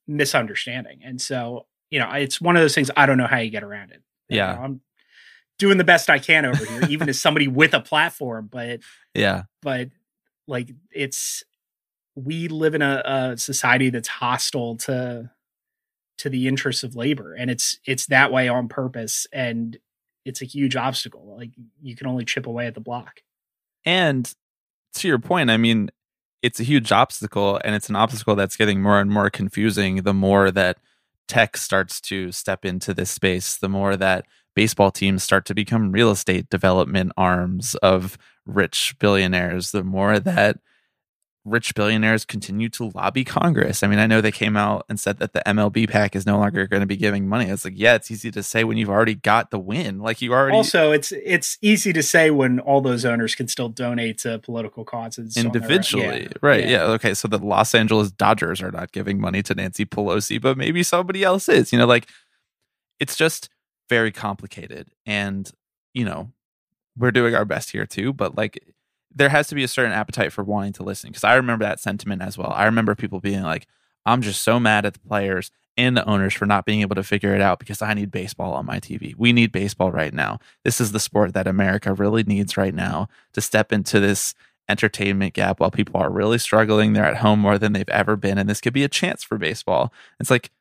misunderstanding. 0.09 1.01
And 1.03 1.21
so, 1.21 1.67
you 1.89 1.99
know, 1.99 2.09
it's 2.11 2.39
one 2.39 2.55
of 2.55 2.61
those 2.61 2.75
things 2.75 2.91
I 2.95 3.05
don't 3.05 3.17
know 3.17 3.27
how 3.27 3.37
you 3.37 3.49
get 3.49 3.63
around 3.63 3.91
it. 3.91 4.01
Yeah. 4.29 4.53
Know, 4.53 4.61
I'm 4.61 4.81
doing 5.57 5.77
the 5.77 5.83
best 5.83 6.09
I 6.09 6.19
can 6.19 6.45
over 6.45 6.63
here, 6.63 6.83
even 6.89 7.09
as 7.09 7.19
somebody 7.19 7.47
with 7.47 7.73
a 7.73 7.79
platform, 7.79 8.47
but 8.51 8.79
Yeah. 9.13 9.43
but 9.61 9.89
like 10.47 10.71
it's 10.91 11.43
we 12.15 12.47
live 12.47 12.75
in 12.75 12.81
a, 12.81 13.01
a 13.05 13.37
society 13.37 13.89
that's 13.89 14.07
hostile 14.07 14.75
to 14.77 15.31
to 16.17 16.29
the 16.29 16.47
interests 16.47 16.83
of 16.83 16.95
labor 16.95 17.33
and 17.33 17.49
it's 17.49 17.79
it's 17.85 18.07
that 18.07 18.31
way 18.31 18.49
on 18.49 18.67
purpose 18.67 19.25
and 19.31 19.77
it's 20.25 20.41
a 20.41 20.45
huge 20.45 20.75
obstacle 20.75 21.35
like 21.37 21.51
you 21.81 21.95
can 21.95 22.07
only 22.07 22.25
chip 22.25 22.45
away 22.45 22.67
at 22.67 22.73
the 22.73 22.81
block 22.81 23.21
And 23.85 24.33
to 24.95 25.07
your 25.07 25.19
point, 25.19 25.49
I 25.49 25.55
mean, 25.57 25.89
it's 26.41 26.59
a 26.59 26.63
huge 26.63 26.91
obstacle, 26.91 27.59
and 27.63 27.75
it's 27.75 27.89
an 27.89 27.95
obstacle 27.95 28.35
that's 28.35 28.57
getting 28.57 28.81
more 28.81 28.99
and 28.99 29.09
more 29.11 29.29
confusing 29.29 29.97
the 30.03 30.13
more 30.13 30.51
that 30.51 30.77
tech 31.29 31.55
starts 31.55 32.01
to 32.01 32.31
step 32.33 32.65
into 32.65 32.93
this 32.93 33.11
space, 33.11 33.55
the 33.55 33.69
more 33.69 33.95
that 33.95 34.25
baseball 34.55 34.91
teams 34.91 35.23
start 35.23 35.45
to 35.45 35.53
become 35.53 35.91
real 35.93 36.11
estate 36.11 36.49
development 36.49 37.13
arms 37.15 37.75
of 37.75 38.17
rich 38.45 38.95
billionaires, 38.99 39.71
the 39.71 39.83
more 39.83 40.19
that 40.19 40.57
rich 41.49 41.75
billionaires 41.75 42.25
continue 42.25 42.69
to 42.69 42.91
lobby 42.95 43.23
Congress. 43.23 43.83
I 43.83 43.87
mean, 43.87 43.99
I 43.99 44.07
know 44.07 44.21
they 44.21 44.31
came 44.31 44.55
out 44.55 44.85
and 44.89 44.99
said 44.99 45.19
that 45.19 45.33
the 45.33 45.41
MLB 45.45 45.89
PAC 45.89 46.15
is 46.15 46.25
no 46.25 46.37
longer 46.37 46.67
going 46.67 46.81
to 46.81 46.87
be 46.87 46.97
giving 46.97 47.27
money. 47.27 47.45
It's 47.45 47.65
like, 47.65 47.73
yeah, 47.75 47.95
it's 47.95 48.09
easy 48.11 48.31
to 48.31 48.43
say 48.43 48.63
when 48.63 48.77
you've 48.77 48.89
already 48.89 49.15
got 49.15 49.51
the 49.51 49.59
win. 49.59 49.99
Like 49.99 50.21
you 50.21 50.33
already 50.33 50.55
also 50.55 50.91
it's 50.91 51.11
it's 51.11 51.57
easy 51.61 51.93
to 51.93 52.03
say 52.03 52.31
when 52.31 52.59
all 52.59 52.81
those 52.81 53.05
owners 53.05 53.35
can 53.35 53.47
still 53.47 53.69
donate 53.69 54.19
to 54.19 54.39
political 54.39 54.85
causes 54.85 55.35
on 55.37 55.43
their 55.43 55.49
own. 55.49 55.55
individually. 55.55 56.23
Yeah, 56.23 56.27
right. 56.41 56.63
yeah. 56.63 56.69
Yeah. 56.69 56.83
Okay. 56.93 57.13
So 57.13 57.27
the 57.27 57.39
Los 57.39 57.73
Angeles 57.75 58.11
Dodgers 58.11 58.61
are 58.61 58.71
not 58.71 58.91
giving 58.91 59.19
money 59.19 59.41
to 59.43 59.55
Nancy 59.55 59.85
Pelosi, 59.85 60.41
but 60.41 60.57
maybe 60.57 60.83
somebody 60.83 61.23
else 61.23 61.49
is. 61.49 61.71
You 61.71 61.79
know, 61.79 61.87
like 61.87 62.07
it's 62.99 63.15
just 63.15 63.49
very 63.89 64.11
complicated. 64.11 64.89
And, 65.05 65.49
you 65.93 66.05
know, 66.05 66.31
we're 66.97 67.11
doing 67.11 67.35
our 67.35 67.45
best 67.45 67.71
here 67.71 67.85
too, 67.85 68.13
but 68.13 68.37
like 68.37 68.63
there 69.13 69.29
has 69.29 69.47
to 69.47 69.55
be 69.55 69.63
a 69.63 69.67
certain 69.67 69.91
appetite 69.91 70.31
for 70.31 70.43
wanting 70.43 70.73
to 70.73 70.83
listen. 70.83 71.11
Cause 71.11 71.23
I 71.23 71.35
remember 71.35 71.65
that 71.65 71.79
sentiment 71.79 72.21
as 72.21 72.37
well. 72.37 72.51
I 72.51 72.65
remember 72.65 72.95
people 72.95 73.19
being 73.19 73.43
like, 73.43 73.67
I'm 74.05 74.21
just 74.21 74.41
so 74.41 74.59
mad 74.59 74.85
at 74.85 74.93
the 74.93 74.99
players 74.99 75.51
and 75.77 75.95
the 75.95 76.07
owners 76.07 76.33
for 76.33 76.45
not 76.45 76.65
being 76.65 76.81
able 76.81 76.95
to 76.95 77.03
figure 77.03 77.33
it 77.33 77.41
out 77.41 77.59
because 77.59 77.81
I 77.81 77.93
need 77.93 78.11
baseball 78.11 78.53
on 78.53 78.65
my 78.65 78.79
TV. 78.79 79.15
We 79.17 79.31
need 79.31 79.51
baseball 79.51 79.91
right 79.91 80.13
now. 80.13 80.39
This 80.63 80.81
is 80.81 80.91
the 80.91 80.99
sport 80.99 81.33
that 81.33 81.47
America 81.47 81.93
really 81.93 82.23
needs 82.23 82.57
right 82.57 82.73
now 82.73 83.07
to 83.33 83.41
step 83.41 83.71
into 83.71 83.99
this 83.99 84.35
entertainment 84.67 85.33
gap 85.33 85.59
while 85.59 85.71
people 85.71 85.99
are 85.99 86.11
really 86.11 86.37
struggling. 86.37 86.93
They're 86.93 87.05
at 87.05 87.17
home 87.17 87.39
more 87.39 87.57
than 87.57 87.73
they've 87.73 87.89
ever 87.89 88.15
been. 88.15 88.37
And 88.37 88.49
this 88.49 88.61
could 88.61 88.73
be 88.73 88.83
a 88.83 88.89
chance 88.89 89.23
for 89.23 89.37
baseball. 89.37 89.91
It's 90.19 90.29
like, 90.29 90.51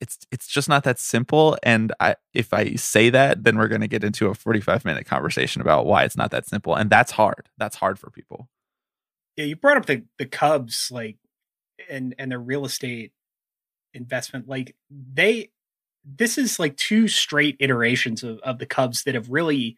it's 0.00 0.18
it's 0.30 0.46
just 0.46 0.68
not 0.68 0.84
that 0.84 0.98
simple. 0.98 1.56
And 1.62 1.92
I, 2.00 2.16
if 2.34 2.52
I 2.52 2.74
say 2.74 3.10
that, 3.10 3.44
then 3.44 3.56
we're 3.56 3.68
going 3.68 3.80
to 3.80 3.88
get 3.88 4.04
into 4.04 4.28
a 4.28 4.34
45 4.34 4.84
minute 4.84 5.06
conversation 5.06 5.62
about 5.62 5.86
why 5.86 6.04
it's 6.04 6.16
not 6.16 6.30
that 6.32 6.46
simple. 6.46 6.74
And 6.74 6.90
that's 6.90 7.12
hard. 7.12 7.48
That's 7.58 7.76
hard 7.76 7.98
for 7.98 8.10
people. 8.10 8.48
yeah 9.36 9.44
you 9.44 9.56
brought 9.56 9.76
up 9.76 9.86
the 9.86 10.04
the 10.18 10.26
cubs 10.26 10.88
like 10.90 11.16
and 11.90 12.14
and 12.18 12.30
their 12.30 12.38
real 12.40 12.64
estate 12.64 13.12
investment 13.94 14.48
like 14.48 14.74
they 14.90 15.50
this 16.04 16.38
is 16.38 16.58
like 16.58 16.76
two 16.76 17.08
straight 17.08 17.56
iterations 17.60 18.22
of, 18.22 18.38
of 18.40 18.58
the 18.58 18.66
cubs 18.66 19.04
that 19.04 19.14
have 19.14 19.30
really 19.30 19.76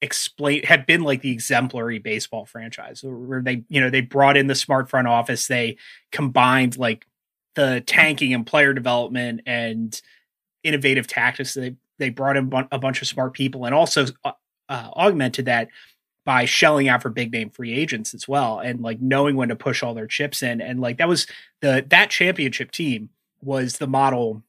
explained 0.00 0.64
have 0.64 0.86
been 0.86 1.02
like 1.02 1.22
the 1.22 1.30
exemplary 1.30 1.98
baseball 1.98 2.44
franchise 2.44 3.02
where 3.04 3.42
they 3.42 3.64
you 3.68 3.80
know 3.80 3.90
they 3.90 4.00
brought 4.00 4.36
in 4.36 4.48
the 4.48 4.54
smart 4.54 4.90
front 4.90 5.06
office 5.06 5.46
they 5.46 5.76
combined 6.10 6.76
like 6.76 7.06
the 7.54 7.82
tanking 7.86 8.34
and 8.34 8.46
player 8.46 8.72
development 8.72 9.42
and 9.46 10.00
innovative 10.62 11.06
tactics 11.06 11.54
they 11.54 11.74
they 11.98 12.10
brought 12.10 12.36
in 12.36 12.50
a 12.72 12.78
bunch 12.78 13.02
of 13.02 13.08
smart 13.08 13.32
people 13.32 13.64
and 13.64 13.74
also 13.74 14.06
uh, 14.24 14.32
uh, 14.68 14.90
augmented 14.96 15.44
that 15.44 15.68
by 16.24 16.44
shelling 16.44 16.88
out 16.88 17.02
for 17.02 17.10
big 17.10 17.32
name 17.32 17.50
free 17.50 17.72
agents 17.72 18.14
as 18.14 18.26
well 18.28 18.60
and 18.60 18.80
like 18.80 19.00
knowing 19.00 19.36
when 19.36 19.48
to 19.48 19.56
push 19.56 19.82
all 19.82 19.94
their 19.94 20.06
chips 20.06 20.42
in. 20.42 20.60
And 20.60 20.80
like 20.80 20.98
that 20.98 21.08
was 21.08 21.26
the 21.60 21.84
that 21.90 22.10
championship 22.10 22.70
team 22.70 23.10
was 23.40 23.78
the 23.78 23.86
model 23.86 24.42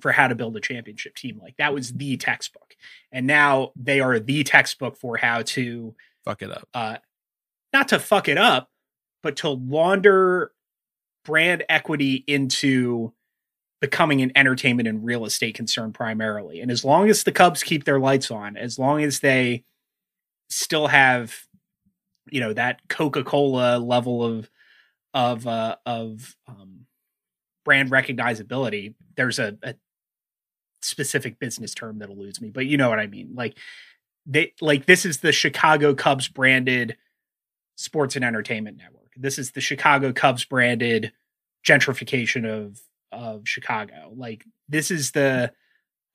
for 0.00 0.12
how 0.12 0.28
to 0.28 0.34
build 0.34 0.56
a 0.56 0.60
championship 0.60 1.14
team. 1.14 1.38
Like 1.42 1.56
that 1.58 1.74
was 1.74 1.92
the 1.92 2.16
textbook. 2.16 2.76
And 3.10 3.26
now 3.26 3.72
they 3.76 4.00
are 4.00 4.18
the 4.18 4.42
textbook 4.44 4.96
for 4.96 5.16
how 5.16 5.42
to 5.42 5.94
Fuck 6.24 6.42
it 6.42 6.50
up. 6.50 6.68
uh 6.72 6.96
not 7.72 7.88
to 7.88 7.98
fuck 7.98 8.28
it 8.28 8.38
up 8.38 8.70
but 9.22 9.36
to 9.36 9.50
launder 9.50 10.52
brand 11.24 11.64
equity 11.68 12.24
into 12.26 13.12
becoming 13.80 14.22
an 14.22 14.32
entertainment 14.36 14.88
and 14.88 15.04
real 15.04 15.24
estate 15.24 15.54
concern 15.54 15.92
primarily. 15.92 16.60
And 16.60 16.70
as 16.70 16.84
long 16.84 17.10
as 17.10 17.24
the 17.24 17.32
cubs 17.32 17.62
keep 17.62 17.84
their 17.84 17.98
lights 17.98 18.30
on 18.30 18.56
as 18.56 18.78
long 18.78 19.02
as 19.02 19.20
they 19.20 19.64
still 20.48 20.86
have 20.86 21.34
you 22.30 22.40
know 22.40 22.52
that 22.52 22.80
coca-cola 22.88 23.78
level 23.78 24.22
of 24.24 24.50
of 25.14 25.46
uh 25.46 25.76
of 25.86 26.36
um 26.46 26.86
brand 27.64 27.90
recognizability 27.90 28.94
there's 29.16 29.38
a, 29.38 29.56
a 29.62 29.74
specific 30.82 31.38
business 31.38 31.74
term 31.74 31.98
that 31.98 32.10
eludes 32.10 32.40
me 32.40 32.50
but 32.50 32.66
you 32.66 32.76
know 32.76 32.88
what 32.88 32.98
i 32.98 33.06
mean. 33.06 33.30
Like 33.34 33.56
they 34.26 34.52
like 34.60 34.86
this 34.86 35.04
is 35.04 35.18
the 35.18 35.32
chicago 35.32 35.94
cubs 35.94 36.28
branded 36.28 36.96
sports 37.76 38.14
and 38.14 38.24
entertainment 38.24 38.76
network 38.76 39.01
this 39.16 39.38
is 39.38 39.52
the 39.52 39.60
chicago 39.60 40.12
cubs 40.12 40.44
branded 40.44 41.12
gentrification 41.64 42.46
of 42.46 42.80
of 43.12 43.42
chicago. 43.46 44.12
Like 44.14 44.44
this 44.68 44.90
is 44.90 45.12
the 45.12 45.52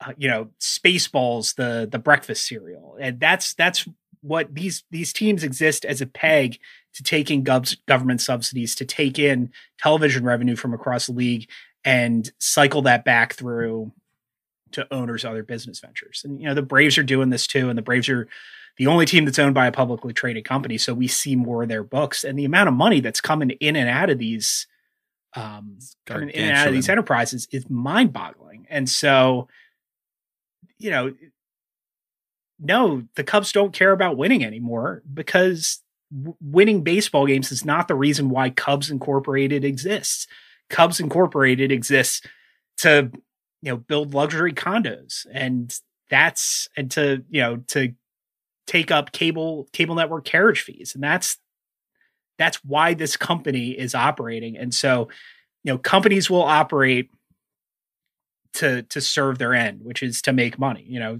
uh, 0.05 0.13
you 0.17 0.27
know 0.27 0.49
spaceballs 0.59 1.55
the 1.55 1.87
the 1.89 1.99
breakfast 1.99 2.45
cereal. 2.47 2.97
And 2.99 3.19
that's 3.19 3.53
that's 3.53 3.87
what 4.21 4.53
these 4.53 4.83
these 4.91 5.13
teams 5.13 5.43
exist 5.43 5.85
as 5.85 6.01
a 6.01 6.07
peg 6.07 6.59
to 6.95 7.03
take 7.03 7.29
in 7.29 7.43
gov- 7.43 7.77
government 7.85 8.21
subsidies 8.21 8.75
to 8.75 8.85
take 8.85 9.19
in 9.19 9.51
television 9.77 10.23
revenue 10.23 10.55
from 10.55 10.73
across 10.73 11.05
the 11.05 11.13
league 11.13 11.49
and 11.85 12.31
cycle 12.39 12.81
that 12.81 13.05
back 13.05 13.33
through 13.33 13.91
to 14.71 14.91
owners 14.93 15.23
other 15.23 15.43
business 15.43 15.79
ventures. 15.79 16.23
And 16.25 16.41
you 16.41 16.47
know 16.47 16.55
the 16.55 16.61
braves 16.61 16.97
are 16.97 17.03
doing 17.03 17.29
this 17.29 17.47
too 17.47 17.69
and 17.69 17.77
the 17.77 17.83
braves 17.83 18.09
are 18.09 18.27
the 18.77 18.87
only 18.87 19.05
team 19.05 19.25
that's 19.25 19.39
owned 19.39 19.55
by 19.55 19.67
a 19.67 19.71
publicly 19.71 20.13
traded 20.13 20.45
company. 20.45 20.77
So 20.77 20.93
we 20.93 21.07
see 21.07 21.35
more 21.35 21.63
of 21.63 21.69
their 21.69 21.83
books 21.83 22.23
and 22.23 22.37
the 22.37 22.45
amount 22.45 22.69
of 22.69 22.75
money 22.75 22.99
that's 22.99 23.21
coming 23.21 23.51
in 23.51 23.75
and 23.75 23.89
out 23.89 24.09
of 24.09 24.17
these 24.17 24.67
um 25.35 25.77
coming 26.05 26.29
in 26.29 26.45
and 26.45 26.57
out 26.57 26.67
of 26.67 26.73
these 26.73 26.89
enterprises 26.89 27.47
is 27.51 27.69
mind-boggling. 27.69 28.67
And 28.69 28.89
so 28.89 29.47
you 30.77 30.91
know 30.91 31.13
no, 32.59 33.03
the 33.15 33.23
Cubs 33.23 33.51
don't 33.51 33.73
care 33.73 33.91
about 33.91 34.17
winning 34.17 34.43
anymore 34.43 35.03
because 35.13 35.79
w- 36.11 36.35
winning 36.41 36.83
baseball 36.83 37.27
games 37.27 37.51
is 37.51 37.63
not 37.63 37.87
the 37.87 37.95
reason 37.95 38.29
why 38.29 38.49
Cubs 38.49 38.89
Incorporated 38.89 39.63
exists. 39.63 40.27
Cubs 40.69 40.99
Incorporated 40.99 41.71
exists 41.71 42.25
to 42.77 43.11
you 43.61 43.71
know 43.71 43.77
build 43.77 44.13
luxury 44.13 44.53
condos 44.53 45.25
and 45.31 45.77
that's 46.09 46.69
and 46.77 46.91
to 46.91 47.23
you 47.29 47.41
know 47.41 47.57
to 47.67 47.93
take 48.67 48.91
up 48.91 49.11
cable 49.13 49.67
cable 49.73 49.95
network 49.95 50.25
carriage 50.25 50.61
fees. 50.61 50.91
And 50.93 51.03
that's 51.03 51.37
that's 52.37 52.63
why 52.63 52.93
this 52.93 53.17
company 53.17 53.71
is 53.71 53.95
operating. 53.95 54.57
And 54.57 54.73
so 54.73 55.07
you 55.63 55.73
know 55.73 55.77
companies 55.77 56.29
will 56.29 56.43
operate 56.43 57.09
to 58.53 58.83
to 58.83 59.01
serve 59.01 59.37
their 59.37 59.53
end 59.53 59.81
which 59.83 60.03
is 60.03 60.21
to 60.23 60.33
make 60.33 60.59
money. 60.59 60.85
You 60.87 60.99
know 60.99 61.19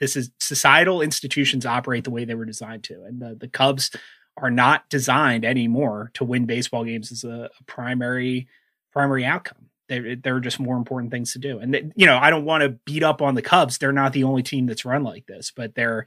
this 0.00 0.16
is 0.16 0.30
societal 0.40 1.02
institutions 1.02 1.66
operate 1.66 2.04
the 2.04 2.10
way 2.10 2.24
they 2.24 2.34
were 2.34 2.44
designed 2.44 2.84
to. 2.84 3.04
And 3.04 3.20
the, 3.20 3.34
the 3.34 3.48
cubs 3.48 3.90
are 4.36 4.50
not 4.50 4.88
designed 4.88 5.44
anymore 5.44 6.10
to 6.14 6.24
win 6.24 6.44
baseball 6.44 6.84
games 6.84 7.12
as 7.12 7.24
a, 7.24 7.50
a 7.58 7.64
primary 7.64 8.48
primary 8.92 9.24
outcome. 9.24 9.66
There 9.88 10.36
are 10.36 10.40
just 10.40 10.58
more 10.58 10.76
important 10.76 11.12
things 11.12 11.32
to 11.34 11.38
do. 11.38 11.58
And 11.58 11.92
you 11.96 12.06
know 12.06 12.18
i 12.18 12.30
don't 12.30 12.44
want 12.44 12.62
to 12.62 12.70
beat 12.84 13.02
up 13.02 13.20
on 13.20 13.34
the 13.34 13.42
cubs. 13.42 13.78
They're 13.78 13.92
not 13.92 14.12
the 14.12 14.24
only 14.24 14.44
team 14.44 14.66
that's 14.66 14.84
run 14.84 15.02
like 15.02 15.26
this 15.26 15.50
but 15.54 15.74
they're 15.74 16.06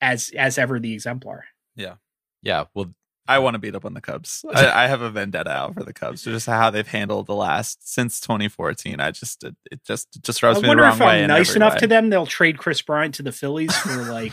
as 0.00 0.30
as 0.36 0.58
ever 0.58 0.78
the 0.78 0.94
exemplar 0.94 1.44
Yeah. 1.76 1.94
Yeah. 2.42 2.64
Well, 2.74 2.94
I 3.28 3.40
want 3.40 3.54
to 3.54 3.58
beat 3.58 3.74
up 3.74 3.84
on 3.84 3.92
the 3.92 4.00
Cubs. 4.00 4.42
I, 4.54 4.84
I 4.84 4.86
have 4.86 5.02
a 5.02 5.10
vendetta 5.10 5.50
out 5.50 5.74
for 5.74 5.84
the 5.84 5.92
Cubs, 5.92 6.24
just 6.24 6.46
how 6.46 6.70
they've 6.70 6.88
handled 6.88 7.26
the 7.26 7.34
last 7.34 7.86
since 7.92 8.20
2014. 8.20 9.00
I 9.00 9.10
just 9.10 9.44
it, 9.44 9.54
it 9.70 9.84
just 9.84 10.16
it 10.16 10.22
just 10.22 10.42
rubs 10.42 10.58
I 10.58 10.62
me 10.62 10.68
the 10.68 10.76
wrong 10.76 10.94
if 10.94 11.00
way. 11.00 11.22
I'm 11.22 11.28
nice 11.28 11.54
enough 11.54 11.74
way. 11.74 11.80
to 11.80 11.86
them. 11.86 12.08
They'll 12.08 12.26
trade 12.26 12.56
Kris 12.56 12.80
Bryant 12.80 13.14
to 13.16 13.22
the 13.22 13.32
Phillies 13.32 13.76
for 13.76 13.96
like 14.10 14.32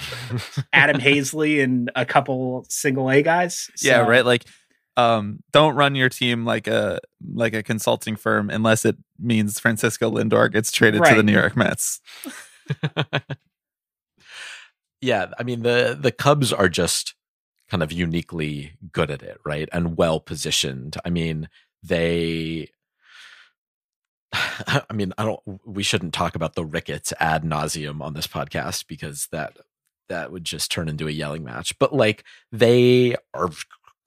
Adam 0.72 1.02
Haseley 1.02 1.62
and 1.62 1.92
a 1.96 2.06
couple 2.06 2.66
single 2.70 3.12
A 3.12 3.22
guys. 3.22 3.70
Yeah, 3.82 4.00
right. 4.00 4.26
Like, 4.26 4.46
um, 4.96 5.40
don't 5.52 5.76
run 5.76 5.96
your 5.96 6.10
team 6.10 6.46
like 6.46 6.68
a 6.68 7.00
like 7.34 7.54
a 7.54 7.64
consulting 7.64 8.16
firm 8.16 8.50
unless 8.50 8.86
it 8.86 8.96
means 9.20 9.60
Francisco 9.60 10.10
Lindor 10.10 10.50
gets 10.50 10.72
traded 10.72 11.04
to 11.04 11.16
the 11.16 11.24
New 11.24 11.34
York 11.34 11.58
Mets. 11.58 12.00
yeah, 15.06 15.28
I 15.38 15.44
mean 15.44 15.62
the 15.62 15.98
the 16.00 16.12
Cubs 16.12 16.52
are 16.52 16.70
just 16.70 17.14
kind 17.70 17.84
of 17.84 17.92
uniquely 17.92 18.74
good 18.92 19.12
at 19.12 19.22
it, 19.22 19.40
right? 19.46 19.70
And 19.72 19.98
well 19.98 20.20
positioned. 20.20 20.98
I 21.06 21.10
mean, 21.10 21.50
they 21.84 22.70
I 24.34 24.94
mean, 24.94 25.14
I 25.18 25.26
don't 25.26 25.40
we 25.66 25.84
shouldn't 25.84 26.14
talk 26.14 26.36
about 26.36 26.56
the 26.56 26.66
Ricketts 26.66 27.14
ad 27.20 27.44
nauseum 27.44 28.02
on 28.02 28.14
this 28.14 28.28
podcast 28.28 28.88
because 28.88 29.28
that 29.32 29.58
that 30.10 30.32
would 30.32 30.44
just 30.44 30.72
turn 30.72 30.90
into 30.90 31.08
a 31.08 31.12
yelling 31.12 31.44
match. 31.44 31.78
But 31.80 31.94
like 31.94 32.24
they 32.52 33.16
are 33.34 33.50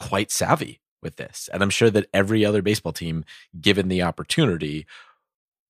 quite 0.00 0.30
savvy 0.30 0.80
with 1.00 1.16
this. 1.16 1.48
And 1.52 1.62
I'm 1.62 1.70
sure 1.70 1.90
that 1.90 2.08
every 2.12 2.44
other 2.44 2.60
baseball 2.62 2.92
team, 2.92 3.24
given 3.60 3.88
the 3.88 4.02
opportunity, 4.02 4.86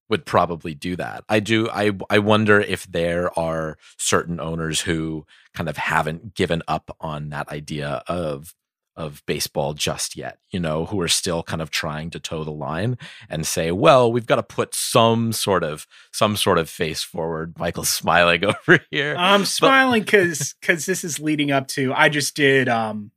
would 0.09 0.25
probably 0.25 0.75
do 0.75 0.97
that. 0.97 1.25
I 1.29 1.41
do 1.41 1.69
I 1.71 1.93
I 2.11 2.19
wonder 2.19 2.61
if 2.61 2.87
there 2.87 3.37
are 3.39 3.77
certain 3.97 4.41
owners 4.41 4.83
who 4.83 5.27
kind 5.55 5.69
of 5.69 5.77
haven't 5.77 6.35
given 6.35 6.63
up 6.67 6.97
on 7.01 7.31
that 7.31 7.49
idea 7.49 8.03
of 8.07 8.55
of 8.99 9.25
baseball 9.27 9.75
just 9.75 10.17
yet, 10.17 10.39
you 10.51 10.59
know, 10.59 10.85
who 10.85 11.01
are 11.01 11.09
still 11.09 11.45
kind 11.45 11.63
of 11.63 11.71
trying 11.71 12.11
to 12.11 12.19
toe 12.19 12.43
the 12.43 12.51
line 12.51 12.99
and 13.31 13.47
say, 13.47 13.71
well, 13.71 14.11
we've 14.11 14.27
got 14.27 14.37
to 14.37 14.43
put 14.43 14.75
some 14.75 15.33
sort 15.33 15.63
of 15.63 15.87
some 16.13 16.37
sort 16.37 16.59
of 16.59 16.69
face 16.69 17.03
forward. 17.03 17.57
Michael's 17.59 17.89
smiling 18.03 18.45
over 18.45 18.81
here. 18.91 19.15
I'm 19.17 19.45
smiling 19.45 20.03
because 20.03 20.55
because 20.61 20.85
this 20.85 21.05
is 21.05 21.21
leading 21.21 21.53
up 21.53 21.69
to. 21.69 21.95
I 21.95 22.09
just 22.09 22.35
did 22.35 22.69
um 22.69 23.13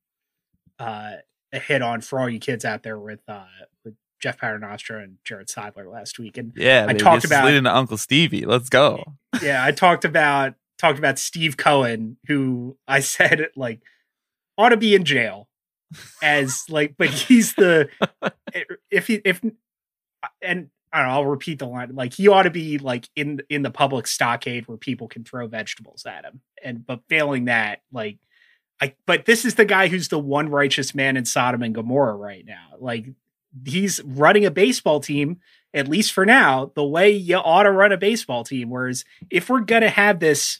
uh 0.78 1.14
a 1.52 1.60
hit 1.60 1.82
on 1.82 2.02
for 2.02 2.20
all 2.20 2.30
you 2.30 2.40
kids 2.40 2.64
out 2.64 2.84
there 2.84 3.00
with 3.00 3.22
uh 3.28 3.44
with 3.60 3.70
Jeff 4.22 4.40
Paternostro 4.40 5.04
and 5.04 5.18
Jarrett 5.24 5.48
Seidler 5.50 5.92
last 5.92 6.20
week, 6.20 6.38
and 6.38 6.54
Yeah, 6.56 6.84
I 6.84 6.88
baby, 6.94 7.00
talked 7.00 7.26
about- 7.26 7.46
leading 7.46 7.64
to 7.66 7.76
Uncle 7.76 7.98
Stevie. 7.98 8.46
Let's 8.46 8.70
go. 8.70 9.16
yeah, 9.42 9.64
I 9.66 9.72
talked 9.72 10.06
about 10.06 10.54
talked 10.78 11.00
about 11.00 11.20
Steve 11.20 11.58
Cohen, 11.58 12.18
who 12.28 12.78
I 12.88 13.00
said 13.02 13.48
like 13.56 13.82
ought 14.58 14.70
to 14.70 14.78
be 14.78 14.96
in 14.96 15.04
jail 15.06 15.48
as 16.22 16.64
like, 16.70 16.96
but 16.98 17.10
he's 17.10 17.56
the 17.56 17.90
if 18.92 19.08
he 19.08 19.16
if 19.26 19.42
and 20.42 20.70
I 20.94 21.00
don't 21.00 21.08
know, 21.08 21.14
I'll 21.14 21.26
repeat 21.26 21.60
the 21.60 21.68
line 21.68 21.96
like 21.96 22.14
he 22.14 22.28
ought 22.28 22.44
to 22.44 22.50
be 22.52 22.78
like 22.78 23.10
in 23.16 23.42
in 23.50 23.62
the 23.64 23.72
public 23.72 24.08
stockade 24.08 24.68
where 24.68 24.78
people 24.78 25.08
can 25.08 25.24
throw 25.24 25.48
vegetables 25.48 26.06
at 26.06 26.26
him, 26.26 26.42
and 26.64 26.86
but 26.86 27.02
failing 27.10 27.46
that, 27.46 27.82
like. 27.92 28.18
I, 28.84 28.96
but 29.06 29.26
this 29.26 29.46
is 29.46 29.54
the 29.54 29.64
guy 29.66 29.90
who's 29.90 30.08
the 30.08 30.18
one 30.18 30.50
righteous 30.50 30.96
man 30.96 31.16
in 31.16 31.24
Sodom 31.24 31.62
and 31.62 31.76
Gomorrah 31.76 32.16
right 32.16 32.44
now. 32.44 32.70
Like 32.80 33.06
he's 33.66 34.02
running 34.04 34.46
a 34.46 34.52
baseball 34.52 35.00
team 35.00 35.40
at 35.74 35.88
least 35.88 36.12
for 36.12 36.26
now, 36.26 36.70
the 36.76 36.84
way 36.84 37.12
you 37.12 37.38
ought 37.38 37.64
to 37.64 37.72
run 37.72 37.94
a 37.94 37.98
baseball 37.98 38.44
team. 38.44 38.70
Whereas 38.70 39.06
if 39.30 39.50
we're 39.50 39.62
gonna 39.62 39.90
have 39.90 40.20
this, 40.20 40.60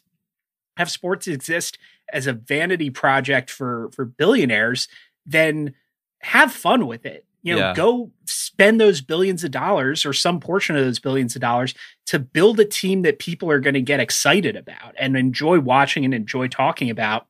have 0.78 0.90
sports 0.90 1.28
exist 1.28 1.78
as 2.14 2.28
a 2.28 2.34
vanity 2.34 2.90
project 2.90 3.50
for 3.50 3.90
for 3.94 4.06
billionaires, 4.06 4.88
then 5.26 5.74
have 6.22 6.54
fun 6.54 6.88
with 6.88 7.06
it. 7.06 7.26
You 7.44 7.56
know, 7.56 7.60
Yeah. 7.60 7.74
go 7.74 8.12
spend 8.26 8.80
those 8.80 9.02
billions 9.02 9.44
of 9.44 9.52
dollars 9.52 10.06
or 10.06 10.14
some 10.14 10.40
portion 10.40 10.76
of 10.78 10.86
those 10.86 11.00
billions 11.00 11.36
of 11.36 11.42
dollars 11.42 11.74
to 12.06 12.20
build 12.20 12.60
a 12.60 12.66
team 12.66 13.02
that 13.02 13.20
people 13.20 13.50
are 13.52 13.60
going 13.60 13.74
to 13.74 13.82
get 13.82 14.00
excited 14.00 14.56
about 14.56 14.94
and 14.98 15.18
enjoy 15.18 15.60
watching 15.60 16.06
and 16.06 16.14
enjoy 16.14 16.48
talking 16.48 16.90
about. 16.90 17.28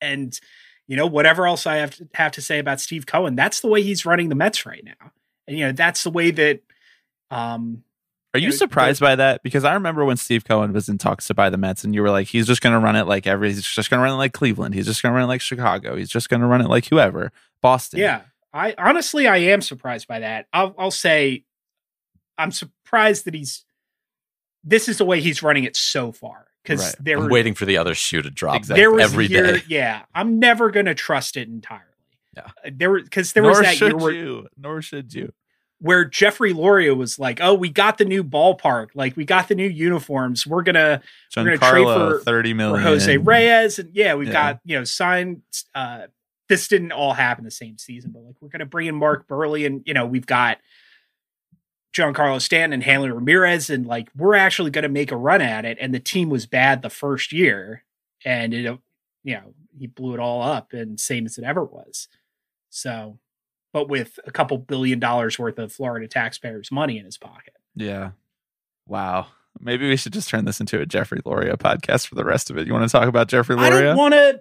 And 0.00 0.38
you 0.86 0.96
know, 0.96 1.06
whatever 1.06 1.46
else 1.46 1.66
I 1.66 1.76
have 1.76 1.96
to 1.96 2.08
have 2.14 2.32
to 2.32 2.42
say 2.42 2.58
about 2.58 2.80
Steve 2.80 3.06
Cohen, 3.06 3.36
that's 3.36 3.60
the 3.60 3.68
way 3.68 3.82
he's 3.82 4.04
running 4.04 4.28
the 4.28 4.34
Mets 4.34 4.66
right 4.66 4.84
now. 4.84 5.12
And 5.46 5.58
you 5.58 5.66
know, 5.66 5.72
that's 5.72 6.02
the 6.02 6.10
way 6.10 6.30
that 6.30 6.60
um 7.30 7.84
Are 8.34 8.40
you 8.40 8.52
surprised 8.52 9.00
by 9.00 9.16
that? 9.16 9.42
Because 9.42 9.64
I 9.64 9.74
remember 9.74 10.04
when 10.04 10.16
Steve 10.16 10.44
Cohen 10.44 10.72
was 10.72 10.88
in 10.88 10.98
talks 10.98 11.26
to 11.28 11.34
buy 11.34 11.50
the 11.50 11.56
Mets, 11.56 11.84
and 11.84 11.94
you 11.94 12.02
were 12.02 12.10
like, 12.10 12.26
he's 12.26 12.46
just 12.46 12.60
going 12.60 12.72
to 12.72 12.78
run 12.78 12.96
it 12.96 13.04
like 13.04 13.26
every, 13.26 13.50
he's 13.52 13.64
just 13.64 13.90
going 13.90 14.00
to 14.00 14.04
run 14.04 14.14
it 14.14 14.18
like 14.18 14.32
Cleveland. 14.32 14.74
He's 14.74 14.86
just 14.86 15.02
going 15.02 15.12
to 15.12 15.16
run 15.16 15.24
it 15.24 15.28
like 15.28 15.40
Chicago. 15.40 15.96
He's 15.96 16.10
just 16.10 16.28
going 16.28 16.40
to 16.40 16.46
run 16.46 16.60
it 16.60 16.68
like 16.68 16.86
whoever, 16.86 17.32
Boston. 17.62 18.00
Yeah, 18.00 18.22
I 18.52 18.74
honestly 18.76 19.26
I 19.26 19.38
am 19.38 19.60
surprised 19.62 20.06
by 20.06 20.20
that. 20.20 20.46
I'll 20.52 20.74
I'll 20.78 20.90
say 20.90 21.44
I'm 22.36 22.52
surprised 22.52 23.24
that 23.24 23.34
he's 23.34 23.64
this 24.62 24.88
is 24.88 24.98
the 24.98 25.04
way 25.04 25.20
he's 25.20 25.42
running 25.42 25.64
it 25.64 25.76
so 25.76 26.12
far 26.12 26.46
because 26.64 26.80
Right. 26.84 26.94
there 27.00 27.18
I'm 27.18 27.28
waiting 27.28 27.54
for 27.54 27.66
the 27.66 27.76
other 27.78 27.94
shoe 27.94 28.22
to 28.22 28.30
drop 28.30 28.56
Exactly. 28.56 28.80
there 28.82 28.90
was 28.90 29.02
every 29.04 29.26
year, 29.26 29.58
day. 29.58 29.62
Yeah, 29.68 30.02
I'm 30.14 30.38
never 30.40 30.70
gonna 30.70 30.94
trust 30.94 31.36
it 31.36 31.46
entirely. 31.48 31.84
Yeah. 32.36 32.46
Uh, 32.64 32.70
there 32.72 32.90
were 32.90 33.02
because 33.02 33.32
there 33.34 33.42
Nor 33.44 33.52
was 33.52 33.60
that 33.60 33.80
year 33.80 33.96
where, 33.96 34.12
you. 34.12 34.48
Nor 34.58 34.82
should 34.82 35.14
you. 35.14 35.32
where 35.78 36.04
Jeffrey 36.04 36.52
Loria 36.52 36.94
was 36.94 37.18
like, 37.18 37.40
"Oh, 37.42 37.54
we 37.54 37.68
got 37.68 37.98
the 37.98 38.04
new 38.04 38.24
ballpark, 38.24 38.88
like 38.94 39.16
we 39.16 39.24
got 39.24 39.46
the 39.48 39.54
new 39.54 39.68
uniforms. 39.68 40.46
We're 40.46 40.62
gonna 40.62 41.00
We're 41.36 41.44
gonna 41.44 41.58
trade 41.58 41.84
for- 41.84 42.20
30 42.24 42.52
for. 42.54 42.78
Jose 42.78 43.16
Reyes, 43.18 43.78
and 43.78 43.90
yeah, 43.94 44.14
we've 44.14 44.28
Yeah. 44.28 44.32
got 44.32 44.60
you 44.64 44.78
know 44.78 44.84
signed. 44.84 45.42
Uh, 45.74 46.06
this 46.48 46.68
didn't 46.68 46.92
all 46.92 47.12
happen 47.14 47.44
the 47.44 47.50
same 47.50 47.78
season, 47.78 48.10
but 48.12 48.22
like 48.22 48.34
we're 48.40 48.48
gonna 48.48 48.66
bring 48.66 48.86
in 48.86 48.94
Mark 48.94 49.28
Buehrle, 49.28 49.64
and 49.66 49.82
you 49.86 49.94
know 49.94 50.06
we've 50.06 50.26
got 50.26 50.58
Giancarlo 51.94 52.40
Stanton 52.40 52.74
and 52.74 52.82
Hanley 52.82 53.10
Ramirez, 53.10 53.70
and 53.70 53.86
like 53.86 54.08
we're 54.16 54.34
actually 54.34 54.70
gonna 54.70 54.88
make 54.88 55.12
a 55.12 55.16
run 55.16 55.40
at 55.40 55.64
it. 55.64 55.78
And 55.80 55.94
the 55.94 56.00
team 56.00 56.28
was 56.28 56.46
bad 56.46 56.82
the 56.82 56.90
first 56.90 57.32
year, 57.32 57.84
and 58.24 58.52
it 58.52 58.78
you 59.22 59.34
know 59.34 59.54
he 59.78 59.86
blew 59.86 60.14
it 60.14 60.20
all 60.20 60.42
up, 60.42 60.72
and 60.72 60.98
same 60.98 61.26
as 61.26 61.38
it 61.38 61.44
ever 61.44 61.64
was. 61.64 62.08
So, 62.70 63.18
but 63.72 63.88
with 63.88 64.18
a 64.26 64.32
couple 64.32 64.58
billion 64.58 64.98
dollars 64.98 65.38
worth 65.38 65.58
of 65.58 65.72
Florida 65.72 66.08
taxpayers' 66.08 66.72
money 66.72 66.98
in 66.98 67.04
his 67.04 67.18
pocket. 67.18 67.54
Yeah. 67.74 68.10
Wow. 68.86 69.28
Maybe 69.60 69.88
we 69.88 69.96
should 69.96 70.12
just 70.12 70.28
turn 70.28 70.44
this 70.44 70.60
into 70.60 70.80
a 70.80 70.86
Jeffrey 70.86 71.20
Loria 71.24 71.56
podcast 71.56 72.08
for 72.08 72.16
the 72.16 72.24
rest 72.24 72.50
of 72.50 72.58
it. 72.58 72.66
You 72.66 72.72
want 72.72 72.88
to 72.88 72.92
talk 72.92 73.08
about 73.08 73.28
Jeffrey 73.28 73.56
I 73.56 73.68
Loria? 73.70 73.84
don't 73.84 73.96
want 73.96 74.14
to. 74.14 74.40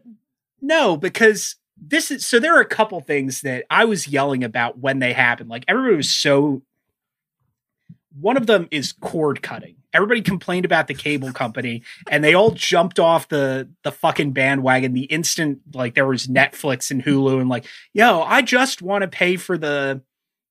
No, 0.60 0.98
because 0.98 1.56
this 1.78 2.10
is 2.10 2.26
so. 2.26 2.40
There 2.40 2.56
are 2.58 2.62
a 2.62 2.66
couple 2.66 3.00
things 3.02 3.42
that 3.42 3.66
I 3.70 3.86
was 3.86 4.08
yelling 4.08 4.44
about 4.44 4.80
when 4.80 5.00
they 5.00 5.14
happened. 5.14 5.50
Like 5.50 5.66
everybody 5.68 5.96
was 5.96 6.10
so. 6.10 6.64
One 8.20 8.38
of 8.38 8.48
them 8.48 8.68
is 8.72 8.92
cord 8.92 9.42
cutting. 9.42 9.76
Everybody 9.94 10.22
complained 10.22 10.66
about 10.66 10.88
the 10.88 10.94
cable 10.94 11.32
company, 11.32 11.84
and 12.10 12.24
they 12.24 12.34
all 12.34 12.52
jumped 12.52 13.00
off 13.00 13.28
the 13.28 13.70
the 13.84 13.92
fucking 13.92 14.32
bandwagon 14.32 14.94
the 14.94 15.04
instant 15.04 15.60
like 15.74 15.96
there 15.96 16.08
was 16.08 16.28
Netflix 16.28 16.92
and 16.92 17.04
Hulu, 17.04 17.40
and 17.40 17.50
like, 17.50 17.66
yo, 17.94 18.22
I 18.22 18.42
just 18.42 18.82
want 18.82 19.04
to 19.04 19.08
pay 19.08 19.36
for 19.38 19.58
the 19.58 20.02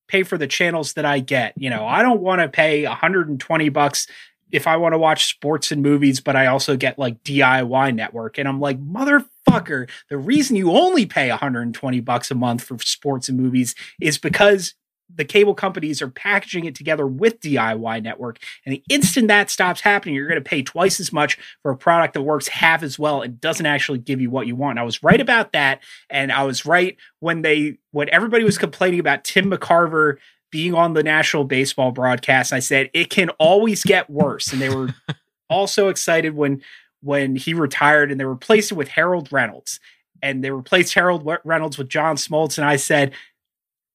pay 0.07 0.23
for 0.23 0.37
the 0.37 0.47
channels 0.47 0.93
that 0.93 1.05
I 1.05 1.19
get. 1.19 1.53
You 1.57 1.69
know, 1.69 1.85
I 1.85 2.01
don't 2.01 2.21
want 2.21 2.41
to 2.41 2.47
pay 2.47 2.85
120 2.85 3.69
bucks 3.69 4.07
if 4.53 4.67
I 4.67 4.77
want 4.77 4.93
to 4.93 4.99
watch 4.99 5.25
sports 5.25 5.71
and 5.71 5.81
movies, 5.81 6.19
but 6.21 6.35
I 6.35 6.45
also 6.45 6.77
get 6.77 6.99
like 6.99 7.23
DIY 7.23 7.95
network. 7.95 8.37
And 8.37 8.47
I'm 8.47 8.59
like, 8.59 8.79
motherfucker, 8.79 9.89
the 10.09 10.17
reason 10.17 10.55
you 10.55 10.71
only 10.71 11.07
pay 11.07 11.29
120 11.29 11.99
bucks 12.01 12.29
a 12.29 12.35
month 12.35 12.63
for 12.63 12.77
sports 12.77 13.27
and 13.27 13.37
movies 13.37 13.73
is 13.99 14.19
because 14.19 14.75
the 15.15 15.25
cable 15.25 15.53
companies 15.53 16.01
are 16.01 16.09
packaging 16.09 16.65
it 16.65 16.75
together 16.75 17.05
with 17.05 17.39
DIY 17.39 18.01
network. 18.01 18.39
And 18.65 18.73
the 18.73 18.83
instant 18.89 19.27
that 19.27 19.49
stops 19.49 19.81
happening, 19.81 20.15
you're 20.15 20.27
going 20.27 20.43
to 20.43 20.49
pay 20.49 20.63
twice 20.63 20.99
as 20.99 21.13
much 21.13 21.37
for 21.61 21.71
a 21.71 21.77
product 21.77 22.13
that 22.13 22.21
works 22.21 22.47
half 22.47 22.83
as 22.83 22.97
well 22.97 23.21
and 23.21 23.39
doesn't 23.39 23.65
actually 23.65 23.99
give 23.99 24.21
you 24.21 24.29
what 24.29 24.47
you 24.47 24.55
want. 24.55 24.71
And 24.71 24.79
I 24.79 24.83
was 24.83 25.03
right 25.03 25.21
about 25.21 25.53
that. 25.53 25.81
And 26.09 26.31
I 26.31 26.43
was 26.43 26.65
right 26.65 26.97
when 27.19 27.41
they, 27.41 27.77
when 27.91 28.09
everybody 28.09 28.43
was 28.43 28.57
complaining 28.57 28.99
about 28.99 29.23
Tim 29.23 29.51
McCarver 29.51 30.17
being 30.53 30.75
on 30.75 30.93
the 30.93 31.01
national 31.01 31.45
baseball 31.45 31.91
broadcast. 31.91 32.53
I 32.53 32.59
said 32.59 32.91
it 32.93 33.09
can 33.09 33.29
always 33.31 33.83
get 33.83 34.07
worse, 34.07 34.53
and 34.53 34.61
they 34.61 34.69
were 34.69 34.93
also 35.49 35.89
excited 35.89 36.35
when 36.35 36.61
when 37.01 37.35
he 37.35 37.55
retired 37.55 38.11
and 38.11 38.19
they 38.19 38.25
replaced 38.25 38.71
it 38.71 38.75
with 38.75 38.87
Harold 38.89 39.31
Reynolds, 39.31 39.79
and 40.21 40.43
they 40.43 40.51
replaced 40.51 40.93
Harold 40.93 41.27
Reynolds 41.43 41.79
with 41.79 41.89
John 41.89 42.17
Smoltz. 42.17 42.59
And 42.59 42.65
I 42.65 42.75
said 42.75 43.13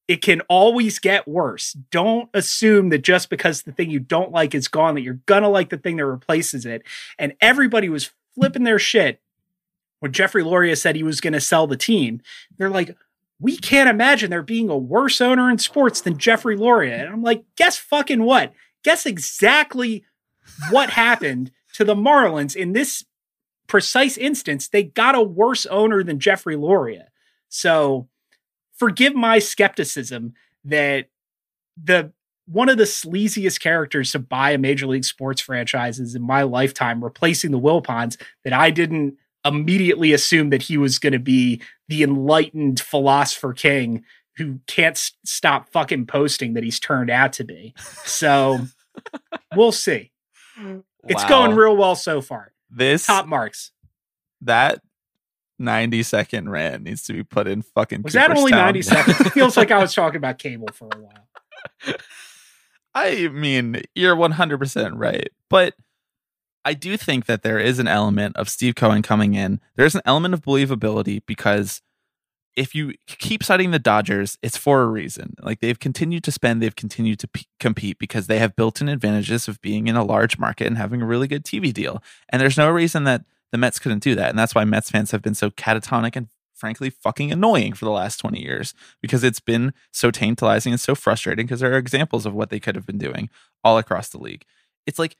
it 0.08 0.22
can 0.22 0.40
always 0.42 0.98
get 0.98 1.28
worse. 1.28 1.74
Don't 1.90 2.28
assume 2.34 2.88
that 2.88 3.02
just 3.02 3.30
because 3.30 3.62
the 3.62 3.72
thing 3.72 3.90
you 3.90 4.00
don't 4.00 4.32
like 4.32 4.54
is 4.54 4.66
gone 4.66 4.94
that 4.94 5.02
you're 5.02 5.20
gonna 5.26 5.50
like 5.50 5.68
the 5.68 5.76
thing 5.76 5.96
that 5.96 6.06
replaces 6.06 6.66
it. 6.66 6.82
And 7.18 7.34
everybody 7.40 7.88
was 7.88 8.10
flipping 8.34 8.64
their 8.64 8.78
shit 8.78 9.20
when 10.00 10.12
Jeffrey 10.12 10.42
Loria 10.42 10.76
said 10.76 10.96
he 10.96 11.02
was 11.02 11.20
going 11.20 11.32
to 11.32 11.40
sell 11.40 11.66
the 11.66 11.76
team. 11.76 12.20
They're 12.56 12.70
like, 12.70 12.96
we 13.40 13.56
can't 13.56 13.88
imagine 13.88 14.30
there 14.30 14.42
being 14.42 14.68
a 14.68 14.78
worse 14.78 15.20
owner 15.20 15.50
in 15.50 15.58
sports 15.58 16.00
than 16.00 16.18
Jeffrey 16.18 16.56
Loria. 16.56 16.96
And 16.96 17.08
I'm 17.08 17.22
like, 17.22 17.44
guess 17.56 17.76
fucking 17.76 18.22
what? 18.22 18.52
Guess 18.84 19.06
exactly 19.06 20.04
what 20.70 20.90
happened 20.90 21.52
to 21.74 21.84
the 21.84 21.94
Marlins 21.94 22.56
in 22.56 22.72
this 22.72 23.04
precise 23.66 24.16
instance. 24.16 24.68
They 24.68 24.84
got 24.84 25.14
a 25.14 25.22
worse 25.22 25.66
owner 25.66 26.02
than 26.02 26.18
Jeffrey 26.18 26.56
Loria. 26.56 27.08
So 27.48 28.08
forgive 28.78 29.14
my 29.14 29.38
skepticism 29.38 30.34
that 30.64 31.08
the 31.82 32.12
one 32.46 32.70
of 32.70 32.78
the 32.78 32.84
sleaziest 32.84 33.60
characters 33.60 34.12
to 34.12 34.18
buy 34.18 34.52
a 34.52 34.58
major 34.58 34.86
league 34.86 35.04
sports 35.04 35.40
franchises 35.40 36.14
in 36.14 36.22
my 36.22 36.42
lifetime, 36.42 37.04
replacing 37.04 37.50
the 37.50 37.60
Wilpons, 37.60 38.18
that 38.42 38.54
I 38.54 38.70
didn't 38.70 39.16
immediately 39.44 40.12
assume 40.12 40.50
that 40.50 40.62
he 40.62 40.78
was 40.78 40.98
going 40.98 41.12
to 41.12 41.18
be 41.18 41.60
the 41.88 42.02
enlightened 42.02 42.80
philosopher 42.80 43.52
king 43.52 44.04
who 44.36 44.60
can't 44.66 44.96
s- 44.96 45.12
stop 45.24 45.68
fucking 45.70 46.06
posting 46.06 46.54
that 46.54 46.64
he's 46.64 46.80
turned 46.80 47.10
out 47.10 47.34
to 47.34 47.44
be. 47.44 47.74
So 48.04 48.60
we'll 49.54 49.72
see. 49.72 50.10
It's 51.04 51.24
going 51.26 51.54
real 51.54 51.76
well 51.76 51.96
so 51.96 52.20
far. 52.20 52.52
This 52.70 53.06
Top 53.06 53.26
marks. 53.26 53.72
that 54.42 54.80
90 55.58 56.02
second 56.02 56.50
rant 56.50 56.84
needs 56.84 57.02
to 57.04 57.12
be 57.12 57.24
put 57.24 57.46
in 57.48 57.62
fucking 57.62 58.02
Was 58.02 58.12
that 58.14 58.36
only 58.36 58.52
90 58.52 58.82
seconds? 58.82 59.20
It 59.26 59.32
feels 59.32 59.56
like 59.56 59.70
I 59.70 59.78
was 59.78 59.94
talking 59.94 60.16
about 60.16 60.38
cable 60.38 60.68
for 60.72 60.88
a 60.92 60.98
while. 60.98 61.94
I 62.94 63.28
mean, 63.28 63.82
you're 63.94 64.16
100% 64.16 64.92
right. 64.94 65.28
But 65.48 65.74
I 66.64 66.74
do 66.74 66.96
think 66.96 67.26
that 67.26 67.42
there 67.42 67.58
is 67.58 67.78
an 67.78 67.88
element 67.88 68.36
of 68.36 68.48
Steve 68.48 68.74
Cohen 68.74 69.02
coming 69.02 69.34
in. 69.34 69.60
There's 69.76 69.94
an 69.94 70.02
element 70.04 70.34
of 70.34 70.42
believability 70.42 71.22
because 71.26 71.80
if 72.56 72.74
you 72.74 72.94
keep 73.06 73.44
citing 73.44 73.70
the 73.70 73.78
Dodgers, 73.78 74.36
it's 74.42 74.56
for 74.56 74.82
a 74.82 74.86
reason. 74.86 75.34
Like 75.40 75.60
they've 75.60 75.78
continued 75.78 76.24
to 76.24 76.32
spend, 76.32 76.60
they've 76.60 76.74
continued 76.74 77.20
to 77.20 77.28
p- 77.28 77.46
compete 77.60 77.98
because 77.98 78.26
they 78.26 78.40
have 78.40 78.56
built 78.56 78.80
in 78.80 78.88
advantages 78.88 79.46
of 79.46 79.60
being 79.60 79.86
in 79.86 79.94
a 79.94 80.04
large 80.04 80.38
market 80.38 80.66
and 80.66 80.76
having 80.76 81.00
a 81.00 81.06
really 81.06 81.28
good 81.28 81.44
TV 81.44 81.72
deal. 81.72 82.02
And 82.30 82.42
there's 82.42 82.58
no 82.58 82.68
reason 82.68 83.04
that 83.04 83.24
the 83.52 83.58
Mets 83.58 83.78
couldn't 83.78 84.02
do 84.02 84.14
that. 84.14 84.30
And 84.30 84.38
that's 84.38 84.54
why 84.54 84.64
Mets 84.64 84.90
fans 84.90 85.10
have 85.10 85.22
been 85.22 85.34
so 85.34 85.50
catatonic 85.50 86.16
and 86.16 86.28
frankly 86.54 86.90
fucking 86.90 87.30
annoying 87.32 87.72
for 87.72 87.84
the 87.84 87.90
last 87.90 88.18
20 88.18 88.40
years 88.40 88.74
because 89.00 89.22
it's 89.22 89.40
been 89.40 89.72
so 89.92 90.10
tantalizing 90.10 90.72
and 90.72 90.80
so 90.80 90.94
frustrating 90.94 91.46
because 91.46 91.60
there 91.60 91.72
are 91.72 91.78
examples 91.78 92.26
of 92.26 92.34
what 92.34 92.50
they 92.50 92.60
could 92.60 92.74
have 92.74 92.86
been 92.86 92.98
doing 92.98 93.30
all 93.62 93.78
across 93.78 94.08
the 94.08 94.18
league. 94.18 94.44
It's 94.86 94.98
like 94.98 95.16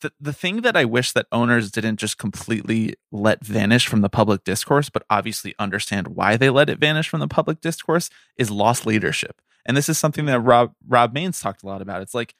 the, 0.00 0.12
the 0.20 0.32
thing 0.32 0.62
that 0.62 0.76
I 0.76 0.84
wish 0.84 1.12
that 1.12 1.26
owners 1.32 1.70
didn't 1.70 1.96
just 1.96 2.18
completely 2.18 2.94
let 3.12 3.44
vanish 3.44 3.86
from 3.86 4.00
the 4.00 4.10
public 4.10 4.44
discourse, 4.44 4.90
but 4.90 5.04
obviously 5.08 5.54
understand 5.58 6.08
why 6.08 6.36
they 6.36 6.50
let 6.50 6.68
it 6.68 6.78
vanish 6.78 7.08
from 7.08 7.20
the 7.20 7.28
public 7.28 7.60
discourse 7.60 8.10
is 8.36 8.50
loss 8.50 8.84
leadership. 8.84 9.40
And 9.64 9.76
this 9.76 9.88
is 9.88 9.96
something 9.96 10.26
that 10.26 10.40
Rob 10.40 10.74
Rob 10.86 11.14
Mains 11.14 11.40
talked 11.40 11.62
a 11.62 11.66
lot 11.66 11.80
about. 11.80 12.02
It's 12.02 12.14
like 12.14 12.34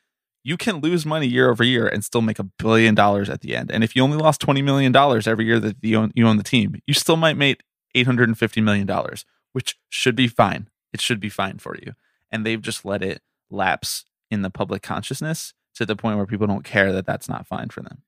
you 0.45 0.57
can 0.57 0.77
lose 0.77 1.07
money 1.07 1.27
year 1.27 1.51
over 1.51 1.65
year 1.65 1.89
and 1.89 2.05
still 2.05 2.21
make 2.23 2.39
a 2.39 2.45
billion 2.45 2.95
dollars 2.95 3.31
at 3.31 3.41
the 3.41 3.57
end. 3.57 3.71
And 3.73 3.83
if 3.83 3.97
you 3.97 4.03
only 4.03 4.19
lost 4.19 4.41
twenty 4.41 4.63
million 4.63 4.93
dollars 4.93 5.27
every 5.27 5.47
year 5.47 5.59
that 5.61 5.77
you 5.83 5.97
own, 5.99 6.13
you 6.15 6.27
own 6.29 6.37
the 6.37 6.43
team, 6.45 6.81
you 6.87 6.95
still 6.95 7.17
might 7.17 7.37
make 7.37 7.63
eight 7.95 8.07
hundred 8.07 8.29
and 8.29 8.39
fifty 8.39 8.61
million 8.61 8.87
dollars, 8.87 9.25
which 9.53 9.77
should 9.89 10.15
be 10.17 10.29
fine. 10.29 10.69
It 10.93 11.01
should 11.01 11.19
be 11.21 11.29
fine 11.31 11.59
for 11.59 11.77
you. 11.83 11.95
And 12.31 12.45
they've 12.47 12.63
just 12.63 12.85
let 12.85 13.03
it 13.03 13.23
lapse 13.51 14.05
in 14.31 14.43
the 14.43 14.51
public 14.51 14.83
consciousness 14.83 15.55
to 15.77 15.87
the 15.87 15.97
point 15.97 16.17
where 16.17 16.27
people 16.27 16.47
don't 16.47 16.65
care 16.65 16.93
that 16.93 17.07
that's 17.07 17.29
not 17.29 17.47
fine 17.47 17.69
for 17.69 17.83
them. 17.83 18.03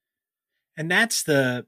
and 0.76 0.91
that's 0.91 1.22
the 1.22 1.66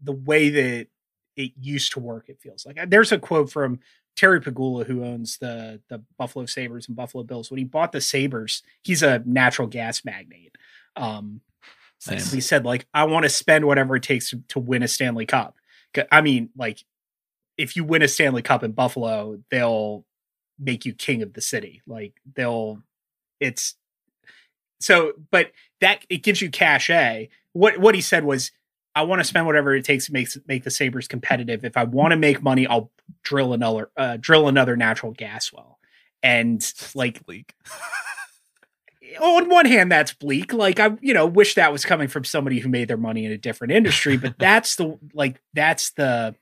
the 0.00 0.12
way 0.12 0.48
that 0.50 0.88
it 1.36 1.52
used 1.58 1.92
to 1.92 2.00
work 2.00 2.28
it 2.28 2.38
feels 2.40 2.66
like 2.66 2.78
there's 2.90 3.12
a 3.12 3.18
quote 3.18 3.50
from 3.50 3.78
terry 4.16 4.40
pegula 4.40 4.86
who 4.86 5.04
owns 5.04 5.38
the 5.38 5.80
the 5.88 6.02
buffalo 6.18 6.46
sabres 6.46 6.86
and 6.86 6.96
buffalo 6.96 7.24
bills 7.24 7.50
when 7.50 7.58
he 7.58 7.64
bought 7.64 7.92
the 7.92 8.00
sabres 8.00 8.62
he's 8.82 9.02
a 9.02 9.22
natural 9.24 9.68
gas 9.68 10.04
magnate. 10.04 10.56
Um 10.96 11.40
he 12.32 12.40
said 12.40 12.64
like 12.64 12.86
i 12.92 13.04
want 13.04 13.22
to 13.24 13.28
spend 13.28 13.64
whatever 13.64 13.96
it 13.96 14.02
takes 14.02 14.30
to, 14.30 14.42
to 14.48 14.58
win 14.58 14.82
a 14.82 14.88
stanley 14.88 15.24
Cup. 15.24 15.56
i 16.10 16.20
mean 16.20 16.50
like 16.56 16.84
if 17.56 17.76
you 17.76 17.84
win 17.84 18.02
a 18.02 18.08
stanley 18.08 18.42
cup 18.42 18.64
in 18.64 18.72
buffalo 18.72 19.38
they'll 19.50 20.04
make 20.62 20.84
you 20.84 20.94
king 20.94 21.22
of 21.22 21.32
the 21.34 21.40
city. 21.40 21.82
Like 21.86 22.14
they'll 22.34 22.82
it's 23.40 23.74
so 24.80 25.12
but 25.30 25.52
that 25.80 26.04
it 26.08 26.22
gives 26.22 26.40
you 26.40 26.50
cachet. 26.50 27.28
What 27.52 27.78
what 27.78 27.94
he 27.94 28.00
said 28.00 28.24
was 28.24 28.50
I 28.94 29.02
want 29.02 29.20
to 29.20 29.24
spend 29.24 29.46
whatever 29.46 29.74
it 29.74 29.84
takes 29.84 30.06
to 30.06 30.12
make 30.12 30.28
make 30.46 30.64
the 30.64 30.70
Sabres 30.70 31.08
competitive. 31.08 31.64
If 31.64 31.76
I 31.76 31.84
want 31.84 32.12
to 32.12 32.16
make 32.16 32.42
money, 32.42 32.66
I'll 32.66 32.90
drill 33.22 33.52
another 33.52 33.90
uh, 33.96 34.18
drill 34.20 34.48
another 34.48 34.76
natural 34.76 35.12
gas 35.12 35.52
well. 35.52 35.78
And 36.22 36.62
like 36.94 37.24
Bleak. 37.24 37.54
on 39.20 39.48
one 39.48 39.66
hand, 39.66 39.90
that's 39.90 40.12
bleak. 40.12 40.52
Like 40.52 40.80
I, 40.80 40.96
you 41.00 41.14
know, 41.14 41.26
wish 41.26 41.54
that 41.54 41.72
was 41.72 41.84
coming 41.84 42.08
from 42.08 42.24
somebody 42.24 42.60
who 42.60 42.68
made 42.68 42.88
their 42.88 42.96
money 42.96 43.24
in 43.24 43.32
a 43.32 43.38
different 43.38 43.72
industry. 43.72 44.16
But 44.16 44.34
that's 44.38 44.76
the 44.76 44.98
like 45.14 45.40
that's 45.52 45.90
the 45.92 46.34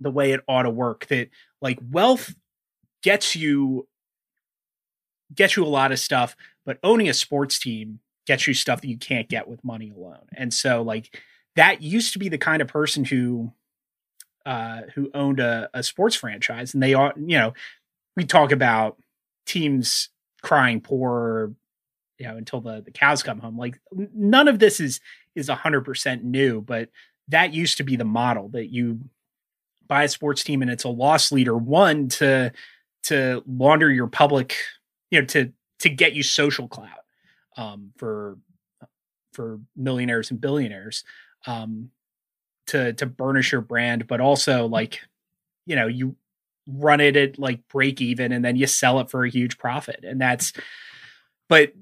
the 0.00 0.10
way 0.10 0.32
it 0.32 0.40
ought 0.48 0.62
to 0.62 0.70
work. 0.70 1.06
That 1.06 1.30
like 1.60 1.78
wealth 1.90 2.34
gets 3.02 3.34
you 3.36 3.86
gets 5.34 5.56
you 5.56 5.64
a 5.64 5.66
lot 5.66 5.92
of 5.92 5.98
stuff, 5.98 6.36
but 6.64 6.78
owning 6.82 7.08
a 7.08 7.14
sports 7.14 7.58
team 7.58 8.00
gets 8.28 8.46
you 8.46 8.52
stuff 8.52 8.82
that 8.82 8.88
you 8.88 8.98
can't 8.98 9.28
get 9.28 9.48
with 9.48 9.64
money 9.64 9.90
alone. 9.90 10.26
And 10.36 10.52
so 10.52 10.82
like 10.82 11.18
that 11.56 11.82
used 11.82 12.12
to 12.12 12.18
be 12.18 12.28
the 12.28 12.38
kind 12.38 12.60
of 12.60 12.68
person 12.68 13.04
who 13.04 13.52
uh 14.46 14.82
who 14.94 15.10
owned 15.14 15.40
a, 15.40 15.70
a 15.72 15.82
sports 15.82 16.14
franchise. 16.14 16.74
And 16.74 16.82
they 16.82 16.94
are 16.94 17.14
you 17.16 17.38
know 17.38 17.54
we 18.16 18.24
talk 18.24 18.52
about 18.52 18.98
teams 19.46 20.10
crying 20.42 20.80
poor 20.82 21.54
you 22.18 22.28
know 22.28 22.36
until 22.36 22.60
the 22.60 22.82
the 22.82 22.90
cows 22.90 23.22
come 23.22 23.40
home. 23.40 23.56
Like 23.56 23.80
none 24.14 24.46
of 24.46 24.58
this 24.58 24.78
is 24.78 25.00
is 25.34 25.48
100% 25.48 26.22
new 26.22 26.60
but 26.60 26.90
that 27.28 27.54
used 27.54 27.76
to 27.78 27.84
be 27.84 27.96
the 27.96 28.04
model 28.04 28.48
that 28.48 28.72
you 28.72 29.00
buy 29.86 30.04
a 30.04 30.08
sports 30.08 30.44
team 30.44 30.60
and 30.60 30.70
it's 30.70 30.84
a 30.84 30.88
loss 30.88 31.32
leader 31.32 31.56
one 31.56 32.08
to 32.08 32.52
to 33.04 33.42
launder 33.46 33.90
your 33.90 34.06
public 34.06 34.56
you 35.10 35.20
know 35.20 35.26
to 35.26 35.50
to 35.78 35.88
get 35.88 36.12
you 36.12 36.22
social 36.22 36.68
clout 36.68 37.04
um 37.58 37.92
for 37.98 38.38
for 39.34 39.60
millionaires 39.76 40.30
and 40.30 40.40
billionaires 40.40 41.04
um 41.46 41.90
to 42.66 42.92
to 42.94 43.06
burnish 43.06 43.52
your 43.52 43.60
brand 43.60 44.06
but 44.06 44.20
also 44.20 44.66
like 44.66 45.00
you 45.66 45.76
know 45.76 45.86
you 45.86 46.16
run 46.66 47.00
it 47.00 47.16
at 47.16 47.38
like 47.38 47.66
break 47.68 48.00
even 48.00 48.32
and 48.32 48.44
then 48.44 48.56
you 48.56 48.66
sell 48.66 49.00
it 49.00 49.10
for 49.10 49.24
a 49.24 49.30
huge 49.30 49.58
profit 49.58 50.00
and 50.02 50.20
that's 50.20 50.52
but 51.48 51.72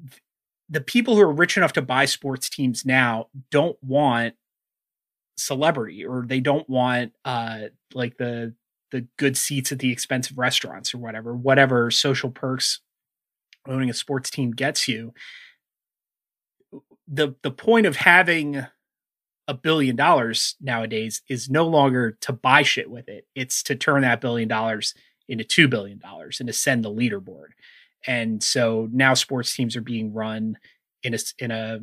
the 0.68 0.80
people 0.80 1.14
who 1.14 1.22
are 1.22 1.32
rich 1.32 1.56
enough 1.56 1.72
to 1.72 1.82
buy 1.82 2.04
sports 2.04 2.48
teams 2.48 2.84
now 2.84 3.26
don't 3.50 3.76
want 3.82 4.34
celebrity 5.36 6.04
or 6.04 6.24
they 6.26 6.40
don't 6.40 6.68
want 6.68 7.12
uh 7.24 7.62
like 7.94 8.16
the 8.16 8.54
the 8.92 9.06
good 9.18 9.36
seats 9.36 9.72
at 9.72 9.80
the 9.80 9.92
expensive 9.92 10.38
restaurants 10.38 10.94
or 10.94 10.98
whatever 10.98 11.34
whatever 11.34 11.90
social 11.90 12.30
perks 12.30 12.80
owning 13.66 13.90
a 13.90 13.94
sports 13.94 14.30
team 14.30 14.50
gets 14.50 14.88
you 14.88 15.12
the 17.08 17.34
the 17.42 17.50
point 17.50 17.86
of 17.86 17.96
having 17.96 18.66
a 19.48 19.54
billion 19.54 19.94
dollars 19.94 20.56
nowadays 20.60 21.22
is 21.28 21.48
no 21.48 21.66
longer 21.66 22.12
to 22.20 22.32
buy 22.32 22.62
shit 22.62 22.90
with 22.90 23.08
it. 23.08 23.26
It's 23.34 23.62
to 23.64 23.76
turn 23.76 24.02
that 24.02 24.20
billion 24.20 24.48
dollars 24.48 24.94
into 25.28 25.44
two 25.44 25.68
billion 25.68 25.98
dollars 25.98 26.40
and 26.40 26.46
to 26.48 26.52
send 26.52 26.84
the 26.84 26.90
leaderboard. 26.90 27.48
And 28.06 28.42
so 28.42 28.88
now 28.92 29.14
sports 29.14 29.54
teams 29.54 29.76
are 29.76 29.80
being 29.82 30.12
run 30.12 30.58
in 31.02 31.14
a 31.14 31.18
in 31.38 31.50
a 31.50 31.80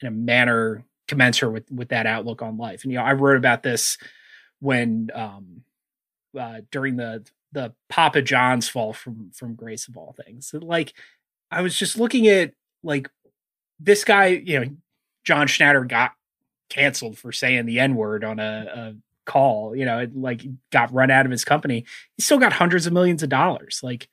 in 0.00 0.08
a 0.08 0.10
manner 0.10 0.84
commensurate 1.06 1.52
with 1.52 1.70
with 1.72 1.88
that 1.88 2.06
outlook 2.06 2.42
on 2.42 2.58
life. 2.58 2.82
And 2.82 2.92
you 2.92 2.98
know, 2.98 3.04
I 3.04 3.14
wrote 3.14 3.36
about 3.36 3.62
this 3.62 3.96
when 4.60 5.10
um 5.14 5.62
uh 6.38 6.60
during 6.70 6.96
the 6.96 7.26
the 7.52 7.72
Papa 7.88 8.20
John's 8.22 8.68
fall 8.68 8.92
from 8.92 9.30
from 9.34 9.54
Grace 9.54 9.88
of 9.88 9.96
all 9.96 10.14
things. 10.24 10.54
Like 10.54 10.92
I 11.50 11.62
was 11.62 11.78
just 11.78 11.98
looking 11.98 12.28
at 12.28 12.52
like 12.82 13.10
this 13.78 14.04
guy, 14.04 14.26
you 14.26 14.60
know, 14.60 14.66
John 15.24 15.46
Schnatter 15.46 15.86
got 15.86 16.12
canceled 16.68 17.18
for 17.18 17.32
saying 17.32 17.66
the 17.66 17.80
N 17.80 17.94
word 17.94 18.24
on 18.24 18.38
a, 18.38 18.66
a 18.74 18.94
call, 19.24 19.76
you 19.76 19.84
know, 19.84 20.00
it, 20.00 20.16
like 20.16 20.42
got 20.70 20.92
run 20.92 21.10
out 21.10 21.26
of 21.26 21.30
his 21.30 21.44
company. 21.44 21.84
He 22.16 22.22
still 22.22 22.38
got 22.38 22.54
hundreds 22.54 22.86
of 22.86 22.92
millions 22.92 23.22
of 23.22 23.28
dollars. 23.28 23.80
Like, 23.82 24.08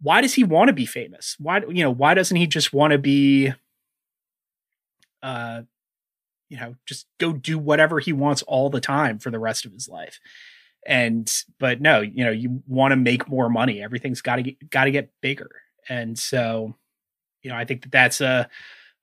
why 0.00 0.20
does 0.20 0.34
he 0.34 0.44
want 0.44 0.68
to 0.68 0.72
be 0.72 0.86
famous? 0.86 1.36
Why, 1.38 1.60
you 1.68 1.82
know, 1.82 1.90
why 1.90 2.14
doesn't 2.14 2.36
he 2.36 2.46
just 2.46 2.72
want 2.72 2.92
to 2.92 2.98
be, 2.98 3.52
uh, 5.22 5.62
you 6.48 6.56
know, 6.56 6.74
just 6.86 7.06
go 7.18 7.32
do 7.32 7.58
whatever 7.58 8.00
he 8.00 8.12
wants 8.12 8.42
all 8.42 8.70
the 8.70 8.80
time 8.80 9.18
for 9.18 9.30
the 9.30 9.38
rest 9.38 9.64
of 9.64 9.72
his 9.72 9.88
life? 9.88 10.18
And, 10.84 11.32
but 11.60 11.80
no, 11.80 12.00
you 12.00 12.24
know, 12.24 12.32
you 12.32 12.62
want 12.66 12.92
to 12.92 12.96
make 12.96 13.28
more 13.28 13.48
money. 13.48 13.82
Everything's 13.82 14.22
got 14.22 14.36
to 14.36 14.42
get, 14.42 14.70
got 14.70 14.84
to 14.84 14.90
get 14.90 15.10
bigger. 15.20 15.50
And 15.88 16.18
so, 16.18 16.74
you 17.42 17.50
know, 17.50 17.56
I 17.56 17.64
think 17.64 17.82
that 17.82 17.92
that's 17.92 18.20
a, 18.20 18.48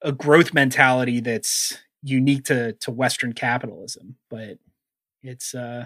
a 0.01 0.11
growth 0.11 0.53
mentality 0.53 1.19
that's 1.19 1.77
unique 2.03 2.45
to 2.45 2.73
to 2.73 2.91
Western 2.91 3.33
capitalism, 3.33 4.15
but 4.29 4.57
it's 5.21 5.53
uh 5.53 5.85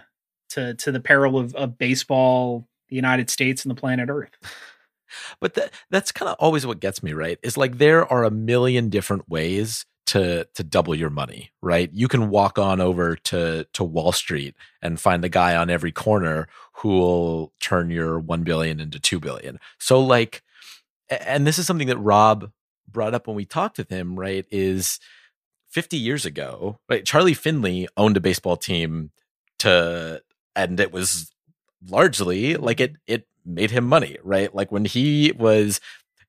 to 0.49 0.75
to 0.75 0.91
the 0.91 0.99
peril 0.99 1.37
of, 1.37 1.55
of 1.55 1.77
baseball, 1.77 2.67
the 2.89 2.95
United 2.95 3.29
States, 3.29 3.63
and 3.63 3.71
the 3.71 3.79
planet 3.79 4.09
Earth. 4.09 4.37
But 5.39 5.53
that 5.53 5.71
that's 5.91 6.11
kind 6.11 6.27
of 6.27 6.35
always 6.39 6.65
what 6.65 6.79
gets 6.79 7.03
me, 7.03 7.13
right? 7.13 7.37
Is 7.43 7.55
like 7.55 7.77
there 7.77 8.11
are 8.11 8.23
a 8.23 8.31
million 8.31 8.89
different 8.89 9.29
ways 9.29 9.85
to 10.07 10.45
to 10.55 10.63
double 10.63 10.95
your 10.95 11.09
money, 11.09 11.51
right? 11.61 11.89
You 11.93 12.07
can 12.07 12.29
walk 12.29 12.57
on 12.57 12.81
over 12.81 13.15
to 13.15 13.65
to 13.73 13.83
Wall 13.83 14.11
Street 14.11 14.55
and 14.81 14.99
find 14.99 15.23
the 15.23 15.29
guy 15.29 15.55
on 15.55 15.69
every 15.69 15.91
corner 15.91 16.47
who 16.73 16.89
will 16.89 17.53
turn 17.59 17.89
your 17.89 18.19
1 18.19 18.43
billion 18.43 18.79
into 18.79 18.99
2 18.99 19.19
billion. 19.19 19.59
So 19.79 19.99
like 19.99 20.41
and 21.09 21.45
this 21.45 21.59
is 21.59 21.67
something 21.67 21.87
that 21.87 21.97
Rob 21.97 22.51
brought 22.89 23.13
up 23.13 23.27
when 23.27 23.35
we 23.35 23.45
talked 23.45 23.77
with 23.77 23.89
him, 23.89 24.19
right? 24.19 24.45
Is 24.51 24.99
50 25.71 25.97
years 25.97 26.25
ago, 26.25 26.79
right? 26.89 27.05
Charlie 27.05 27.33
Finley 27.33 27.87
owned 27.97 28.17
a 28.17 28.21
baseball 28.21 28.57
team 28.57 29.11
to 29.59 30.21
and 30.55 30.79
it 30.79 30.91
was 30.91 31.31
largely 31.87 32.55
like 32.55 32.79
it 32.79 32.95
it 33.07 33.27
made 33.45 33.71
him 33.71 33.85
money, 33.85 34.17
right? 34.23 34.53
Like 34.53 34.71
when 34.71 34.85
he 34.85 35.33
was 35.37 35.81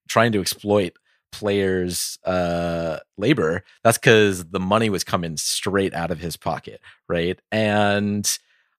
trying 0.08 0.32
to 0.32 0.40
exploit 0.40 0.96
players 1.32 2.16
uh 2.24 3.00
labor 3.18 3.64
that's 3.82 3.98
because 3.98 4.44
the 4.50 4.60
money 4.60 4.88
was 4.88 5.02
coming 5.02 5.36
straight 5.36 5.92
out 5.92 6.12
of 6.12 6.20
his 6.20 6.36
pocket 6.36 6.80
right 7.08 7.40
and 7.50 8.38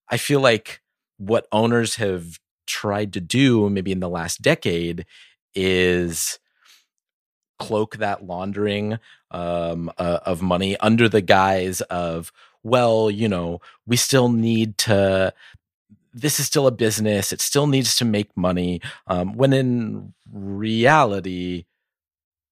i 0.10 0.16
feel 0.16 0.40
like 0.40 0.80
what 1.18 1.48
owners 1.52 1.96
have 1.96 2.40
tried 2.66 3.12
to 3.12 3.20
do 3.20 3.70
maybe 3.70 3.92
in 3.92 4.00
the 4.00 4.08
last 4.08 4.42
decade 4.42 5.06
is 5.56 6.40
cloak 7.60 7.98
that 7.98 8.26
laundering 8.26 9.00
um, 9.32 9.92
uh, 9.98 10.20
of 10.26 10.42
money 10.42 10.78
under 10.78 11.08
the 11.08 11.22
guise 11.22 11.82
of 11.82 12.32
well 12.64 13.10
you 13.10 13.30
know 13.30 13.62
we 13.86 13.96
still 13.96 14.30
need 14.30 14.78
to 14.78 15.34
this 16.14 16.40
is 16.40 16.46
still 16.46 16.68
a 16.68 16.72
business 16.72 17.32
it 17.32 17.42
still 17.42 17.68
needs 17.68 17.96
to 17.96 18.06
make 18.06 18.36
money 18.36 18.82
um, 19.08 19.34
when 19.34 19.54
in 19.54 20.14
reality 20.32 21.66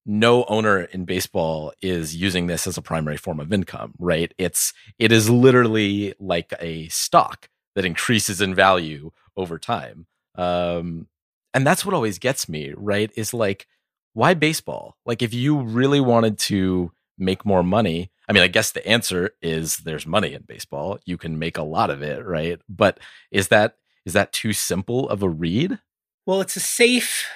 no 0.06 0.44
owner 0.44 0.82
in 0.82 1.04
baseball 1.04 1.72
is 1.80 2.14
using 2.14 2.46
this 2.46 2.66
as 2.66 2.76
a 2.76 2.82
primary 2.82 3.16
form 3.16 3.40
of 3.40 3.52
income 3.52 3.94
right? 3.98 4.32
It's 4.38 4.72
it 4.98 5.12
is 5.12 5.30
literally 5.30 6.14
like 6.20 6.52
a 6.60 6.88
stock 6.88 7.48
that 7.74 7.84
increases 7.84 8.40
in 8.40 8.54
value 8.54 9.10
over 9.36 9.58
time. 9.58 10.06
Um 10.34 11.08
and 11.54 11.66
that's 11.66 11.86
what 11.86 11.94
always 11.94 12.18
gets 12.18 12.48
me 12.48 12.72
right 12.76 13.10
is 13.16 13.32
like 13.32 13.66
why 14.12 14.34
baseball 14.34 14.96
like 15.06 15.22
if 15.22 15.32
you 15.32 15.60
really 15.60 16.00
wanted 16.00 16.38
to 16.38 16.92
make 17.16 17.46
more 17.46 17.62
money 17.62 18.10
i 18.28 18.32
mean 18.32 18.42
i 18.42 18.48
guess 18.48 18.72
the 18.72 18.86
answer 18.86 19.30
is 19.40 19.78
there's 19.78 20.06
money 20.06 20.34
in 20.34 20.42
baseball 20.42 20.98
you 21.06 21.16
can 21.16 21.38
make 21.38 21.56
a 21.56 21.62
lot 21.62 21.90
of 21.90 22.02
it 22.02 22.24
right 22.24 22.60
but 22.68 22.98
is 23.30 23.48
that 23.48 23.76
is 24.04 24.12
that 24.12 24.32
too 24.32 24.52
simple 24.52 25.08
of 25.08 25.22
a 25.22 25.28
read 25.28 25.78
well 26.26 26.40
it's 26.40 26.56
a 26.56 26.60
safe 26.60 27.26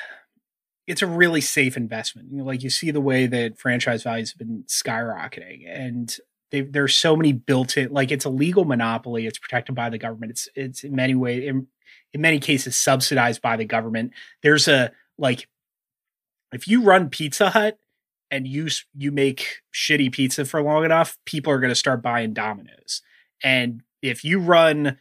it's 0.88 1.02
a 1.02 1.06
really 1.06 1.42
safe 1.42 1.76
investment. 1.76 2.28
You 2.32 2.38
know, 2.38 2.44
like 2.44 2.62
you 2.62 2.70
see 2.70 2.90
the 2.90 3.00
way 3.00 3.26
that 3.26 3.58
franchise 3.58 4.02
values 4.02 4.32
have 4.32 4.38
been 4.38 4.64
skyrocketing, 4.66 5.68
and 5.68 6.16
there's 6.50 6.94
so 6.94 7.14
many 7.14 7.32
built-in. 7.32 7.92
Like 7.92 8.10
it's 8.10 8.24
a 8.24 8.30
legal 8.30 8.64
monopoly. 8.64 9.26
It's 9.26 9.38
protected 9.38 9.74
by 9.74 9.90
the 9.90 9.98
government. 9.98 10.30
It's 10.30 10.48
it's 10.54 10.84
in 10.84 10.96
many 10.96 11.14
ways, 11.14 11.44
in, 11.46 11.66
in 12.12 12.20
many 12.20 12.38
cases, 12.38 12.76
subsidized 12.76 13.42
by 13.42 13.56
the 13.56 13.64
government. 13.64 14.12
There's 14.42 14.68
a 14.68 14.92
like, 15.18 15.48
if 16.52 16.66
you 16.66 16.82
run 16.82 17.10
Pizza 17.10 17.50
Hut 17.50 17.78
and 18.30 18.46
you 18.46 18.68
you 18.94 19.10
make 19.10 19.62
shitty 19.74 20.12
pizza 20.12 20.44
for 20.44 20.62
long 20.62 20.84
enough, 20.84 21.18
people 21.24 21.52
are 21.52 21.60
going 21.60 21.70
to 21.70 21.74
start 21.74 22.02
buying 22.02 22.32
Domino's. 22.32 23.02
And 23.42 23.82
if 24.02 24.24
you 24.24 24.38
run 24.38 24.98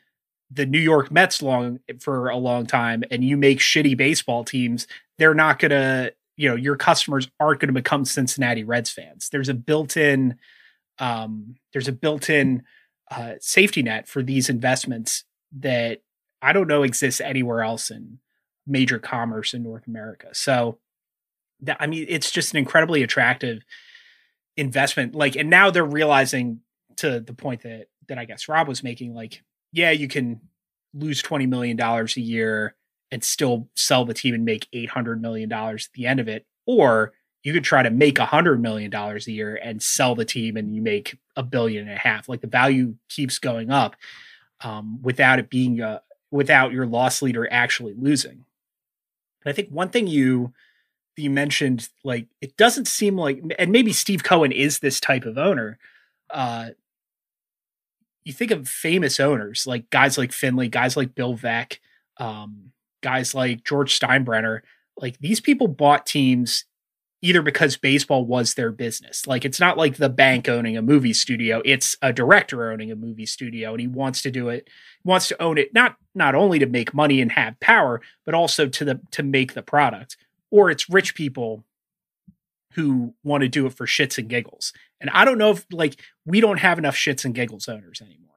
the 0.50 0.66
New 0.66 0.80
York 0.80 1.12
Mets 1.12 1.42
long 1.42 1.80
for 2.00 2.30
a 2.30 2.38
long 2.38 2.66
time 2.66 3.04
and 3.12 3.24
you 3.24 3.38
make 3.38 3.60
shitty 3.60 3.98
baseball 3.98 4.44
teams, 4.44 4.88
they're 5.18 5.34
not 5.34 5.60
going 5.60 5.72
to, 5.72 6.14
you 6.38 6.48
know, 6.48 6.56
your 6.56 6.76
customers 6.76 7.30
aren't 7.40 7.60
going 7.60 7.68
to 7.68 7.74
become 7.74 8.06
Cincinnati 8.06 8.64
Reds 8.64 8.90
fans. 8.90 9.30
There's 9.30 9.50
a 9.50 9.54
built-in 9.54 10.38
um 11.00 11.56
there's 11.74 11.88
a 11.88 11.92
built-in 11.92 12.64
uh 13.12 13.34
safety 13.40 13.84
net 13.84 14.08
for 14.08 14.24
these 14.24 14.50
investments 14.50 15.26
that 15.60 16.02
I 16.42 16.54
don't 16.54 16.68
know 16.68 16.84
exists 16.84 17.22
anywhere 17.22 17.64
else 17.64 17.90
in 17.90 18.20
major 18.66 19.00
commerce 19.00 19.54
in 19.54 19.64
North 19.64 19.88
America. 19.88 20.30
So 20.34 20.80
that 21.62 21.78
I 21.80 21.88
mean 21.88 22.06
it's 22.08 22.32
just 22.32 22.54
an 22.54 22.58
incredibly 22.58 23.02
attractive 23.02 23.64
investment 24.56 25.16
like 25.16 25.36
and 25.36 25.50
now 25.50 25.72
they're 25.72 25.84
realizing 25.84 26.60
to 26.98 27.20
the 27.20 27.34
point 27.34 27.64
that 27.64 27.88
that 28.08 28.18
I 28.18 28.26
guess 28.26 28.48
Rob 28.48 28.68
was 28.68 28.84
making 28.84 29.14
like 29.14 29.42
yeah, 29.72 29.92
you 29.92 30.08
can 30.08 30.42
lose 30.94 31.22
$20 31.22 31.48
million 31.48 31.80
a 31.80 32.06
year 32.20 32.76
and 33.12 33.24
still 33.24 33.70
sell 33.76 34.06
the 34.06 34.14
team 34.14 34.34
and 34.34 34.46
make 34.46 34.68
$800 34.74 35.20
million 35.20 35.52
at 35.52 35.88
the 35.94 36.08
end 36.08 36.20
of 36.20 36.28
it. 36.28 36.46
Or 36.66 37.14
you 37.44 37.54
could 37.54 37.64
try 37.64 37.84
to 37.84 37.90
make 37.90 38.16
$100 38.16 38.60
million 38.60 38.94
a 38.94 39.18
year 39.32 39.60
and 39.62 39.82
sell 39.82 40.16
the 40.16 40.26
team 40.26 40.58
and 40.58 40.76
you 40.76 40.82
make 40.82 41.18
a 41.36 41.44
billion 41.44 41.88
and 41.88 41.96
a 41.96 42.00
half. 42.00 42.28
Like 42.28 42.42
the 42.42 42.48
value 42.48 42.96
keeps 43.10 43.40
going 43.40 43.70
up 43.70 43.96
um, 44.62 45.02
without 45.02 45.40
it 45.40 45.50
being, 45.50 45.80
a, 45.80 46.02
without 46.32 46.72
your 46.72 46.86
loss 46.86 47.22
leader 47.22 47.48
actually 47.52 47.94
losing. 47.98 48.46
I 49.46 49.54
think 49.54 49.70
one 49.70 49.90
thing 49.90 50.08
you, 50.08 50.54
you 51.16 51.30
mentioned, 51.30 51.90
like, 52.04 52.28
it 52.42 52.58
doesn't 52.58 52.88
seem 52.88 53.18
like, 53.18 53.42
and 53.58 53.72
maybe 53.72 53.94
Steve 53.94 54.24
Cohen 54.24 54.52
is 54.52 54.80
this 54.80 55.00
type 55.00 55.26
of 55.26 55.38
owner. 55.38 55.80
Uh, 56.30 56.70
you 58.28 58.34
think 58.34 58.52
of 58.52 58.68
famous 58.68 59.22
owners 59.22 59.66
like 59.66 59.90
guys 59.90 60.18
like 60.18 60.34
Finley, 60.34 60.68
guys 60.68 60.98
like 60.98 61.16
Bill 61.16 61.38
Veeck, 61.38 61.78
um, 62.18 62.74
guys 63.02 63.34
like 63.34 63.64
George 63.64 63.98
Steinbrenner. 63.98 64.60
Like 64.98 65.18
these 65.20 65.40
people 65.40 65.70
bought 65.70 66.06
teams 66.06 66.66
either 67.22 67.42
because 67.42 67.78
baseball 67.78 68.26
was 68.26 68.54
their 68.54 68.72
business. 68.72 69.26
Like 69.26 69.46
it's 69.46 69.60
not 69.60 69.78
like 69.78 69.98
the 69.98 70.10
bank 70.10 70.48
owning 70.48 70.78
a 70.78 70.82
movie 70.82 71.14
studio; 71.14 71.62
it's 71.66 71.96
a 72.02 72.14
director 72.14 72.72
owning 72.72 72.92
a 72.92 72.96
movie 72.96 73.26
studio, 73.26 73.72
and 73.72 73.82
he 73.82 73.88
wants 73.88 74.22
to 74.24 74.32
do 74.32 74.50
it, 74.50 74.70
wants 75.04 75.28
to 75.30 75.42
own 75.42 75.58
it 75.58 75.74
not 75.74 75.96
not 76.14 76.36
only 76.36 76.60
to 76.60 76.66
make 76.66 76.94
money 76.94 77.22
and 77.22 77.32
have 77.32 77.60
power, 77.60 78.02
but 78.26 78.36
also 78.36 78.68
to 78.68 78.86
the 78.86 79.00
to 79.12 79.24
make 79.24 79.54
the 79.54 79.64
product. 79.64 80.18
Or 80.52 80.70
it's 80.70 80.90
rich 80.90 81.16
people 81.16 81.66
who 82.74 83.14
want 83.24 83.42
to 83.42 83.50
do 83.50 83.66
it 83.66 83.74
for 83.74 83.88
shits 83.88 84.18
and 84.18 84.30
giggles. 84.30 84.72
And 85.02 85.10
I 85.10 85.26
don't 85.26 85.40
know 85.40 85.52
if 85.52 85.66
like 85.72 86.00
we 86.26 86.40
don't 86.40 86.60
have 86.60 86.78
enough 86.78 86.96
shits 86.96 87.26
and 87.26 87.34
giggles 87.34 87.68
owners 87.68 88.02
anymore. 88.02 88.28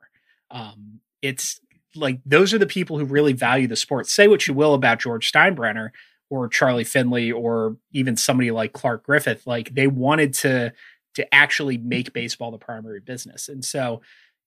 Um, 0.51 1.01
it's 1.21 1.61
like 1.95 2.21
those 2.25 2.55
are 2.55 2.59
the 2.59 2.67
people 2.67 2.99
who 2.99 3.05
really 3.05 3.33
value 3.33 3.67
the 3.67 3.77
sport. 3.77 4.07
Say 4.07 4.29
what 4.29 4.47
you 4.47 4.55
will 4.55 4.75
about 4.75 5.01
George 5.01 5.31
Steinbrenner 5.31 5.91
or 6.31 6.49
Charlie 6.49 6.85
Finley 6.85 7.31
or 7.31 7.77
even 7.93 8.17
somebody 8.17 8.51
like 8.51 8.73
Clark 8.73 9.05
Griffith, 9.05 9.47
like 9.47 9.75
they 9.75 9.87
wanted 9.87 10.33
to 10.35 10.73
to 11.15 11.35
actually 11.35 11.77
make 11.77 12.07
mm-hmm. 12.07 12.13
baseball 12.15 12.51
the 12.51 12.59
primary 12.59 13.01
business. 13.01 13.49
And 13.49 13.65
so, 13.65 14.01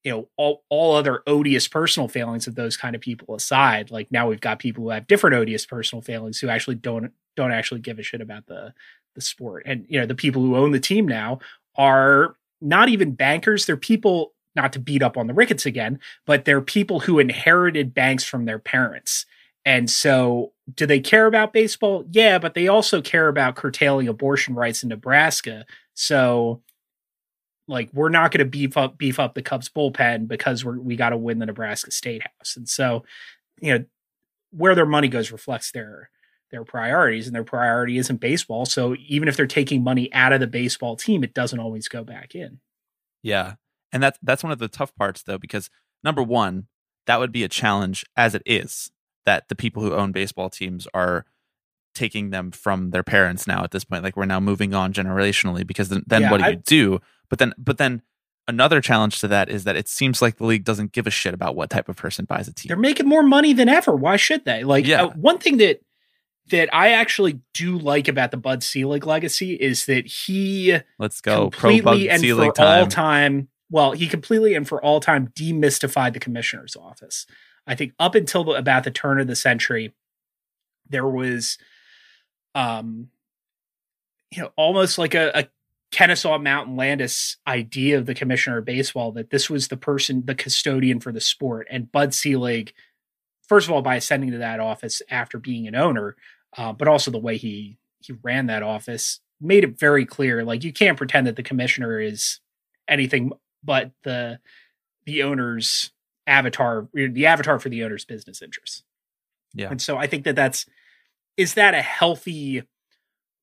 you 0.03 0.11
know, 0.11 0.29
all 0.38 0.63
all 0.69 0.95
other 0.95 1.21
odious 1.27 1.67
personal 1.67 2.07
failings 2.07 2.47
of 2.47 2.55
those 2.55 2.77
kind 2.77 2.95
of 2.95 3.01
people 3.01 3.36
aside, 3.36 3.91
like 3.91 4.11
now 4.11 4.29
we've 4.29 4.41
got 4.41 4.59
people 4.59 4.86
who 4.86 4.89
have 4.89 5.07
different 5.07 5.36
odious 5.36 5.65
personal 5.65 6.01
failings 6.01 6.39
who 6.39 6.49
actually 6.49 6.75
don't 6.75 7.11
don't 7.36 7.51
actually 7.51 7.81
give 7.81 7.99
a 7.99 8.03
shit 8.03 8.21
about 8.21 8.47
the 8.47 8.73
the 9.15 9.21
sport. 9.21 9.63
And 9.65 9.86
you 9.89 9.99
know, 9.99 10.05
the 10.05 10.15
people 10.15 10.41
who 10.41 10.55
own 10.55 10.71
the 10.71 10.79
team 10.79 11.07
now 11.07 11.39
are 11.75 12.36
not 12.61 12.89
even 12.89 13.11
bankers. 13.11 13.65
They're 13.65 13.77
people 13.77 14.34
not 14.55 14.71
to 14.73 14.79
beat 14.79 15.03
up 15.03 15.17
on 15.17 15.27
the 15.27 15.34
Ricketts 15.34 15.65
again, 15.65 15.99
but 16.25 16.45
they're 16.45 16.61
people 16.61 17.01
who 17.01 17.19
inherited 17.19 17.93
banks 17.93 18.23
from 18.23 18.45
their 18.45 18.59
parents. 18.59 19.25
And 19.65 19.89
so, 19.89 20.52
do 20.74 20.86
they 20.86 20.99
care 20.99 21.26
about 21.26 21.53
baseball? 21.53 22.05
Yeah, 22.09 22.39
but 22.39 22.53
they 22.53 22.68
also 22.68 23.01
care 23.01 23.28
about 23.28 23.55
curtailing 23.55 24.07
abortion 24.07 24.55
rights 24.55 24.84
in 24.84 24.89
Nebraska. 24.89 25.66
So, 25.93 26.61
like, 27.68 27.89
we're 27.93 28.09
not 28.09 28.32
going 28.32 28.39
to 28.39 28.49
beef 28.49 28.78
up 28.78 28.97
beef 28.97 29.20
up 29.20 29.34
the 29.36 29.41
Cubs 29.41 29.70
bullpen 29.70 30.28
because 30.28 30.64
we're 30.64 30.80
we 30.80 30.95
got 30.95 31.09
to 31.09 31.18
win 31.18 31.39
the 31.39 31.45
Nebraska 31.45 31.91
State 31.91 32.24
House. 32.24 32.55
And 32.55 32.68
so, 32.68 33.03
you 33.61 33.78
know, 33.78 33.86
where 34.51 34.76
their 34.76 34.86
money 34.86 35.07
goes 35.07 35.32
reflects 35.32 35.72
their 35.72 36.09
their 36.51 36.64
priorities 36.64 37.26
and 37.26 37.36
their 37.36 37.43
priority 37.43 37.97
isn't 37.97 38.22
baseball 38.22 38.66
so 38.66 38.95
even 39.07 39.28
if 39.28 39.36
they're 39.36 39.47
taking 39.47 39.84
money 39.84 40.14
out 40.14 40.32
of 40.32 40.39
the 40.39 40.47
baseball 40.47 40.95
team 40.95 41.24
it 41.24 41.34
doesn't 41.34 41.59
always 41.59 41.88
go 41.88 42.03
back 42.03 42.36
in 42.36 42.59
yeah 43.24 43.55
and 43.91 44.03
that's 44.03 44.20
that's 44.22 44.43
one 44.43 44.51
of 44.51 44.59
the 44.59 44.68
tough 44.68 44.95
parts 44.95 45.24
though 45.24 45.39
because 45.39 45.72
number 46.03 46.22
one 46.22 46.68
that 47.07 47.20
would 47.20 47.32
be 47.32 47.43
a 47.43 47.49
challenge 47.49 48.05
as 48.16 48.36
it 48.36 48.43
is 48.45 48.91
that 49.26 49.49
the 49.49 49.55
people 49.55 49.82
who 49.82 49.93
own 49.93 50.11
baseball 50.11 50.49
teams 50.49 50.88
are 50.93 51.26
taking 51.93 52.32
them 52.32 52.51
from 52.51 52.89
their 52.89 53.03
parents 53.03 53.45
now 53.45 53.63
at 53.63 53.71
this 53.71 53.84
point 53.84 54.03
like 54.03 54.17
we're 54.17 54.26
now 54.26 54.39
moving 54.39 54.74
on 54.74 54.91
generationally 54.91 55.65
because 55.65 55.89
then, 55.89 56.03
then 56.07 56.24
yeah, 56.24 56.32
what 56.32 56.39
do 56.39 56.43
I, 56.45 56.49
you 56.49 56.55
do 56.55 56.99
but 57.30 57.38
then 57.38 57.53
but 57.57 57.78
then 57.78 58.01
another 58.47 58.82
challenge 58.82 59.19
to 59.19 59.28
that 59.28 59.47
is 59.47 59.63
that 59.63 59.76
it 59.76 59.88
seems 59.88 60.19
like 60.19 60.38
the 60.38 60.45
league 60.45 60.63
doesn't 60.63 60.91
give 60.91 61.05
a 61.05 61.11
shit 61.11 61.36
about 61.36 61.55
what 61.55 61.69
type 61.69 61.88
of 61.89 61.95
person 61.95 62.26
buys 62.26 62.47
a 62.47 62.53
team 62.53 62.67
they're 62.67 62.78
making 62.78 63.07
more 63.07 63.21
money 63.21 63.53
than 63.53 63.69
ever 63.69 63.95
why 63.95 64.15
should 64.15 64.43
they 64.43 64.63
like 64.63 64.88
yeah. 64.88 65.03
Uh, 65.03 65.09
one 65.11 65.38
thing 65.38 65.57
that 65.57 65.82
that 66.49 66.69
I 66.74 66.91
actually 66.91 67.39
do 67.53 67.78
like 67.78 68.07
about 68.07 68.32
the 68.32 68.38
Bud 68.38 68.63
Selig 68.63 69.05
legacy 69.05 69.53
is 69.53 69.86
that 69.86 70.05
he 70.05 70.78
let's 70.99 71.21
go 71.21 71.49
completely 71.49 72.09
and 72.09 72.21
Selig 72.21 72.49
for 72.49 72.53
time. 72.53 72.80
all 72.80 72.88
time. 72.88 73.47
Well, 73.69 73.93
he 73.93 74.07
completely 74.07 74.53
and 74.53 74.67
for 74.67 74.84
all 74.84 74.99
time 74.99 75.30
demystified 75.30 76.13
the 76.13 76.19
commissioner's 76.19 76.76
office. 76.76 77.26
I 77.66 77.76
think 77.76 77.93
up 77.99 78.16
until 78.16 78.43
the, 78.43 78.51
about 78.51 78.84
the 78.84 78.91
turn 78.91 79.20
of 79.20 79.28
the 79.28 79.36
century, 79.36 79.93
there 80.89 81.07
was, 81.07 81.57
um, 82.55 83.09
you 84.32 84.41
know, 84.41 84.51
almost 84.57 84.97
like 84.97 85.14
a, 85.14 85.32
a 85.34 85.47
Kennesaw 85.91 86.39
Mountain 86.39 86.76
Landis 86.76 87.38
idea 87.47 87.97
of 87.97 88.05
the 88.05 88.16
commissioner 88.16 88.57
of 88.57 88.66
baseball 88.66 89.11
that 89.14 89.30
this 89.30 89.49
was 89.49 89.68
the 89.68 89.78
person, 89.78 90.24
the 90.26 90.36
custodian 90.36 90.99
for 90.99 91.11
the 91.11 91.22
sport, 91.22 91.68
and 91.70 91.91
Bud 91.91 92.14
Selig, 92.14 92.74
first 93.47 93.68
of 93.68 93.74
all, 93.74 93.82
by 93.82 93.95
ascending 93.95 94.32
to 94.32 94.39
that 94.39 94.59
office 94.59 95.01
after 95.09 95.38
being 95.38 95.68
an 95.68 95.76
owner, 95.76 96.16
uh, 96.57 96.74
but 96.74 96.88
also 96.88 97.11
the 97.11 97.20
way 97.20 97.38
he 97.38 97.78
he 97.99 98.14
ran 98.22 98.47
that 98.47 98.64
office 98.64 99.22
made 99.39 99.64
it 99.64 99.80
very 99.80 100.05
clear. 100.05 100.43
Like 100.43 100.64
you 100.64 100.74
can't 100.74 100.97
pretend 100.97 101.28
that 101.28 101.36
the 101.36 101.43
commissioner 101.43 101.99
is 101.99 102.39
anything 102.88 103.32
but 103.64 103.91
the 104.03 104.39
the 105.05 105.24
owner's 105.24 105.91
avatar, 106.28 106.88
the 106.93 107.26
avatar 107.26 107.59
for 107.59 107.69
the 107.69 107.84
owner's 107.84 108.05
business 108.05 108.41
interests. 108.41 108.84
Yeah. 109.53 109.69
And 109.69 109.82
so 109.82 109.97
I 109.97 110.07
think 110.07 110.24
that 110.26 110.36
that's 110.36 110.65
is 111.38 111.55
that 111.55 111.74
a 111.74 111.82
healthy 111.82 112.63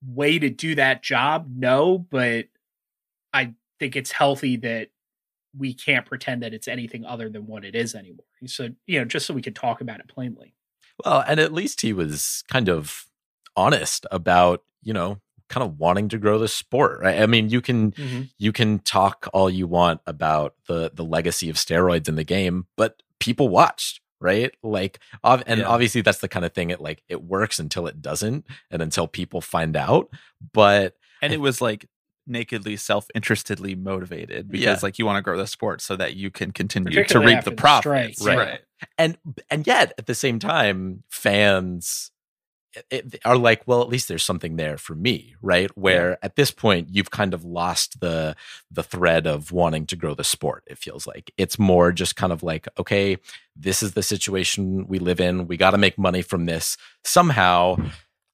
way 0.06 0.38
to 0.38 0.48
do 0.50 0.74
that 0.76 1.02
job? 1.02 1.48
No, 1.54 1.98
but 1.98 2.46
I 3.32 3.54
think 3.78 3.96
it's 3.96 4.12
healthy 4.12 4.56
that 4.58 4.88
we 5.56 5.74
can't 5.74 6.06
pretend 6.06 6.42
that 6.42 6.54
it's 6.54 6.68
anything 6.68 7.04
other 7.04 7.28
than 7.28 7.46
what 7.46 7.64
it 7.64 7.74
is 7.74 7.94
anymore. 7.94 8.26
So, 8.46 8.68
you 8.86 8.98
know, 8.98 9.04
just 9.04 9.26
so 9.26 9.34
we 9.34 9.42
can 9.42 9.54
talk 9.54 9.80
about 9.80 10.00
it 10.00 10.08
plainly. 10.08 10.54
Well, 11.04 11.24
and 11.26 11.40
at 11.40 11.52
least 11.52 11.80
he 11.80 11.92
was 11.92 12.44
kind 12.48 12.68
of 12.68 13.06
honest 13.56 14.06
about, 14.10 14.62
you 14.82 14.92
know, 14.92 15.20
kind 15.50 15.64
of 15.64 15.78
wanting 15.78 16.08
to 16.08 16.18
grow 16.18 16.38
the 16.38 16.48
sport, 16.48 17.00
right? 17.02 17.20
I 17.20 17.26
mean, 17.26 17.50
you 17.50 17.60
can 17.60 17.90
mm-hmm. 17.90 18.22
you 18.38 18.52
can 18.52 18.78
talk 18.78 19.28
all 19.34 19.50
you 19.50 19.66
want 19.66 20.00
about 20.06 20.54
the 20.66 20.90
the 20.94 21.04
legacy 21.04 21.50
of 21.50 21.56
steroids 21.56 22.08
in 22.08 22.14
the 22.14 22.24
game, 22.24 22.66
but 22.76 23.02
people 23.18 23.48
watched, 23.48 24.00
right? 24.20 24.52
Like, 24.62 25.00
and 25.22 25.60
yeah. 25.60 25.66
obviously 25.66 26.00
that's 26.00 26.18
the 26.18 26.28
kind 26.28 26.46
of 26.46 26.54
thing 26.54 26.70
it 26.70 26.80
like 26.80 27.02
it 27.08 27.22
works 27.22 27.58
until 27.58 27.86
it 27.86 28.00
doesn't, 28.00 28.46
and 28.70 28.80
until 28.80 29.06
people 29.06 29.42
find 29.42 29.76
out. 29.76 30.08
But 30.54 30.96
and 31.20 31.32
it 31.32 31.40
was 31.40 31.60
like 31.60 31.86
nakedly 32.26 32.76
self-interestedly 32.76 33.74
motivated 33.74 34.48
because 34.48 34.64
yeah. 34.64 34.78
like 34.82 34.98
you 35.00 35.04
want 35.04 35.16
to 35.16 35.22
grow 35.22 35.36
the 35.36 35.48
sport 35.48 35.80
so 35.80 35.96
that 35.96 36.14
you 36.14 36.30
can 36.30 36.52
continue 36.52 37.04
to 37.04 37.18
reap 37.18 37.42
the 37.42 37.50
profits, 37.50 38.24
right. 38.24 38.38
right? 38.38 38.60
And 38.96 39.18
and 39.50 39.66
yet 39.66 39.92
at 39.98 40.06
the 40.06 40.14
same 40.14 40.38
time, 40.38 41.02
fans 41.10 42.12
it, 42.90 43.20
are 43.24 43.36
like, 43.36 43.62
well, 43.66 43.82
at 43.82 43.88
least 43.88 44.08
there's 44.08 44.24
something 44.24 44.56
there 44.56 44.78
for 44.78 44.94
me, 44.94 45.34
right? 45.42 45.70
Where 45.76 46.10
yeah. 46.10 46.16
at 46.22 46.36
this 46.36 46.50
point 46.50 46.88
you've 46.90 47.10
kind 47.10 47.34
of 47.34 47.44
lost 47.44 48.00
the 48.00 48.36
the 48.70 48.82
thread 48.82 49.26
of 49.26 49.52
wanting 49.52 49.86
to 49.86 49.96
grow 49.96 50.14
the 50.14 50.24
sport. 50.24 50.64
It 50.66 50.78
feels 50.78 51.06
like 51.06 51.32
it's 51.36 51.58
more 51.58 51.92
just 51.92 52.16
kind 52.16 52.32
of 52.32 52.42
like, 52.42 52.68
okay, 52.78 53.18
this 53.56 53.82
is 53.82 53.92
the 53.92 54.02
situation 54.02 54.86
we 54.86 54.98
live 54.98 55.20
in. 55.20 55.46
We 55.46 55.56
got 55.56 55.72
to 55.72 55.78
make 55.78 55.98
money 55.98 56.22
from 56.22 56.46
this 56.46 56.76
somehow 57.04 57.76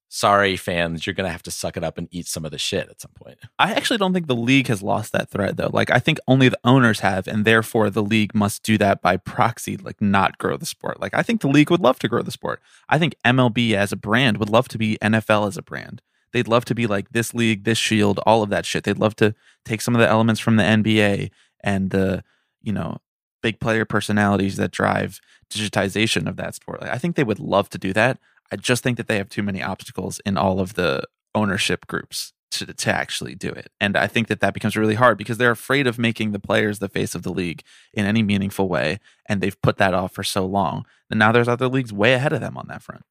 sorry 0.08 0.56
fans 0.56 1.06
you're 1.06 1.14
gonna 1.14 1.30
have 1.30 1.42
to 1.42 1.50
suck 1.50 1.76
it 1.76 1.82
up 1.82 1.98
and 1.98 2.08
eat 2.10 2.26
some 2.26 2.44
of 2.44 2.50
the 2.50 2.58
shit 2.58 2.88
at 2.88 3.00
some 3.00 3.10
point. 3.14 3.38
I 3.58 3.72
actually 3.72 3.98
don't 3.98 4.12
think 4.12 4.28
the 4.28 4.36
league 4.36 4.68
has 4.68 4.82
lost 4.82 5.12
that 5.12 5.30
threat 5.30 5.56
though. 5.56 5.70
Like 5.72 5.90
i 5.90 5.98
think 5.98 6.18
only 6.28 6.48
the 6.48 6.58
owners 6.64 7.00
have 7.00 7.26
and 7.26 7.44
therefore 7.44 7.90
the 7.90 8.02
league 8.02 8.34
must 8.34 8.62
do 8.62 8.78
that 8.78 9.02
by 9.02 9.16
proxy 9.16 9.76
like 9.76 10.00
not 10.00 10.38
grow 10.38 10.56
the 10.56 10.66
sport. 10.66 11.00
Like 11.00 11.14
i 11.14 11.22
think 11.22 11.40
the 11.40 11.48
league 11.48 11.70
would 11.70 11.80
love 11.80 11.98
to 12.00 12.08
grow 12.08 12.22
the 12.22 12.30
sport. 12.30 12.60
I 12.88 12.98
think 12.98 13.16
mlb 13.24 13.72
as 13.74 13.92
a 13.92 13.96
brand 13.96 14.38
would 14.38 14.50
love 14.50 14.68
to 14.68 14.78
be 14.78 14.96
nfl 15.02 15.48
as 15.48 15.56
a 15.56 15.62
brand. 15.62 16.02
They'd 16.32 16.48
love 16.48 16.64
to 16.66 16.74
be 16.74 16.86
like 16.86 17.10
this 17.10 17.34
league 17.34 17.64
this 17.64 17.78
shield 17.78 18.20
all 18.26 18.42
of 18.42 18.50
that 18.50 18.66
shit. 18.66 18.84
They'd 18.84 18.98
love 18.98 19.16
to 19.16 19.34
take 19.64 19.80
some 19.80 19.94
of 19.94 20.00
the 20.00 20.08
elements 20.08 20.40
from 20.40 20.56
the 20.56 20.62
nba 20.62 21.30
and 21.64 21.90
the 21.90 22.22
you 22.62 22.72
know 22.72 22.98
big 23.42 23.58
player 23.60 23.84
personalities 23.84 24.56
that 24.56 24.70
drive 24.70 25.20
digitization 25.50 26.28
of 26.28 26.36
that 26.36 26.54
sport. 26.54 26.80
Like, 26.80 26.90
i 26.90 26.98
think 26.98 27.16
they 27.16 27.24
would 27.24 27.40
love 27.40 27.68
to 27.70 27.78
do 27.78 27.92
that 27.92 28.18
I 28.52 28.56
just 28.56 28.82
think 28.82 28.96
that 28.96 29.08
they 29.08 29.16
have 29.16 29.28
too 29.28 29.42
many 29.42 29.62
obstacles 29.62 30.20
in 30.24 30.36
all 30.36 30.60
of 30.60 30.74
the 30.74 31.02
ownership 31.34 31.86
groups 31.86 32.32
to 32.52 32.72
to 32.72 32.94
actually 32.94 33.34
do 33.34 33.48
it. 33.48 33.70
And 33.80 33.96
I 33.96 34.06
think 34.06 34.28
that 34.28 34.40
that 34.40 34.54
becomes 34.54 34.76
really 34.76 34.94
hard 34.94 35.18
because 35.18 35.38
they're 35.38 35.50
afraid 35.50 35.86
of 35.86 35.98
making 35.98 36.32
the 36.32 36.38
players 36.38 36.78
the 36.78 36.88
face 36.88 37.14
of 37.14 37.22
the 37.22 37.32
league 37.32 37.62
in 37.92 38.06
any 38.06 38.22
meaningful 38.22 38.68
way, 38.68 38.98
and 39.26 39.40
they've 39.40 39.60
put 39.62 39.78
that 39.78 39.94
off 39.94 40.12
for 40.12 40.22
so 40.22 40.46
long. 40.46 40.86
And 41.10 41.18
now 41.18 41.32
there's 41.32 41.48
other 41.48 41.68
leagues 41.68 41.92
way 41.92 42.14
ahead 42.14 42.32
of 42.32 42.40
them 42.40 42.56
on 42.56 42.68
that 42.68 42.82
front. 42.82 43.02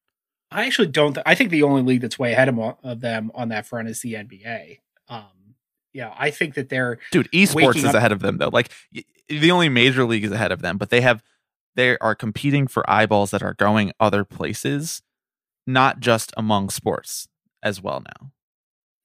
I 0.50 0.66
actually 0.66 0.88
don't. 0.88 1.14
Th- 1.14 1.24
I 1.26 1.34
think 1.34 1.50
the 1.50 1.62
only 1.62 1.82
league 1.82 2.00
that's 2.00 2.18
way 2.18 2.32
ahead 2.32 2.48
of, 2.48 2.58
of 2.82 3.00
them 3.00 3.30
on 3.34 3.48
that 3.50 3.66
front 3.66 3.88
is 3.88 4.00
the 4.00 4.14
NBA. 4.14 4.78
Um, 5.08 5.54
yeah, 5.92 6.14
I 6.16 6.30
think 6.30 6.54
that 6.54 6.68
they're 6.68 6.98
dude. 7.10 7.30
Esports 7.32 7.76
is 7.76 7.84
up- 7.84 7.94
ahead 7.94 8.12
of 8.12 8.20
them 8.20 8.38
though. 8.38 8.50
Like 8.52 8.70
the 9.28 9.50
only 9.50 9.68
major 9.68 10.04
league 10.04 10.24
is 10.24 10.32
ahead 10.32 10.52
of 10.52 10.62
them, 10.62 10.78
but 10.78 10.90
they 10.90 11.00
have 11.00 11.22
they 11.74 11.98
are 11.98 12.14
competing 12.14 12.66
for 12.66 12.88
eyeballs 12.88 13.30
that 13.32 13.42
are 13.42 13.54
going 13.54 13.92
other 14.00 14.24
places 14.24 15.02
not 15.66 16.00
just 16.00 16.32
among 16.36 16.70
sports 16.70 17.28
as 17.62 17.82
well 17.82 18.00
now. 18.00 18.30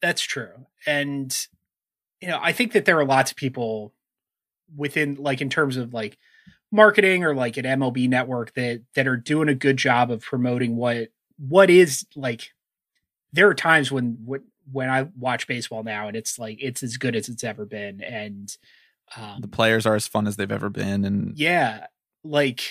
That's 0.01 0.22
true. 0.22 0.68
And 0.86 1.36
you 2.22 2.28
know, 2.28 2.39
I 2.41 2.51
think 2.51 2.74
that 2.74 2.86
there 2.86 2.99
are 2.99 3.05
lots 3.05 3.32
of 3.32 3.38
people 3.38 3.93
within 4.76 5.16
like 5.16 5.41
in 5.41 5.49
terms 5.49 5.78
of 5.78 5.93
like 5.93 6.18
marketing 6.72 7.24
or 7.24 7.36
like 7.36 7.57
an 7.57 7.66
MLB 7.66 8.07
network 8.07 8.53
that 8.53 8.82
that 8.95 9.07
are 9.07 9.18
doing 9.18 9.49
a 9.49 9.55
good 9.55 9.78
job 9.78 10.12
of 10.12 10.22
promoting 10.22 10.76
what 10.76 11.09
what 11.38 11.70
is 11.70 12.05
like 12.16 12.51
there 13.34 13.47
are 13.47 13.53
times 13.53 13.91
when 13.91 14.18
when 14.24 14.43
when 14.72 14.89
I 14.89 15.09
watch 15.18 15.47
baseball 15.47 15.84
now 15.84 16.07
and 16.07 16.16
it's 16.16 16.39
like 16.39 16.57
it's 16.62 16.84
as 16.84 16.97
good 16.97 17.16
as 17.16 17.28
it's 17.28 17.43
ever 17.43 17.66
been 17.66 18.01
and 18.01 18.55
um, 19.18 19.41
the 19.41 19.47
players 19.47 19.86
are 19.86 19.95
as 19.95 20.07
fun 20.07 20.28
as 20.28 20.38
they've 20.38 20.51
ever 20.51 20.70
been 20.70 21.03
and 21.03 21.38
yeah 21.38 21.88
like 22.24 22.62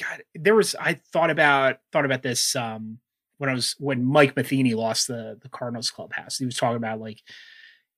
god 0.00 0.22
there 0.34 0.54
was 0.54 0.74
I 0.74 0.94
thought 0.94 1.30
about 1.30 1.78
thought 1.92 2.06
about 2.06 2.22
this 2.22 2.56
um 2.56 2.98
when 3.38 3.48
I 3.48 3.54
was 3.54 3.74
when 3.78 4.04
Mike 4.04 4.36
Matheny 4.36 4.74
lost 4.74 5.08
the 5.08 5.38
the 5.40 5.48
Cardinals 5.48 5.90
clubhouse. 5.90 6.38
He 6.38 6.44
was 6.44 6.56
talking 6.56 6.76
about 6.76 7.00
like, 7.00 7.22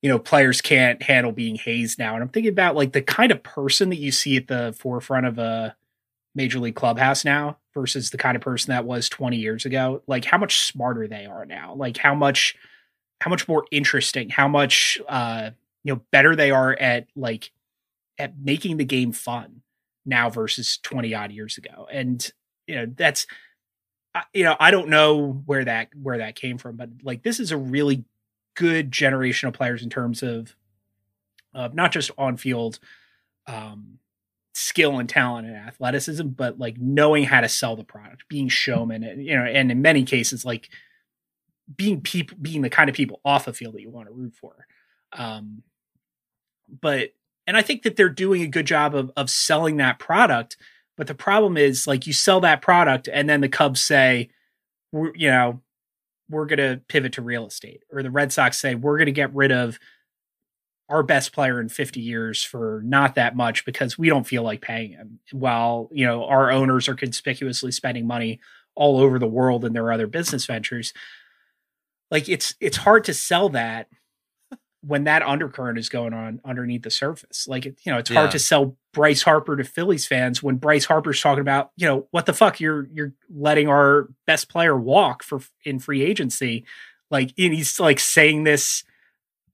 you 0.03 0.09
know, 0.09 0.19
players 0.19 0.61
can't 0.61 1.03
handle 1.03 1.33
being 1.33 1.57
hazed 1.57 1.99
now. 1.99 2.15
And 2.15 2.23
I'm 2.23 2.29
thinking 2.29 2.53
about 2.53 2.77
like 2.77 2.93
the 2.93 3.03
kind 3.03 3.33
of 3.33 3.43
person 3.43 3.89
that 3.91 3.99
you 3.99 4.13
see 4.13 4.37
at 4.37 4.47
the 4.47 4.75
forefront 4.79 5.27
of 5.27 5.39
a 5.39 5.75
major 6.35 6.61
league 6.61 6.77
clubhouse 6.77 7.25
now 7.25 7.59
versus 7.75 8.11
the 8.11 8.19
kind 8.19 8.37
of 8.37 8.43
person 8.43 8.71
that 8.71 8.85
was 8.85 9.09
20 9.09 9.37
years 9.37 9.65
ago. 9.65 10.03
Like 10.07 10.25
how 10.25 10.39
much 10.39 10.61
smarter 10.61 11.09
they 11.09 11.27
are 11.27 11.45
now. 11.45 11.75
Like 11.75 11.97
how 11.97 12.15
much 12.15 12.55
how 13.21 13.31
much 13.31 13.49
more 13.49 13.65
interesting, 13.71 14.31
how 14.31 14.49
much 14.49 15.01
uh 15.09 15.51
you 15.85 15.95
know 15.95 16.03
better 16.13 16.37
they 16.37 16.51
are 16.51 16.77
at 16.79 17.07
like 17.17 17.51
at 18.19 18.39
making 18.39 18.77
the 18.77 18.85
game 18.85 19.13
fun 19.13 19.63
now 20.05 20.29
versus 20.29 20.79
20 20.83 21.15
odd 21.15 21.33
years 21.33 21.57
ago. 21.59 21.89
And 21.91 22.31
you 22.67 22.77
know, 22.77 22.87
that's 22.95 23.27
you 24.33 24.45
know, 24.45 24.57
I 24.59 24.71
don't 24.71 24.89
know 24.89 25.43
where 25.47 25.65
that 25.65 25.89
where 25.95 26.19
that 26.19 26.35
came 26.35 26.59
from, 26.59 26.77
but 26.77 26.91
like 27.03 27.23
this 27.23 27.41
is 27.41 27.53
a 27.53 27.57
really 27.57 28.05
good 28.55 28.91
generation 28.91 29.49
of 29.49 29.55
players 29.55 29.83
in 29.83 29.91
terms 29.91 30.23
of 30.23 30.55
of 31.55 31.75
not 31.75 31.93
just 31.93 32.11
on 32.19 32.37
field 32.37 32.79
um, 33.47 33.99
skill 34.53 34.99
and 34.99 35.09
talent 35.09 35.47
and 35.47 35.57
athleticism, 35.57 36.29
but 36.29 36.59
like 36.59 36.77
knowing 36.79 37.25
how 37.25 37.41
to 37.41 37.49
sell 37.49 37.77
the 37.77 37.85
product, 37.85 38.29
being 38.29 38.49
showman, 38.49 39.03
and 39.03 39.25
you 39.25 39.37
know, 39.37 39.45
and 39.45 39.71
in 39.71 39.83
many 39.83 40.05
cases, 40.05 40.45
like 40.45 40.69
being 41.75 42.01
people, 42.01 42.37
being 42.41 42.63
the 42.63 42.71
kind 42.71 42.89
of 42.89 42.97
people 42.97 43.21
off 43.25 43.45
the 43.45 43.53
field 43.53 43.75
that 43.75 43.81
you 43.81 43.91
want 43.91 44.09
to 44.09 44.15
root 44.15 44.35
for. 44.35 44.67
Um, 45.13 45.63
but 46.81 47.11
and 47.47 47.57
I 47.57 47.63
think 47.63 47.83
that 47.83 47.97
they're 47.97 48.09
doing 48.09 48.43
a 48.43 48.49
good 48.49 48.67
job 48.67 48.95
of 48.95 49.11
of 49.17 49.31
selling 49.31 49.77
that 49.79 49.99
product 49.99 50.57
but 51.01 51.07
the 51.07 51.15
problem 51.15 51.57
is, 51.57 51.87
like, 51.87 52.07
you 52.07 52.13
sell 52.13 52.41
that 52.41 52.61
product, 52.61 53.09
and 53.11 53.27
then 53.27 53.41
the 53.41 53.49
Cubs 53.49 53.81
say, 53.81 54.29
we're, 54.93 55.17
you 55.17 55.31
know, 55.31 55.63
we're 56.29 56.45
going 56.45 56.59
to 56.59 56.83
pivot 56.89 57.15
to 57.15 57.23
real 57.23 57.47
estate, 57.47 57.85
or 57.91 58.03
the 58.03 58.11
Red 58.11 58.35
Sox 58.35 58.59
say, 58.59 58.75
we're 58.75 58.99
going 58.99 59.07
to 59.07 59.13
get 59.13 59.35
rid 59.35 59.51
of 59.51 59.79
our 60.91 61.03
best 61.03 61.33
player 61.33 61.59
in 61.59 61.71
50 61.71 62.01
years 62.01 62.43
for 62.43 62.83
not 62.85 63.15
that 63.15 63.35
much 63.35 63.65
because 63.65 63.97
we 63.97 64.11
don't 64.11 64.27
feel 64.27 64.43
like 64.43 64.61
paying 64.61 64.91
him. 64.91 65.21
While, 65.33 65.89
you 65.91 66.05
know, 66.05 66.27
our 66.27 66.51
owners 66.51 66.87
are 66.87 66.95
conspicuously 66.95 67.73
spending 67.73 68.07
money 68.07 68.39
all 68.75 69.01
over 69.01 69.19
the 69.19 69.27
world 69.27 69.65
in 69.65 69.73
their 69.73 69.91
other 69.91 70.07
business 70.07 70.45
ventures. 70.45 70.93
Like 72.11 72.29
it's 72.29 72.55
it's 72.61 72.77
hard 72.77 73.05
to 73.05 73.15
sell 73.15 73.49
that 73.51 73.89
when 74.83 75.05
that 75.05 75.23
undercurrent 75.23 75.79
is 75.79 75.89
going 75.89 76.15
on 76.15 76.41
underneath 76.45 76.83
the 76.83 76.91
surface. 76.91 77.47
Like, 77.47 77.65
you 77.65 77.75
know, 77.87 77.99
it's 77.99 78.11
hard 78.11 78.29
yeah. 78.29 78.33
to 78.33 78.39
sell 78.39 78.77
Bryce 78.93 79.23
Harper 79.23 79.57
to 79.57 79.65
Phillies 79.65 80.07
fans 80.07 80.43
when 80.43 80.57
Bryce 80.57 80.87
Harper's 80.87 81.21
talking 81.21 81.43
about, 81.43 81.71
you 81.77 81.87
know, 81.87 82.09
what 82.13 82.27
the 82.27 82.33
fuck 82.33 82.61
you're 82.61 82.89
you're 82.93 83.13
letting 83.29 83.69
our 83.69 84.09
best 84.27 84.49
player 84.49 84.77
walk 84.77 85.23
for 85.23 85.41
in 85.65 85.79
free 85.79 86.03
agency. 86.03 86.65
Like, 87.11 87.33
and 87.39 87.53
he's 87.53 87.79
like 87.79 87.99
saying 87.99 88.45
this 88.45 88.85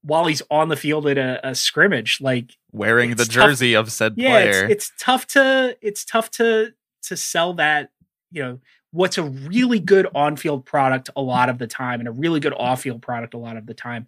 while 0.03 0.27
he's 0.27 0.43
on 0.51 0.69
the 0.69 0.77
field 0.77 1.09
at 1.09 1.19
a, 1.19 1.49
a 1.49 1.55
scrimmage, 1.55 2.21
like 2.21 2.57
wearing 2.71 3.17
the 3.17 3.25
jersey 3.25 3.73
tough, 3.73 3.87
of 3.87 3.93
said 3.93 4.15
yeah, 4.17 4.31
player. 4.31 4.65
It's, 4.67 4.91
it's 4.91 4.93
tough 5.01 5.27
to 5.29 5.77
it's 5.83 6.05
tough 6.05 6.31
to 6.33 6.73
to 7.03 7.17
sell 7.17 7.55
that, 7.55 7.91
you 8.31 8.43
know, 8.43 8.61
what's 8.93 9.19
a 9.19 9.23
really 9.23 9.81
good 9.81 10.07
on-field 10.15 10.65
product 10.65 11.11
a 11.17 11.21
lot 11.21 11.49
of 11.49 11.59
the 11.59 11.67
time 11.67 12.01
and 12.01 12.09
a 12.09 12.13
really 12.13 12.41
good 12.41 12.55
off-field 12.57 13.03
product 13.03 13.35
a 13.35 13.39
lot 13.39 13.57
of 13.57 13.67
the 13.67 13.75
time 13.75 14.07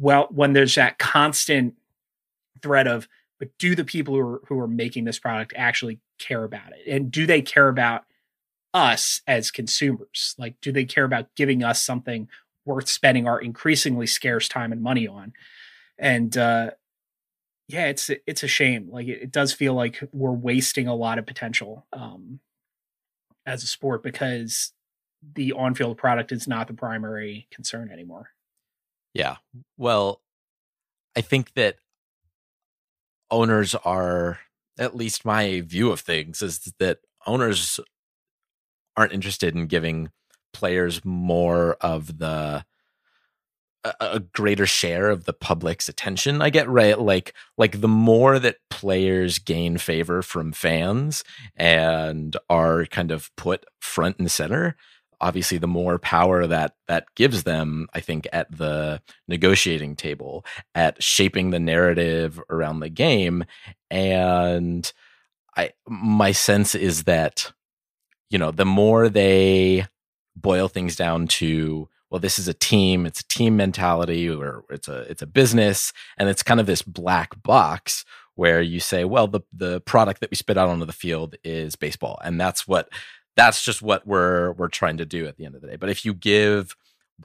well 0.00 0.26
when 0.30 0.52
there's 0.52 0.74
that 0.74 0.98
constant 0.98 1.74
threat 2.62 2.88
of 2.88 3.08
but 3.38 3.48
do 3.58 3.74
the 3.74 3.84
people 3.84 4.14
who 4.14 4.20
are 4.20 4.42
who 4.48 4.58
are 4.58 4.68
making 4.68 5.04
this 5.04 5.18
product 5.18 5.52
actually 5.54 6.00
care 6.18 6.42
about 6.44 6.72
it 6.72 6.90
and 6.90 7.10
do 7.10 7.26
they 7.26 7.40
care 7.40 7.68
about 7.68 8.02
us 8.74 9.22
as 9.26 9.50
consumers 9.50 10.34
like 10.38 10.54
do 10.60 10.72
they 10.72 10.84
care 10.84 11.04
about 11.04 11.28
giving 11.36 11.62
us 11.62 11.82
something 11.82 12.28
worth 12.64 12.88
spending 12.88 13.26
our 13.26 13.40
increasingly 13.40 14.06
scarce 14.06 14.48
time 14.48 14.72
and 14.72 14.82
money 14.82 15.06
on 15.06 15.32
and 16.00 16.36
uh, 16.36 16.70
yeah, 17.72 17.86
it's 17.86 18.10
it's 18.26 18.42
a 18.42 18.48
shame. 18.48 18.88
Like 18.90 19.06
it, 19.06 19.22
it, 19.22 19.30
does 19.30 19.52
feel 19.52 19.74
like 19.74 20.02
we're 20.12 20.32
wasting 20.32 20.88
a 20.88 20.94
lot 20.94 21.18
of 21.18 21.26
potential 21.26 21.86
um, 21.92 22.40
as 23.46 23.62
a 23.62 23.66
sport 23.66 24.02
because 24.02 24.72
the 25.34 25.52
on-field 25.52 25.98
product 25.98 26.32
is 26.32 26.48
not 26.48 26.66
the 26.66 26.74
primary 26.74 27.46
concern 27.50 27.90
anymore. 27.92 28.30
Yeah. 29.14 29.36
Well, 29.76 30.20
I 31.16 31.20
think 31.20 31.54
that 31.54 31.76
owners 33.30 33.74
are 33.74 34.38
at 34.78 34.96
least 34.96 35.24
my 35.24 35.60
view 35.60 35.90
of 35.92 36.00
things 36.00 36.42
is 36.42 36.72
that 36.78 36.98
owners 37.26 37.80
aren't 38.96 39.12
interested 39.12 39.54
in 39.54 39.66
giving 39.66 40.10
players 40.52 41.04
more 41.04 41.74
of 41.80 42.18
the 42.18 42.64
a, 43.84 43.94
a 44.00 44.20
greater 44.20 44.66
share 44.66 45.08
of 45.10 45.24
the 45.24 45.32
public's 45.32 45.88
attention 45.88 46.42
i 46.42 46.50
get 46.50 46.68
right 46.68 46.98
like 47.00 47.34
like 47.56 47.80
the 47.80 47.88
more 47.88 48.38
that 48.38 48.56
players 48.68 49.38
gain 49.38 49.78
favor 49.78 50.22
from 50.22 50.52
fans 50.52 51.22
and 51.56 52.36
are 52.48 52.84
kind 52.86 53.10
of 53.10 53.30
put 53.36 53.64
front 53.80 54.18
and 54.18 54.30
center 54.30 54.76
obviously 55.20 55.58
the 55.58 55.66
more 55.66 55.98
power 55.98 56.46
that 56.46 56.74
that 56.88 57.06
gives 57.14 57.42
them 57.44 57.86
i 57.94 58.00
think 58.00 58.26
at 58.32 58.50
the 58.56 59.00
negotiating 59.28 59.94
table 59.96 60.44
at 60.74 61.02
shaping 61.02 61.50
the 61.50 61.60
narrative 61.60 62.40
around 62.50 62.80
the 62.80 62.90
game. 62.90 63.44
And 63.90 64.90
i 65.56 65.72
my 65.88 66.32
sense 66.32 66.74
is 66.74 67.04
that 67.04 67.52
you 68.30 68.38
know 68.38 68.50
the 68.50 68.64
more 68.64 69.08
they 69.08 69.86
boil 70.36 70.68
things 70.68 70.94
down 70.94 71.26
to 71.26 71.88
well 72.08 72.20
this 72.20 72.38
is 72.38 72.46
a 72.46 72.54
team 72.54 73.04
it's 73.04 73.20
a 73.20 73.28
team 73.28 73.56
mentality 73.56 74.30
or 74.30 74.64
it's 74.70 74.86
a 74.88 75.00
it's 75.10 75.22
a 75.22 75.26
business 75.26 75.92
and 76.16 76.28
it's 76.28 76.42
kind 76.42 76.60
of 76.60 76.66
this 76.66 76.82
black 76.82 77.42
box 77.42 78.04
where 78.36 78.62
you 78.62 78.78
say 78.78 79.04
well 79.04 79.26
the 79.26 79.40
the 79.52 79.80
product 79.80 80.20
that 80.20 80.30
we 80.30 80.36
spit 80.36 80.56
out 80.56 80.68
onto 80.68 80.86
the 80.86 80.92
field 80.92 81.34
is 81.44 81.76
baseball. 81.76 82.18
And 82.24 82.40
that's 82.40 82.66
what 82.66 82.88
that's 83.36 83.64
just 83.64 83.82
what 83.82 84.06
we're 84.06 84.52
we're 84.52 84.68
trying 84.68 84.96
to 84.98 85.06
do 85.06 85.26
at 85.26 85.36
the 85.36 85.44
end 85.44 85.54
of 85.54 85.60
the 85.60 85.68
day. 85.68 85.76
But 85.76 85.90
if 85.90 86.04
you 86.04 86.14
give 86.14 86.76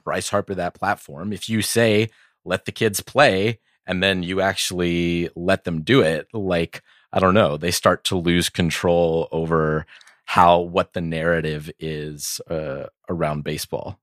Bryce 0.04 0.28
Harper 0.28 0.54
that 0.54 0.74
platform 0.74 1.32
if 1.32 1.48
you 1.48 1.62
say 1.62 2.10
let 2.44 2.64
the 2.64 2.72
kids 2.72 3.00
play 3.00 3.58
and 3.86 4.02
then 4.02 4.22
you 4.22 4.40
actually 4.40 5.30
let 5.34 5.64
them 5.64 5.82
do 5.82 6.02
it 6.02 6.28
like 6.32 6.82
I 7.12 7.18
don't 7.18 7.34
know 7.34 7.56
they 7.56 7.70
start 7.70 8.04
to 8.04 8.16
lose 8.16 8.48
control 8.48 9.28
over 9.32 9.86
how 10.26 10.58
what 10.58 10.92
the 10.92 11.00
narrative 11.00 11.70
is 11.78 12.40
uh, 12.50 12.86
around 13.08 13.44
baseball. 13.44 13.98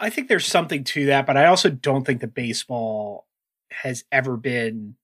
I 0.00 0.10
think 0.10 0.28
there's 0.28 0.46
something 0.46 0.84
to 0.84 1.06
that, 1.06 1.24
but 1.24 1.36
I 1.36 1.46
also 1.46 1.70
don't 1.70 2.04
think 2.04 2.20
that 2.20 2.34
baseball 2.34 3.26
has 3.70 4.04
ever 4.12 4.36
been 4.36 4.96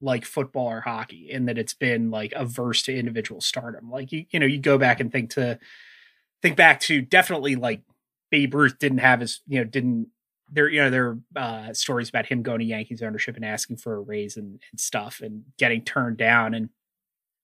like 0.00 0.24
football 0.24 0.66
or 0.66 0.80
hockey 0.80 1.30
in 1.30 1.46
that 1.46 1.58
it's 1.58 1.74
been 1.74 2.10
like 2.10 2.32
averse 2.36 2.82
to 2.84 2.96
individual 2.96 3.40
stardom. 3.40 3.90
Like 3.90 4.12
you, 4.12 4.26
you 4.30 4.40
know, 4.40 4.46
you 4.46 4.58
go 4.58 4.78
back 4.78 5.00
and 5.00 5.10
think 5.10 5.30
to 5.30 5.58
think 6.42 6.56
back 6.56 6.80
to 6.80 7.00
definitely 7.02 7.56
like 7.56 7.82
Babe 8.30 8.54
Ruth 8.54 8.78
didn't 8.78 8.98
have 8.98 9.20
his, 9.20 9.40
you 9.46 9.58
know, 9.58 9.64
didn't 9.64 10.08
there, 10.50 10.68
you 10.68 10.80
know, 10.80 10.90
there 10.90 11.06
are 11.06 11.18
uh, 11.36 11.72
stories 11.74 12.08
about 12.08 12.26
him 12.26 12.42
going 12.42 12.60
to 12.60 12.64
Yankees 12.64 13.02
ownership 13.02 13.36
and 13.36 13.44
asking 13.44 13.76
for 13.76 13.94
a 13.94 14.00
raise 14.00 14.36
and, 14.36 14.60
and 14.70 14.80
stuff 14.80 15.20
and 15.22 15.44
getting 15.58 15.82
turned 15.82 16.16
down. 16.16 16.54
And, 16.54 16.70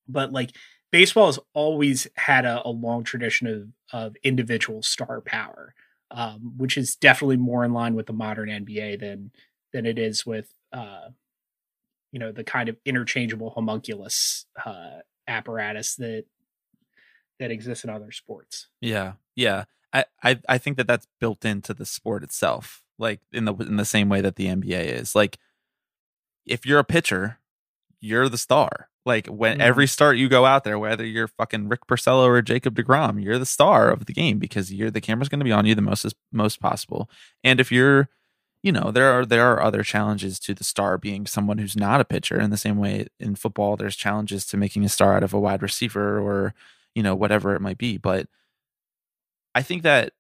but 0.09 0.33
like 0.33 0.53
baseball 0.91 1.27
has 1.27 1.39
always 1.53 2.07
had 2.17 2.47
a, 2.47 2.67
a 2.67 2.71
long 2.71 3.05
tradition 3.05 3.47
of, 3.47 3.69
of 3.93 4.17
individual 4.23 4.83
star 4.83 5.21
power 5.21 5.75
um, 6.15 6.55
which 6.57 6.79
is 6.79 6.97
definitely 6.97 7.37
more 7.37 7.65
in 7.65 7.73
line 7.73 7.95
with 7.95 8.07
the 8.07 8.13
modern 8.13 8.49
NBA 8.49 9.01
than 9.01 9.33
than 9.73 9.85
it 9.85 9.99
is 9.99 10.25
with 10.25 10.55
uh, 10.73 11.09
you 12.15 12.21
know 12.21 12.31
the 12.31 12.45
kind 12.45 12.69
of 12.69 12.77
interchangeable 12.87 13.51
homunculus 13.51 14.47
uh, 14.65 15.01
apparatus 15.27 15.97
that 15.97 16.25
that 17.41 17.51
exists 17.51 17.83
in 17.83 17.91
other 17.91 18.12
sports. 18.12 18.69
Yeah, 18.81 19.15
yeah. 19.35 19.65
I, 19.93 20.05
I 20.23 20.39
I 20.49 20.59
think 20.59 20.77
that 20.77 20.87
that's 20.87 21.09
built 21.19 21.45
into 21.45 21.75
the 21.75 21.85
sport 21.85 22.23
itself, 22.23 22.85
like 23.01 23.21
in 23.33 23.47
the 23.47 23.55
in 23.57 23.77
the 23.77 23.85
same 23.85 24.09
way 24.09 24.21
that 24.21 24.37
the 24.37 24.47
NBA 24.47 24.85
is. 24.85 25.17
Like, 25.17 25.39
if 26.47 26.65
you're 26.65 26.79
a 26.79 26.85
pitcher, 26.85 27.41
you're 28.01 28.29
the 28.29 28.39
star. 28.39 28.91
Like 29.05 29.27
when 29.27 29.55
mm-hmm. 29.55 29.62
every 29.62 29.89
start 29.89 30.17
you 30.17 30.29
go 30.29 30.47
out 30.47 30.62
there, 30.62 30.79
whether 30.79 31.05
you're 31.05 31.27
fucking 31.27 31.69
Rick 31.69 31.89
Porcello 31.89 32.27
or 32.27 32.41
Jacob 32.43 32.77
Degrom, 32.77 33.21
you're 33.21 33.41
the 33.41 33.45
star 33.45 33.91
of 33.91 34.07
the 34.07 34.12
game 34.12 34.39
because 34.39 34.73
you're 34.73 34.91
the 34.91 35.01
camera's 35.01 35.29
going 35.29 35.41
to 35.41 35.45
be 35.45 35.53
on 35.53 35.67
you 35.67 35.75
the 35.75 35.83
most 35.83 36.05
as 36.05 36.15
most 36.31 36.61
possible. 36.61 37.11
And 37.43 37.59
if 37.59 37.73
you're, 37.73 38.09
you 38.65 38.73
know, 38.73 38.91
there 38.91 39.12
are 39.12 39.25
there 39.25 39.47
are 39.53 39.62
other 39.62 39.85
challenges 39.85 40.41
to 40.41 40.55
the 40.55 40.65
star 40.65 40.99
being 40.99 41.27
someone 41.27 41.59
who's 41.59 41.77
not 41.77 42.01
a 42.01 42.05
pitcher. 42.05 42.41
In 42.41 42.51
the 42.51 42.57
same 42.57 42.79
way 42.79 43.07
in 43.21 43.37
football, 43.37 43.77
there's 43.77 43.95
challenges 43.97 44.45
to 44.47 44.57
making 44.57 44.85
a 44.85 44.89
star 44.89 45.17
out 45.17 45.23
of 45.23 45.33
a 45.35 45.39
wide 45.39 45.62
receiver 45.62 46.19
or 46.19 46.55
you 46.97 47.03
know 47.03 47.15
whatever 47.15 47.55
it 47.55 47.61
might 47.61 47.79
be. 47.79 47.99
But 47.99 48.27
I 49.55 49.62
think 49.62 49.83
that 49.85 50.15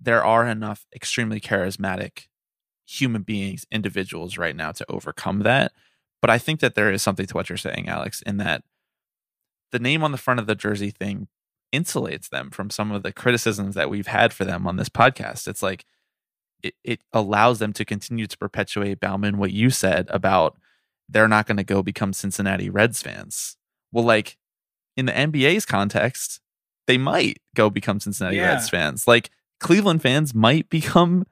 there 0.00 0.24
are 0.24 0.46
enough 0.46 0.86
extremely 0.94 1.40
charismatic 1.40 2.28
human 2.86 3.22
beings, 3.22 3.66
individuals 3.72 4.38
right 4.38 4.54
now 4.54 4.72
to 4.72 4.86
overcome 4.88 5.40
that 5.40 5.72
but 6.20 6.30
I 6.30 6.38
think 6.38 6.60
that 6.60 6.74
there 6.74 6.92
is 6.92 7.02
something 7.02 7.26
to 7.26 7.34
what 7.34 7.48
you're 7.48 7.58
saying, 7.58 7.88
Alex, 7.88 8.22
in 8.22 8.36
that 8.38 8.62
the 9.72 9.78
name 9.78 10.02
on 10.02 10.12
the 10.12 10.18
front 10.18 10.40
of 10.40 10.46
the 10.46 10.54
jersey 10.54 10.90
thing 10.90 11.28
insulates 11.72 12.28
them 12.28 12.50
from 12.50 12.70
some 12.70 12.90
of 12.90 13.02
the 13.02 13.12
criticisms 13.12 13.74
that 13.74 13.88
we've 13.88 14.08
had 14.08 14.32
for 14.32 14.44
them 14.44 14.66
on 14.66 14.76
this 14.76 14.88
podcast. 14.88 15.46
It's 15.46 15.62
like 15.62 15.84
it, 16.62 16.74
it 16.84 17.00
allows 17.12 17.58
them 17.58 17.72
to 17.74 17.84
continue 17.84 18.26
to 18.26 18.38
perpetuate 18.38 19.00
Baumann 19.00 19.38
what 19.38 19.52
you 19.52 19.70
said 19.70 20.06
about 20.10 20.56
they're 21.08 21.28
not 21.28 21.46
going 21.46 21.56
to 21.56 21.64
go 21.64 21.82
become 21.82 22.12
Cincinnati 22.12 22.70
Reds 22.70 23.02
fans. 23.02 23.56
Well, 23.92 24.04
like 24.04 24.36
in 24.96 25.06
the 25.06 25.12
NBA's 25.12 25.66
context, 25.66 26.40
they 26.86 26.98
might 26.98 27.38
go 27.54 27.70
become 27.70 28.00
Cincinnati 28.00 28.36
yeah. 28.36 28.54
Reds 28.54 28.68
fans. 28.68 29.06
Like 29.06 29.30
Cleveland 29.58 30.02
fans 30.02 30.34
might 30.34 30.70
become 30.70 31.26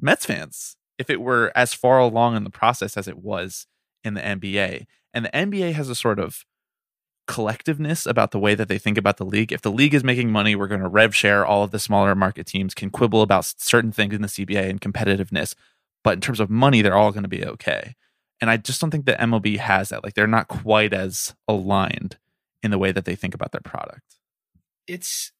Mets 0.00 0.26
fans 0.26 0.76
if 0.98 1.10
it 1.10 1.20
were 1.20 1.50
as 1.54 1.74
far 1.74 1.98
along 1.98 2.36
in 2.36 2.44
the 2.44 2.50
process 2.50 2.96
as 2.96 3.08
it 3.08 3.18
was 3.18 3.66
in 4.04 4.14
the 4.14 4.20
NBA. 4.20 4.86
And 5.12 5.24
the 5.24 5.30
NBA 5.30 5.72
has 5.72 5.88
a 5.88 5.94
sort 5.94 6.18
of 6.18 6.44
collectiveness 7.28 8.06
about 8.06 8.30
the 8.32 8.38
way 8.38 8.54
that 8.54 8.68
they 8.68 8.78
think 8.78 8.98
about 8.98 9.16
the 9.16 9.24
league. 9.24 9.52
If 9.52 9.62
the 9.62 9.70
league 9.70 9.94
is 9.94 10.02
making 10.02 10.30
money, 10.30 10.56
we're 10.56 10.66
going 10.66 10.80
to 10.80 10.88
rev 10.88 11.14
share. 11.14 11.46
All 11.46 11.62
of 11.62 11.70
the 11.70 11.78
smaller 11.78 12.14
market 12.14 12.46
teams 12.46 12.74
can 12.74 12.90
quibble 12.90 13.22
about 13.22 13.44
certain 13.44 13.92
things 13.92 14.14
in 14.14 14.22
the 14.22 14.28
CBA 14.28 14.68
and 14.68 14.80
competitiveness. 14.80 15.54
But 16.02 16.14
in 16.14 16.20
terms 16.20 16.40
of 16.40 16.50
money, 16.50 16.82
they're 16.82 16.96
all 16.96 17.12
going 17.12 17.22
to 17.22 17.28
be 17.28 17.44
okay. 17.44 17.94
And 18.40 18.50
I 18.50 18.56
just 18.56 18.80
don't 18.80 18.90
think 18.90 19.04
that 19.06 19.20
MLB 19.20 19.58
has 19.58 19.90
that. 19.90 20.02
Like 20.02 20.14
they're 20.14 20.26
not 20.26 20.48
quite 20.48 20.92
as 20.92 21.34
aligned 21.46 22.16
in 22.62 22.70
the 22.70 22.78
way 22.78 22.92
that 22.92 23.04
they 23.04 23.14
think 23.14 23.34
about 23.34 23.52
their 23.52 23.60
product. 23.60 24.16
It's 24.86 25.32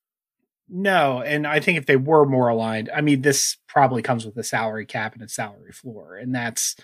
no, 0.68 1.20
and 1.20 1.46
I 1.46 1.58
think 1.58 1.78
if 1.78 1.86
they 1.86 1.96
were 1.96 2.24
more 2.24 2.48
aligned, 2.48 2.90
I 2.94 3.00
mean, 3.00 3.22
this 3.22 3.56
probably 3.66 4.02
comes 4.02 4.24
with 4.24 4.36
a 4.36 4.44
salary 4.44 4.86
cap 4.86 5.14
and 5.14 5.22
a 5.22 5.28
salary 5.28 5.72
floor, 5.72 6.16
and 6.16 6.32
that's 6.32 6.76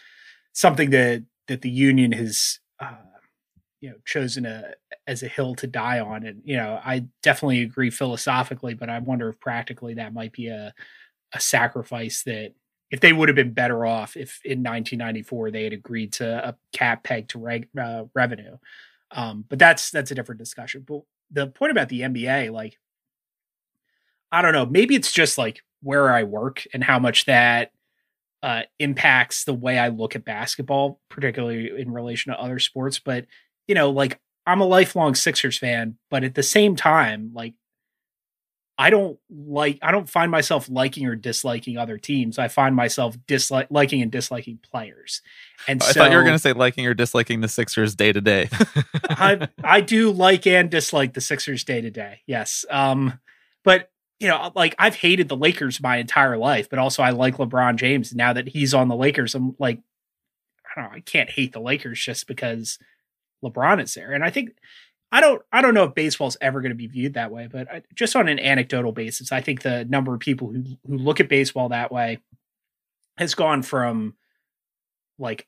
something 0.52 0.90
that 0.90 1.22
that 1.46 1.62
the 1.62 1.70
union 1.70 2.10
has 2.10 2.58
uh, 2.80 2.96
you 3.80 3.90
know 3.90 3.96
chosen 4.04 4.46
a 4.46 4.72
as 5.06 5.22
a 5.22 5.28
hill 5.28 5.54
to 5.54 5.66
die 5.66 6.00
on 6.00 6.24
and 6.24 6.40
you 6.44 6.56
know 6.56 6.80
i 6.84 7.04
definitely 7.22 7.62
agree 7.62 7.90
philosophically 7.90 8.74
but 8.74 8.88
i 8.88 8.98
wonder 8.98 9.28
if 9.28 9.40
practically 9.40 9.94
that 9.94 10.14
might 10.14 10.32
be 10.32 10.48
a 10.48 10.72
a 11.32 11.40
sacrifice 11.40 12.22
that 12.22 12.52
if 12.90 13.00
they 13.00 13.12
would 13.12 13.28
have 13.28 13.36
been 13.36 13.52
better 13.52 13.84
off 13.84 14.16
if 14.16 14.40
in 14.44 14.62
1994 14.62 15.50
they 15.50 15.64
had 15.64 15.72
agreed 15.72 16.12
to 16.12 16.48
a 16.48 16.56
cap 16.72 17.02
peg 17.02 17.28
to 17.28 17.38
reg, 17.38 17.68
uh, 17.78 18.04
revenue 18.14 18.56
um, 19.10 19.44
but 19.48 19.58
that's 19.58 19.90
that's 19.90 20.10
a 20.10 20.14
different 20.14 20.38
discussion 20.38 20.84
but 20.86 21.02
the 21.30 21.46
point 21.46 21.72
about 21.72 21.88
the 21.88 22.00
nba 22.00 22.50
like 22.50 22.78
i 24.32 24.40
don't 24.40 24.52
know 24.52 24.66
maybe 24.66 24.94
it's 24.94 25.12
just 25.12 25.36
like 25.36 25.60
where 25.82 26.10
i 26.10 26.22
work 26.22 26.64
and 26.72 26.82
how 26.82 26.98
much 26.98 27.26
that 27.26 27.72
uh, 28.42 28.62
impacts 28.78 29.42
the 29.42 29.54
way 29.54 29.76
I 29.76 29.88
look 29.88 30.14
at 30.14 30.24
basketball, 30.24 31.00
particularly 31.08 31.80
in 31.80 31.90
relation 31.90 32.32
to 32.32 32.38
other 32.38 32.60
sports. 32.60 33.00
But 33.00 33.26
you 33.66 33.74
know, 33.74 33.90
like 33.90 34.18
I'm 34.46 34.60
a 34.60 34.66
lifelong 34.66 35.14
Sixers 35.14 35.58
fan, 35.58 35.96
but 36.10 36.24
at 36.24 36.34
the 36.34 36.42
same 36.42 36.76
time, 36.76 37.32
like 37.34 37.54
I 38.78 38.90
don't 38.90 39.18
like 39.30 39.78
I 39.80 39.90
don't 39.90 40.08
find 40.08 40.30
myself 40.30 40.68
liking 40.68 41.06
or 41.06 41.16
disliking 41.16 41.78
other 41.78 41.96
teams. 41.96 42.38
I 42.38 42.48
find 42.48 42.76
myself 42.76 43.16
dislike 43.26 43.68
liking 43.70 44.02
and 44.02 44.12
disliking 44.12 44.58
players. 44.62 45.22
And 45.66 45.82
I 45.82 45.86
so, 45.86 46.00
thought 46.00 46.10
you 46.10 46.16
were 46.18 46.24
going 46.24 46.34
to 46.34 46.38
say 46.38 46.52
liking 46.52 46.86
or 46.86 46.92
disliking 46.92 47.40
the 47.40 47.48
Sixers 47.48 47.94
day 47.94 48.12
to 48.12 48.20
day. 48.20 48.48
I 49.08 49.48
I 49.64 49.80
do 49.80 50.10
like 50.10 50.46
and 50.46 50.70
dislike 50.70 51.14
the 51.14 51.22
Sixers 51.22 51.64
day 51.64 51.80
to 51.80 51.90
day. 51.90 52.20
Yes. 52.26 52.66
Um 52.70 53.18
but 53.64 53.90
you 54.20 54.28
know, 54.28 54.52
like 54.54 54.74
I've 54.78 54.94
hated 54.94 55.28
the 55.28 55.36
Lakers 55.36 55.80
my 55.80 55.96
entire 55.96 56.36
life, 56.36 56.68
but 56.68 56.78
also 56.78 57.02
I 57.02 57.10
like 57.10 57.38
LeBron 57.38 57.76
James. 57.76 58.14
Now 58.14 58.34
that 58.34 58.48
he's 58.48 58.74
on 58.74 58.88
the 58.88 58.96
Lakers, 58.96 59.34
I'm 59.34 59.56
like, 59.58 59.80
I 60.64 60.80
don't 60.80 60.90
know, 60.90 60.96
I 60.96 61.00
can't 61.00 61.30
hate 61.30 61.52
the 61.52 61.60
Lakers 61.60 61.98
just 61.98 62.26
because 62.26 62.78
LeBron 63.44 63.82
is 63.82 63.94
there. 63.94 64.12
And 64.12 64.24
I 64.24 64.30
think 64.30 64.50
I 65.12 65.20
don't 65.20 65.42
I 65.52 65.62
don't 65.62 65.74
know 65.74 65.84
if 65.84 65.94
baseball's 65.94 66.36
ever 66.40 66.60
going 66.60 66.70
to 66.70 66.76
be 66.76 66.86
viewed 66.88 67.14
that 67.14 67.30
way, 67.30 67.48
but 67.50 67.70
I, 67.70 67.82
just 67.94 68.16
on 68.16 68.28
an 68.28 68.38
anecdotal 68.40 68.92
basis, 68.92 69.32
I 69.32 69.40
think 69.40 69.62
the 69.62 69.84
number 69.84 70.14
of 70.14 70.20
people 70.20 70.48
who 70.52 70.64
who 70.86 70.98
look 70.98 71.20
at 71.20 71.28
baseball 71.28 71.68
that 71.70 71.92
way 71.92 72.18
has 73.18 73.34
gone 73.34 73.62
from 73.62 74.14
like 75.18 75.46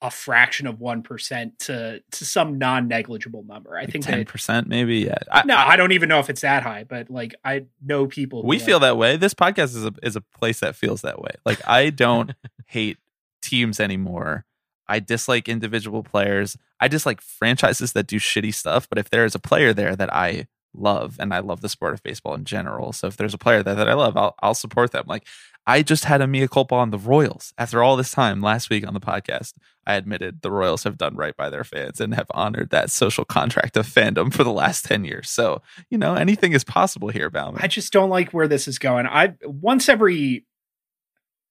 a 0.00 0.10
fraction 0.12 0.68
of 0.68 0.78
one 0.78 1.02
percent 1.02 1.58
to 1.58 2.00
to 2.12 2.24
some 2.24 2.58
non 2.58 2.86
negligible 2.86 3.42
number. 3.44 3.76
I 3.76 3.86
think 3.86 4.04
ten 4.04 4.18
that 4.18 4.28
percent 4.28 4.68
maybe. 4.68 4.98
Yeah. 4.98 5.16
I, 5.32 5.44
no, 5.44 5.56
I- 5.56 5.70
I 5.70 5.76
don't 5.76 5.90
even 5.92 6.08
know 6.08 6.20
if 6.20 6.30
it's 6.30 6.42
that 6.42 6.62
high, 6.62 6.84
but 6.84 7.10
like 7.10 7.34
I 7.44 7.64
know 7.82 8.06
people. 8.06 8.44
we 8.44 8.58
feel 8.60 8.78
that 8.80 8.96
way. 8.96 9.16
This 9.16 9.34
podcast 9.34 9.74
is 9.74 9.84
a 9.84 9.92
is 10.02 10.14
a 10.14 10.20
place 10.20 10.60
that 10.60 10.76
feels 10.76 11.02
that 11.02 11.20
way. 11.20 11.32
Like 11.44 11.66
I 11.66 11.90
don't 11.90 12.32
hate 12.66 12.98
teams 13.42 13.80
anymore. 13.80 14.44
I 14.88 15.00
dislike 15.00 15.48
individual 15.48 16.02
players. 16.02 16.56
I 16.80 16.88
dislike 16.88 17.20
franchises 17.20 17.92
that 17.92 18.06
do 18.06 18.18
shitty 18.18 18.54
stuff. 18.54 18.88
But 18.88 18.98
if 18.98 19.10
there 19.10 19.24
is 19.24 19.34
a 19.34 19.40
player 19.40 19.72
there 19.72 19.94
that 19.96 20.12
I 20.12 20.46
love, 20.74 21.16
and 21.18 21.34
I 21.34 21.40
love 21.40 21.60
the 21.60 21.68
sport 21.68 21.94
of 21.94 22.02
baseball 22.02 22.34
in 22.34 22.44
general, 22.44 22.92
so 22.92 23.06
if 23.06 23.16
there's 23.16 23.34
a 23.34 23.38
player 23.38 23.62
there 23.62 23.74
that 23.74 23.88
I 23.88 23.94
love, 23.94 24.16
I'll 24.16 24.34
I'll 24.40 24.54
support 24.54 24.92
them. 24.92 25.04
Like 25.06 25.26
I 25.66 25.82
just 25.82 26.04
had 26.04 26.22
a 26.22 26.26
mea 26.26 26.48
culpa 26.48 26.74
on 26.74 26.90
the 26.90 26.98
Royals 26.98 27.52
after 27.58 27.82
all 27.82 27.96
this 27.96 28.12
time 28.12 28.40
last 28.40 28.70
week 28.70 28.86
on 28.86 28.94
the 28.94 29.00
podcast. 29.00 29.52
I 29.86 29.94
admitted 29.94 30.40
the 30.40 30.50
Royals 30.50 30.84
have 30.84 30.98
done 30.98 31.14
right 31.14 31.36
by 31.36 31.50
their 31.50 31.64
fans 31.64 32.00
and 32.00 32.14
have 32.14 32.30
honored 32.30 32.70
that 32.70 32.90
social 32.90 33.24
contract 33.24 33.76
of 33.76 33.86
fandom 33.86 34.32
for 34.32 34.44
the 34.44 34.52
last 34.52 34.86
ten 34.86 35.04
years. 35.04 35.28
So 35.28 35.60
you 35.90 35.98
know 35.98 36.14
anything 36.14 36.52
is 36.52 36.64
possible 36.64 37.08
here, 37.08 37.28
Baumann. 37.28 37.62
I 37.62 37.66
just 37.66 37.92
don't 37.92 38.10
like 38.10 38.30
where 38.30 38.48
this 38.48 38.66
is 38.66 38.78
going. 38.78 39.06
I 39.06 39.34
once 39.44 39.88
every 39.88 40.44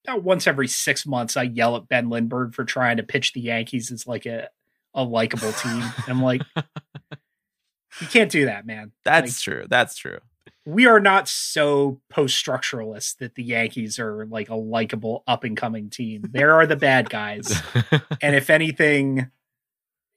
about 0.07 0.23
once 0.23 0.47
every 0.47 0.67
six 0.67 1.05
months, 1.05 1.35
I 1.37 1.43
yell 1.43 1.75
at 1.75 1.87
Ben 1.87 2.09
Lindbergh 2.09 2.53
for 2.53 2.63
trying 2.65 2.97
to 2.97 3.03
pitch 3.03 3.33
the 3.33 3.41
Yankees 3.41 3.91
as 3.91 4.07
like 4.07 4.25
a 4.25 4.49
a 4.93 5.03
likable 5.03 5.51
team. 5.53 5.83
I'm 6.07 6.21
like, 6.23 6.41
you 8.01 8.07
can't 8.07 8.31
do 8.31 8.45
that, 8.45 8.65
man. 8.65 8.91
That's 9.03 9.33
Like, 9.47 9.55
true. 9.55 9.65
That's 9.69 9.95
true. 9.97 10.17
we 10.65 10.87
are 10.87 10.99
not 10.99 11.27
so 11.27 12.01
post 12.09 12.43
structuralist 12.43 13.17
that 13.17 13.35
the 13.35 13.43
Yankees 13.43 13.99
are 13.99 14.25
like 14.25 14.49
a 14.49 14.55
likable 14.55 15.23
up 15.27 15.43
and 15.43 15.55
coming 15.55 15.89
team. 15.89 16.23
There 16.31 16.53
are 16.53 16.65
the 16.65 16.75
bad 16.75 17.09
guys, 17.09 17.61
and 18.21 18.35
if 18.35 18.49
anything, 18.49 19.29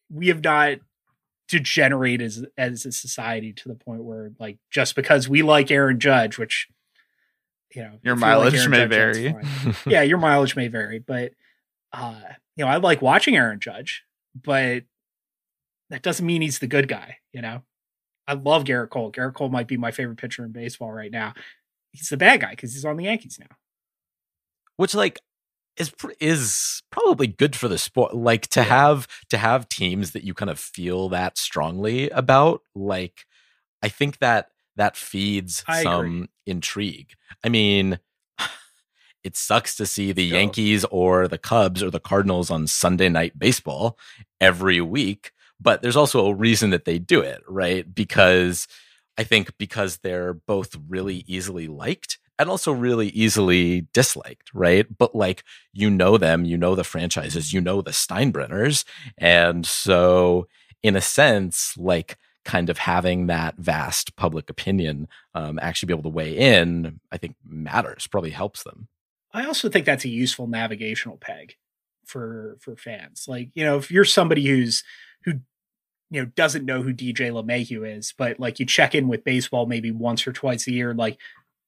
we 0.08 0.28
have 0.28 0.42
not 0.42 0.78
degenerated 1.48 2.24
as 2.24 2.44
as 2.56 2.86
a 2.86 2.92
society 2.92 3.52
to 3.52 3.68
the 3.68 3.74
point 3.74 4.04
where 4.04 4.30
like 4.38 4.58
just 4.70 4.94
because 4.94 5.28
we 5.28 5.42
like 5.42 5.70
Aaron 5.70 5.98
Judge, 6.00 6.38
which 6.38 6.68
you 7.74 7.82
know 7.82 7.98
Your 8.02 8.16
if 8.16 8.24
you 8.24 8.34
like 8.36 8.52
mileage 8.52 8.68
may 8.68 8.86
Judge, 8.86 8.88
vary. 8.88 9.34
yeah, 9.86 10.02
your 10.02 10.18
mileage 10.18 10.56
may 10.56 10.68
vary, 10.68 10.98
but 10.98 11.32
uh, 11.92 12.20
you 12.56 12.64
know, 12.64 12.70
I 12.70 12.76
like 12.76 13.02
watching 13.02 13.36
Aaron 13.36 13.60
Judge, 13.60 14.04
but 14.34 14.84
that 15.90 16.02
doesn't 16.02 16.24
mean 16.26 16.42
he's 16.42 16.58
the 16.60 16.66
good 16.68 16.88
guy, 16.88 17.18
you 17.32 17.42
know. 17.42 17.62
I 18.28 18.34
love 18.34 18.64
Gerrit 18.64 18.90
Cole. 18.90 19.10
Gerrit 19.10 19.34
Cole 19.34 19.48
might 19.48 19.66
be 19.66 19.76
my 19.76 19.90
favorite 19.90 20.18
pitcher 20.18 20.44
in 20.44 20.52
baseball 20.52 20.92
right 20.92 21.10
now. 21.10 21.34
He's 21.92 22.08
the 22.08 22.16
bad 22.16 22.40
guy 22.40 22.50
because 22.50 22.72
he's 22.74 22.84
on 22.84 22.96
the 22.96 23.04
Yankees 23.04 23.38
now. 23.40 23.56
which 24.76 24.94
like 24.94 25.20
is 25.76 25.92
is 26.20 26.82
probably 26.90 27.26
good 27.26 27.56
for 27.56 27.68
the 27.68 27.78
sport 27.78 28.14
like 28.14 28.46
to 28.48 28.62
have 28.62 29.06
to 29.30 29.38
have 29.38 29.68
teams 29.68 30.12
that 30.12 30.24
you 30.24 30.34
kind 30.34 30.50
of 30.50 30.58
feel 30.58 31.08
that 31.08 31.38
strongly 31.38 32.10
about 32.10 32.62
like 32.74 33.24
i 33.82 33.88
think 33.88 34.18
that 34.18 34.48
that 34.80 34.96
feeds 34.96 35.64
I 35.68 35.82
some 35.82 36.06
agree. 36.06 36.28
intrigue 36.46 37.14
i 37.44 37.48
mean 37.48 37.98
it 39.24 39.36
sucks 39.36 39.76
to 39.76 39.86
see 39.86 40.12
the 40.12 40.28
Go. 40.28 40.36
yankees 40.36 40.84
or 40.90 41.28
the 41.28 41.38
cubs 41.38 41.82
or 41.82 41.90
the 41.90 42.00
cardinals 42.00 42.50
on 42.50 42.66
sunday 42.66 43.08
night 43.08 43.38
baseball 43.38 43.98
every 44.40 44.80
week 44.80 45.32
but 45.60 45.82
there's 45.82 45.96
also 45.96 46.26
a 46.26 46.34
reason 46.34 46.70
that 46.70 46.84
they 46.84 46.98
do 46.98 47.20
it 47.20 47.42
right 47.46 47.94
because 47.94 48.66
i 49.18 49.24
think 49.24 49.56
because 49.58 49.98
they're 49.98 50.34
both 50.34 50.76
really 50.88 51.24
easily 51.26 51.66
liked 51.66 52.18
and 52.40 52.48
also 52.48 52.72
really 52.72 53.08
easily 53.08 53.86
disliked, 53.92 54.50
right? 54.54 54.86
But 54.96 55.14
like 55.14 55.44
you 55.74 55.90
know 55.90 56.16
them, 56.16 56.46
you 56.46 56.56
know 56.56 56.74
the 56.74 56.84
franchises, 56.84 57.52
you 57.52 57.60
know 57.60 57.82
the 57.82 57.90
Steinbrenners, 57.90 58.84
and 59.18 59.66
so 59.66 60.48
in 60.82 60.96
a 60.96 61.02
sense, 61.02 61.76
like 61.76 62.16
kind 62.44 62.70
of 62.70 62.78
having 62.78 63.26
that 63.26 63.56
vast 63.56 64.16
public 64.16 64.48
opinion 64.48 65.08
um, 65.34 65.58
actually 65.60 65.88
be 65.88 65.92
able 65.92 66.02
to 66.04 66.08
weigh 66.08 66.36
in, 66.36 67.00
I 67.12 67.16
think 67.16 67.36
matters, 67.46 68.06
probably 68.06 68.30
helps 68.30 68.62
them. 68.62 68.88
I 69.32 69.46
also 69.46 69.68
think 69.68 69.86
that's 69.86 70.04
a 70.04 70.08
useful 70.08 70.46
navigational 70.46 71.16
peg 71.16 71.54
for 72.04 72.56
for 72.60 72.76
fans. 72.76 73.26
Like, 73.28 73.50
you 73.54 73.64
know, 73.64 73.76
if 73.76 73.90
you're 73.90 74.04
somebody 74.04 74.46
who's 74.46 74.82
who 75.24 75.34
you 76.10 76.22
know 76.22 76.26
doesn't 76.34 76.64
know 76.64 76.82
who 76.82 76.92
DJ 76.92 77.30
LeMahieu 77.30 77.96
is, 77.96 78.12
but 78.16 78.40
like 78.40 78.58
you 78.58 78.66
check 78.66 78.94
in 78.94 79.06
with 79.06 79.24
baseball 79.24 79.66
maybe 79.66 79.90
once 79.92 80.26
or 80.26 80.32
twice 80.32 80.66
a 80.66 80.72
year, 80.72 80.92
like, 80.94 81.18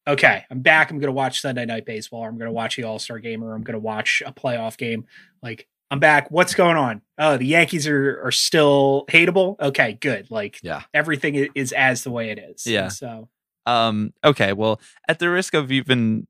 okay, 0.06 0.44
I'm 0.50 0.60
back. 0.60 0.90
I'm 0.90 0.98
to 1.00 1.12
watch 1.12 1.40
Sunday 1.40 1.64
Night 1.64 1.86
Baseball. 1.86 2.20
Or 2.24 2.28
I'm 2.28 2.38
to 2.48 2.52
watch 2.52 2.76
the 2.76 2.84
All 2.84 2.98
Star 2.98 3.18
Game, 3.18 3.44
or 3.44 3.54
I'm 3.54 3.64
to 3.64 3.78
watch 3.78 4.22
a 4.26 4.32
playoff 4.32 4.76
game. 4.76 5.06
Like, 5.42 5.68
I'm 5.92 5.98
back. 6.00 6.30
What's 6.30 6.54
going 6.54 6.78
on? 6.78 7.02
Oh, 7.18 7.36
the 7.36 7.44
Yankees 7.44 7.86
are 7.86 8.22
are 8.24 8.32
still 8.32 9.04
hateable. 9.10 9.60
Okay, 9.60 9.98
good. 10.00 10.30
Like, 10.30 10.58
Yeah. 10.62 10.84
everything 10.94 11.34
is 11.54 11.70
as 11.72 12.02
the 12.02 12.10
way 12.10 12.30
it 12.30 12.38
is. 12.38 12.66
Yeah. 12.66 12.88
So 12.88 13.28
Um, 13.66 14.14
okay, 14.24 14.54
well, 14.54 14.80
at 15.06 15.18
the 15.18 15.28
risk 15.28 15.52
of 15.52 15.70
even 15.70 16.26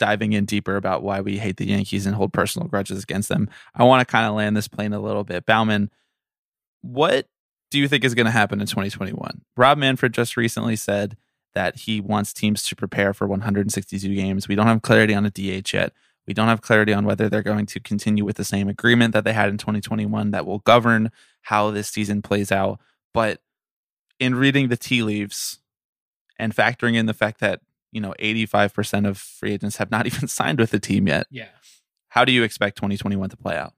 diving 0.00 0.32
in 0.32 0.46
deeper 0.46 0.74
about 0.76 1.04
why 1.04 1.20
we 1.20 1.38
hate 1.38 1.56
the 1.58 1.66
Yankees 1.68 2.06
and 2.06 2.16
hold 2.16 2.32
personal 2.32 2.66
grudges 2.66 3.04
against 3.04 3.28
them, 3.28 3.48
I 3.74 3.84
want 3.84 4.00
to 4.06 4.12
kind 4.12 4.26
of 4.26 4.34
land 4.34 4.56
this 4.56 4.66
plane 4.66 4.92
a 4.92 4.98
little 4.98 5.22
bit. 5.22 5.46
Baumann, 5.46 5.90
what 6.82 7.28
do 7.70 7.78
you 7.78 7.86
think 7.86 8.02
is 8.04 8.14
going 8.16 8.26
to 8.26 8.32
happen 8.32 8.60
in 8.60 8.66
2021? 8.66 9.42
Rob 9.56 9.78
Manfred 9.78 10.12
just 10.12 10.36
recently 10.36 10.74
said 10.74 11.16
that 11.54 11.76
he 11.76 12.00
wants 12.00 12.32
teams 12.32 12.64
to 12.64 12.74
prepare 12.76 13.14
for 13.14 13.28
162 13.28 14.12
games. 14.12 14.48
We 14.48 14.56
don't 14.56 14.66
have 14.66 14.82
clarity 14.82 15.14
on 15.14 15.24
a 15.24 15.30
DH 15.30 15.72
yet. 15.72 15.92
We 16.26 16.34
don't 16.34 16.48
have 16.48 16.62
clarity 16.62 16.92
on 16.92 17.04
whether 17.04 17.28
they're 17.28 17.42
going 17.42 17.66
to 17.66 17.80
continue 17.80 18.24
with 18.24 18.36
the 18.36 18.44
same 18.44 18.68
agreement 18.68 19.12
that 19.12 19.24
they 19.24 19.32
had 19.32 19.50
in 19.50 19.58
2021 19.58 20.30
that 20.30 20.46
will 20.46 20.60
govern 20.60 21.10
how 21.42 21.70
this 21.70 21.88
season 21.88 22.22
plays 22.22 22.50
out. 22.50 22.80
But 23.12 23.40
in 24.18 24.34
reading 24.34 24.68
the 24.68 24.76
tea 24.76 25.02
leaves 25.02 25.58
and 26.38 26.54
factoring 26.54 26.94
in 26.94 27.06
the 27.06 27.14
fact 27.14 27.40
that, 27.40 27.60
you 27.92 28.00
know, 28.00 28.14
85% 28.18 29.06
of 29.06 29.18
free 29.18 29.52
agents 29.52 29.76
have 29.76 29.90
not 29.90 30.06
even 30.12 30.28
signed 30.28 30.58
with 30.58 30.70
the 30.70 30.80
team 30.80 31.06
yet, 31.06 31.26
yeah. 31.30 31.48
how 32.08 32.24
do 32.24 32.32
you 32.32 32.42
expect 32.42 32.76
2021 32.76 33.30
to 33.30 33.36
play 33.36 33.56
out? 33.56 33.74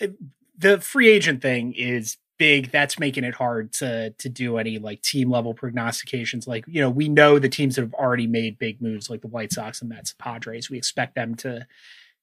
the 0.58 0.80
free 0.80 1.08
agent 1.08 1.40
thing 1.40 1.72
is 1.72 2.18
big. 2.40 2.70
That's 2.70 2.98
making 2.98 3.24
it 3.24 3.34
hard 3.34 3.70
to 3.74 4.10
to 4.10 4.28
do 4.30 4.56
any 4.56 4.78
like 4.78 5.02
team 5.02 5.30
level 5.30 5.52
prognostications. 5.52 6.48
Like 6.48 6.64
you 6.66 6.80
know, 6.80 6.88
we 6.88 7.08
know 7.08 7.38
the 7.38 7.50
teams 7.50 7.76
that 7.76 7.82
have 7.82 7.94
already 7.94 8.26
made 8.26 8.58
big 8.58 8.80
moves, 8.80 9.10
like 9.10 9.20
the 9.20 9.28
White 9.28 9.52
Sox 9.52 9.82
and 9.82 9.90
Mets, 9.90 10.14
Padres. 10.18 10.70
We 10.70 10.78
expect 10.78 11.14
them 11.14 11.34
to 11.36 11.66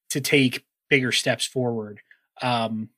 to 0.10 0.20
take 0.20 0.66
bigger 0.90 1.12
steps 1.12 1.46
forward. 1.46 2.02
Um, 2.42 2.90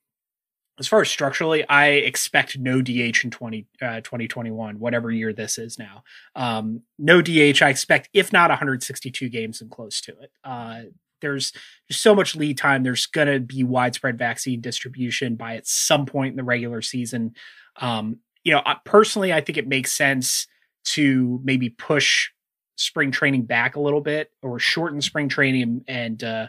as 0.80 0.88
far 0.88 1.02
as 1.02 1.10
structurally, 1.10 1.68
I 1.68 1.88
expect 1.88 2.58
no 2.58 2.82
DH 2.82 3.26
in 3.26 3.32
20, 3.32 3.68
uh, 3.82 4.00
2021, 4.00 4.80
whatever 4.80 5.12
year 5.12 5.34
this 5.34 5.58
is 5.58 5.78
now. 5.78 6.06
Um, 6.38 6.84
no 6.98 7.22
DH. 7.22 7.62
I 7.62 7.68
expect, 7.70 8.08
if 8.14 8.32
not 8.32 8.50
162 8.50 9.28
games 9.28 9.60
and 9.60 9.70
close 9.70 10.00
to 10.02 10.12
it. 10.22 10.32
Uh, 10.42 10.84
there's 11.22 11.54
so 11.92 12.16
much 12.16 12.36
lead 12.36 12.58
time. 12.58 12.84
There's 12.84 13.06
going 13.06 13.28
to 13.28 13.40
be 13.40 13.64
widespread 13.64 14.18
vaccine 14.18 14.62
distribution 14.62 15.36
by 15.36 15.56
at 15.56 15.68
some 15.68 16.06
point 16.06 16.34
in 16.34 16.38
the 16.38 16.44
regular 16.44 16.82
season. 16.82 17.34
Um, 17.78 18.20
you 18.44 18.54
know, 18.54 18.62
personally, 18.86 19.34
I 19.34 19.42
think 19.42 19.58
it 19.58 19.68
makes 19.68 19.92
sense 19.92 20.48
to 20.86 21.40
maybe 21.44 21.70
push 21.70 22.30
spring 22.76 23.12
training 23.12 23.44
back 23.44 23.76
a 23.76 23.82
little 23.82 24.02
bit 24.02 24.32
or 24.42 24.58
shorten 24.60 25.02
spring 25.02 25.28
training 25.28 25.84
and 25.88 26.24
uh, 26.24 26.48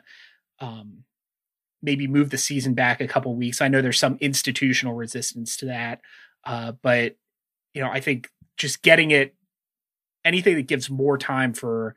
um, 0.60 1.04
maybe 1.82 2.06
move 2.06 2.30
the 2.30 2.38
season 2.38 2.74
back 2.74 3.00
a 3.00 3.08
couple 3.08 3.34
weeks. 3.34 3.60
I 3.60 3.68
know 3.68 3.82
there's 3.82 3.98
some 3.98 4.16
institutional 4.20 4.94
resistance 4.94 5.56
to 5.58 5.66
that, 5.66 6.00
uh, 6.44 6.72
but 6.82 7.16
you 7.74 7.82
know, 7.82 7.90
I 7.90 8.00
think 8.00 8.30
just 8.56 8.82
getting 8.82 9.10
it 9.10 9.34
anything 10.24 10.56
that 10.56 10.68
gives 10.68 10.90
more 10.90 11.18
time 11.18 11.52
for 11.52 11.96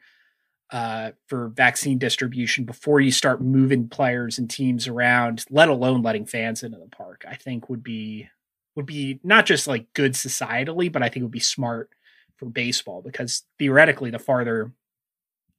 uh, 0.74 1.12
for 1.28 1.50
vaccine 1.50 2.00
distribution 2.00 2.66
before 2.66 3.00
you 3.00 3.12
start 3.12 3.40
moving 3.42 3.88
players 3.88 4.40
and 4.40 4.50
teams 4.50 4.88
around, 4.88 5.46
let 5.52 5.70
alone 5.70 6.02
letting 6.02 6.26
fans 6.26 6.64
into 6.64 6.80
the 6.80 6.88
park, 6.88 7.24
I 7.30 7.36
think 7.36 7.70
would 7.70 7.84
be 7.84 8.28
would 8.76 8.88
be 8.88 9.20
not 9.24 9.46
just 9.46 9.68
like 9.68 9.94
good 9.94 10.14
societally, 10.14 10.92
but 10.92 11.04
I 11.04 11.10
think 11.10 11.22
would 11.22 11.32
be 11.32 11.40
smart 11.40 11.92
for 12.38 12.48
baseball 12.48 13.04
because 13.04 13.44
theoretically, 13.60 14.10
the 14.10 14.18
farther 14.18 14.72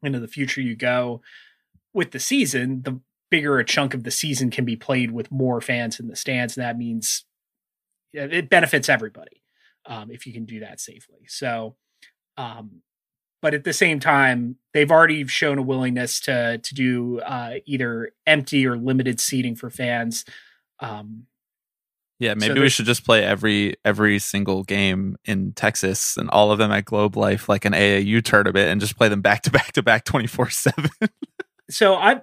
into 0.03 0.19
the 0.19 0.27
future 0.27 0.61
you 0.61 0.75
go 0.75 1.23
with 1.93 2.11
the 2.11 2.19
season, 2.19 2.83
the 2.83 3.01
bigger 3.31 3.61
a 3.61 3.65
chunk 3.65 3.95
of 3.95 4.03
the 4.03 4.11
season 4.11 4.51
can 4.51 4.65
be 4.65 4.75
played 4.75 5.12
with 5.12 5.31
more 5.31 5.61
fans 5.61 6.01
in 6.01 6.09
the 6.09 6.17
stands. 6.17 6.57
And 6.57 6.65
that 6.65 6.77
means 6.77 7.25
it 8.12 8.51
benefits 8.51 8.89
everybody 8.89 9.43
um, 9.87 10.11
if 10.11 10.27
you 10.27 10.33
can 10.33 10.45
do 10.45 10.59
that 10.61 10.81
safely. 10.81 11.21
So, 11.29 11.77
um, 12.37 12.83
but 13.45 13.53
at 13.53 13.65
the 13.65 13.75
same 13.75 14.01
time, 14.01 14.57
they've 14.73 14.91
already 14.91 15.27
shown 15.27 15.59
a 15.59 15.63
willingness 15.63 16.19
to 16.21 16.57
to 16.57 16.75
do 16.75 17.21
uh, 17.21 17.57
either 17.67 18.11
empty 18.27 18.67
or 18.67 18.75
limited 18.79 19.21
seating 19.21 19.55
for 19.55 19.69
fans. 19.69 20.25
Um, 20.81 21.27
Yeah, 22.19 22.33
So 22.33 22.49
maybe 22.49 22.61
we 22.61 22.71
should 22.71 22.87
just 22.87 23.05
play 23.05 23.23
every 23.23 23.77
every 23.85 24.19
single 24.19 24.63
game 24.63 25.19
in 25.27 25.53
Texas 25.53 26.17
and 26.17 26.31
all 26.31 26.53
of 26.53 26.59
them 26.59 26.73
at 26.73 26.87
Globe 26.87 27.19
Life 27.19 27.47
like 27.47 27.67
an 27.67 27.75
AAU 27.75 28.25
tournament 28.25 28.71
and 28.71 28.81
just 28.81 28.97
play 28.97 29.11
them 29.11 29.21
back 29.21 29.43
to 29.43 29.51
back 29.51 29.73
to 29.73 29.83
back 29.83 30.07
24/7. 30.07 31.11
so 31.69 31.97
I 31.97 32.23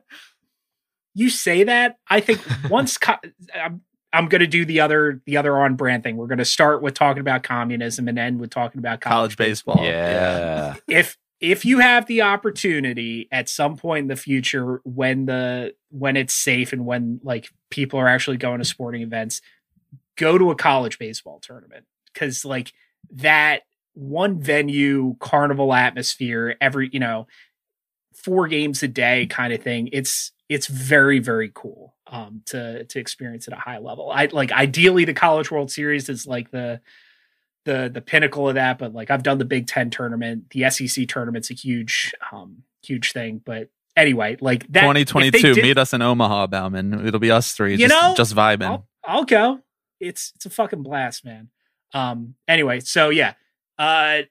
you 1.14 1.30
say 1.30 1.66
that. 1.66 1.98
I 2.10 2.22
think 2.22 2.42
once 2.68 2.98
co- 2.98 3.20
I'm, 3.54 3.82
I'm 4.14 4.28
going 4.28 4.41
to 4.41 4.47
do 4.47 4.66
the 4.66 4.82
other 4.82 5.22
the 5.26 5.38
other 5.38 5.57
on 5.57 5.76
brand 5.76 6.03
thing. 6.03 6.18
We're 6.18 6.28
going 6.28 6.38
to 6.38 6.45
start 6.45 6.82
with 6.82 6.93
talking 6.93 7.22
about 7.22 7.43
communism 7.43 8.07
and 8.07 8.20
end 8.20 8.39
with 8.39 8.49
talking 8.49 8.80
about 8.80 9.01
College 9.01 9.36
college, 9.36 9.38
baseball. 9.38 9.84
yeah. 9.84 10.76
If 10.88 11.18
if 11.39 11.66
you 11.66 11.80
have 11.80 12.05
the 12.05 12.22
opportunity 12.22 13.28
at 13.32 13.49
some 13.49 13.76
point 13.76 14.03
in 14.03 14.07
the 14.07 14.16
future 14.16 14.82
when 14.84 15.26
the 15.26 15.74
when 15.89 16.18
it's 16.18 16.34
safe 16.34 16.74
and 16.74 16.86
when 16.86 17.20
like 17.24 17.49
people 17.70 17.99
are 17.99 18.07
actually 18.07 18.38
going 18.38 18.59
to 18.59 18.66
sporting 18.66 19.01
events, 19.01 19.41
go 20.18 20.38
to 20.38 20.51
a 20.51 20.55
college 20.55 20.99
baseball 20.99 21.39
tournament 21.41 21.86
because 22.14 22.45
like 22.45 22.74
that 23.12 23.62
one 23.93 24.39
venue 24.39 25.16
carnival 25.20 25.74
atmosphere 25.74 26.55
every 26.62 26.89
you 26.93 26.99
know 26.99 27.28
four 28.14 28.47
games 28.47 28.84
a 28.84 28.88
day 28.88 29.26
kind 29.26 29.51
of 29.51 29.62
thing 29.62 29.89
it's 29.91 30.32
it's 30.52 30.68
very 30.68 31.20
very 31.20 31.49
cool 31.54 31.95
um 32.08 32.41
to 32.45 32.84
to 32.86 32.99
experience 32.99 33.47
at 33.47 33.54
a 33.54 33.58
high 33.58 33.78
level 33.78 34.12
i 34.12 34.28
like 34.32 34.52
ideally 34.52 35.06
the 35.06 35.14
college 35.14 35.49
world 35.49 35.72
series 35.72 36.10
is 36.10 36.28
like 36.28 36.52
the 36.52 36.82
the 37.64 37.89
the 37.93 38.02
pinnacle 38.02 38.49
of 38.49 38.56
that 38.56 38.78
but 38.78 38.93
like 38.93 39.10
i've 39.10 39.24
done 39.24 39.38
the 39.38 39.45
big 39.45 39.66
10 39.66 39.89
tournament 39.89 40.49
the 40.52 40.70
sec 40.70 41.08
tournament's 41.08 41.49
a 41.49 41.54
huge 41.54 42.14
um 42.32 42.64
huge 42.84 43.14
thing 43.14 43.41
but 43.45 43.70
anyway 43.95 44.36
like 44.41 44.68
that 44.74 44.82
2022. 44.82 45.54
did- 45.54 45.64
Meet 45.64 45.78
us 45.78 45.93
in 45.93 46.02
Omaha, 46.02 46.47
Baumann. 46.47 47.06
It'll 47.08 47.20
be 47.20 47.32
us 47.32 47.54
three. 47.54 47.74
You 47.74 47.88
just, 47.88 47.89
know, 47.89 48.14
just 48.16 48.36
vibing. 48.36 48.66
I'll, 48.68 48.88
I'll 49.06 49.24
go. 49.24 49.60
It's 49.99 50.34
it's 50.36 50.45
a 50.45 50.49
fucking 50.49 50.84
blast, 50.84 51.24
man. 51.24 51.49
Um. 51.93 52.36
Anyway, 52.47 52.80
so 52.80 53.10
yeah, 53.10 53.34
uh, 53.78 54.22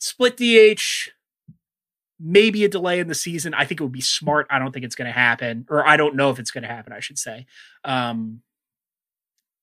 split 0.00 0.36
DH. 0.36 1.10
Maybe 2.24 2.64
a 2.64 2.68
delay 2.68 3.00
in 3.00 3.08
the 3.08 3.14
season. 3.14 3.52
I 3.54 3.64
think 3.64 3.80
it 3.80 3.84
would 3.84 3.92
be 3.92 4.00
smart. 4.00 4.46
I 4.48 4.58
don't 4.58 4.72
think 4.72 4.84
it's 4.84 4.94
going 4.94 5.06
to 5.06 5.12
happen, 5.12 5.66
or 5.68 5.86
I 5.86 5.96
don't 5.96 6.14
know 6.14 6.30
if 6.30 6.38
it's 6.38 6.50
going 6.52 6.62
to 6.62 6.68
happen. 6.68 6.92
I 6.92 7.00
should 7.00 7.18
say. 7.18 7.46
Um. 7.84 8.42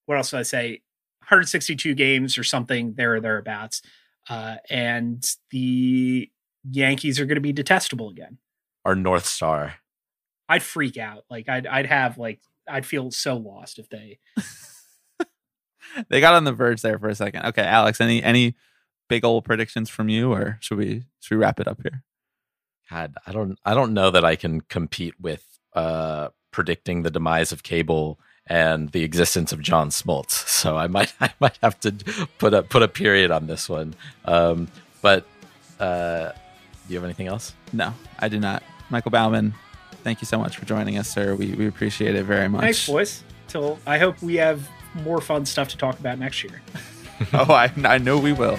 What 0.06 0.18
else 0.18 0.32
did 0.32 0.40
I 0.40 0.44
say? 0.44 0.82
162 1.20 1.94
games 1.94 2.36
or 2.36 2.44
something 2.44 2.96
there 2.96 3.14
or 3.14 3.22
thereabouts. 3.22 3.84
Uh, 4.28 4.56
and 4.68 5.24
the 5.52 6.30
Yankees 6.70 7.20
are 7.20 7.26
going 7.26 7.36
to 7.36 7.42
be 7.42 7.54
detestable 7.54 8.10
again. 8.10 8.40
Our 8.86 8.96
North 8.96 9.26
Star. 9.26 9.76
I'd 10.48 10.64
freak 10.64 10.98
out. 10.98 11.26
Like 11.30 11.48
I'd 11.48 11.68
I'd 11.68 11.86
have 11.86 12.18
like 12.18 12.42
I'd 12.68 12.86
feel 12.86 13.12
so 13.12 13.38
lost 13.38 13.78
if 13.78 13.88
they 13.90 14.20
they 16.10 16.20
got 16.20 16.34
on 16.34 16.44
the 16.44 16.52
verge 16.52 16.82
there 16.82 16.98
for 16.98 17.10
a 17.10 17.16
second. 17.16 17.46
Okay, 17.46 17.64
Alex, 17.64 18.02
any 18.02 18.24
any 18.24 18.56
big 19.08 19.24
old 19.24 19.46
predictions 19.46 19.90
from 19.90 20.10
you, 20.10 20.34
or 20.34 20.58
should 20.60 20.78
we 20.78 21.04
should 21.20 21.36
we 21.36 21.42
wrap 21.42 21.60
it 21.60 21.68
up 21.68 21.82
here? 21.84 22.04
God, 22.90 23.16
I 23.26 23.32
don't 23.32 23.58
I 23.66 23.74
don't 23.74 23.94
know 23.94 24.12
that 24.12 24.26
I 24.26 24.36
can 24.36 24.62
compete 24.62 25.14
with 25.20 25.46
uh 25.74 26.30
predicting 26.52 27.04
the 27.04 27.12
demise 27.12 27.52
of 27.52 27.62
cable 27.64 28.20
and 28.48 28.90
the 28.90 29.04
existence 29.04 29.52
of 29.52 29.62
John 29.62 29.90
Smoltz. 29.90 30.32
So 30.60 30.76
I 30.78 30.88
might 30.88 31.14
I 31.22 31.32
might 31.40 31.58
have 31.62 31.80
to 31.82 31.94
put 32.38 32.54
a 32.54 32.64
put 32.64 32.84
a 32.84 32.88
period 32.88 33.32
on 33.32 33.48
this 33.48 33.70
one. 33.70 33.96
Um 34.26 34.68
but 35.02 35.26
uh 35.80 36.32
do 36.88 36.94
you 36.94 36.98
have 36.98 37.06
anything 37.06 37.28
else? 37.28 37.54
No, 37.72 37.94
I 38.18 38.28
do 38.30 38.40
not. 38.40 38.64
Michael 38.90 39.12
Baumann, 39.12 39.54
thank 40.04 40.22
you 40.22 40.26
so 40.26 40.40
much 40.40 40.58
for 40.58 40.66
joining 40.66 40.98
us, 40.98 41.08
sir. 41.08 41.36
We 41.36 41.54
we 41.54 41.68
appreciate 41.68 42.16
it 42.16 42.24
very 42.24 42.50
much. 42.50 42.62
Thanks, 42.62 42.88
boys. 42.88 43.24
Till 43.48 43.80
I 43.86 44.00
hope 44.00 44.22
we 44.22 44.36
have 44.36 44.68
more 45.04 45.22
fun 45.22 45.46
stuff 45.46 45.70
to 45.70 45.78
talk 45.78 46.00
about 46.00 46.18
next 46.18 46.44
year. 46.44 46.62
oh, 47.34 47.54
I 47.54 47.72
I 47.86 48.00
know 48.00 48.18
we 48.18 48.34
will. 48.34 48.58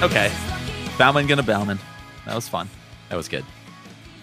Okay, 0.00 0.30
Baumann 0.96 1.26
gonna 1.26 1.42
Baumann. 1.42 1.80
That 2.24 2.36
was 2.36 2.48
fun. 2.48 2.68
That 3.08 3.16
was 3.16 3.28
good. 3.28 3.44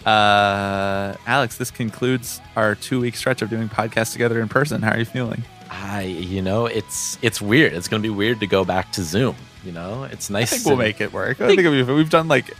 Uh, 0.06 1.16
Alex, 1.28 1.58
this 1.58 1.70
concludes 1.70 2.40
our 2.56 2.76
two 2.76 3.02
week 3.02 3.18
stretch 3.18 3.42
of 3.42 3.50
doing 3.50 3.68
podcasts 3.68 4.14
together 4.14 4.40
in 4.40 4.48
person. 4.48 4.82
How 4.82 4.92
are 4.92 5.00
you 5.00 5.04
feeling? 5.04 5.44
I 5.70 6.04
you 6.04 6.42
know, 6.42 6.66
it's 6.66 7.18
it's 7.22 7.42
weird. 7.42 7.74
It's 7.74 7.90
to 7.90 8.00
be 8.00 8.10
weird 8.10 8.40
to 8.40 8.48
go 8.48 8.64
back 8.64 8.94
to 8.94 9.04
Zoom, 9.04 9.36
you 9.66 9.74
know? 9.74 10.06
It's 10.06 10.30
nice 10.30 10.54
I 10.54 10.56
think 10.56 10.64
to 10.64 10.70
we'll 10.70 10.78
make 10.78 11.02
it 11.02 11.12
work. 11.12 11.42
I 11.42 11.48
think 11.48 11.60
we've, 11.64 11.90
we've 11.90 12.10
done 12.10 12.30
like 12.30 12.54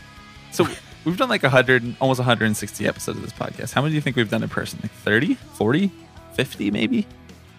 so 0.50 0.66
we've 1.06 1.16
done 1.16 1.30
like 1.30 1.42
100 1.42 1.96
almost 2.02 2.18
160 2.20 2.86
episodes 2.86 3.16
of 3.16 3.24
this 3.24 3.32
podcast. 3.32 3.72
How 3.72 3.80
many 3.80 3.92
do 3.92 3.94
you 3.94 4.02
think 4.02 4.16
we've 4.16 4.30
done 4.30 4.42
in 4.42 4.50
person? 4.50 4.78
Like 4.82 4.92
30, 4.92 5.36
40, 5.54 5.90
50 6.34 6.70
maybe? 6.70 7.06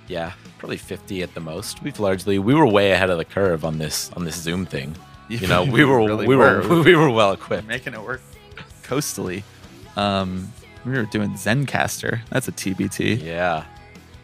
Yeah, 0.08 0.34
probably 0.60 0.78
50 0.78 1.24
at 1.24 1.34
the 1.34 1.40
most. 1.40 1.82
We've 1.82 2.00
largely 2.00 2.38
we 2.38 2.54
were 2.54 2.68
way 2.68 2.92
ahead 2.92 3.10
of 3.10 3.18
the 3.18 3.26
curve 3.26 3.66
on 3.66 3.80
this 3.80 4.12
on 4.14 4.24
this 4.24 4.36
Zoom 4.36 4.68
thing. 4.68 4.96
You 5.30 5.48
know, 5.48 5.64
we 5.72 5.84
were 5.86 5.98
really 6.00 6.28
we 6.28 6.36
were, 6.36 6.68
were. 6.68 6.82
we 6.84 6.96
were 6.96 7.10
well 7.10 7.32
equipped. 7.34 7.68
making 7.68 7.94
it 7.94 8.02
work 8.02 8.22
coastally. 8.84 9.44
Um, 9.96 10.52
we 10.86 10.94
were 10.94 11.06
doing 11.06 11.32
Zencastr. 11.32 12.20
That's 12.30 12.48
a 12.48 12.52
TBT. 12.52 13.22
Yeah. 13.24 13.66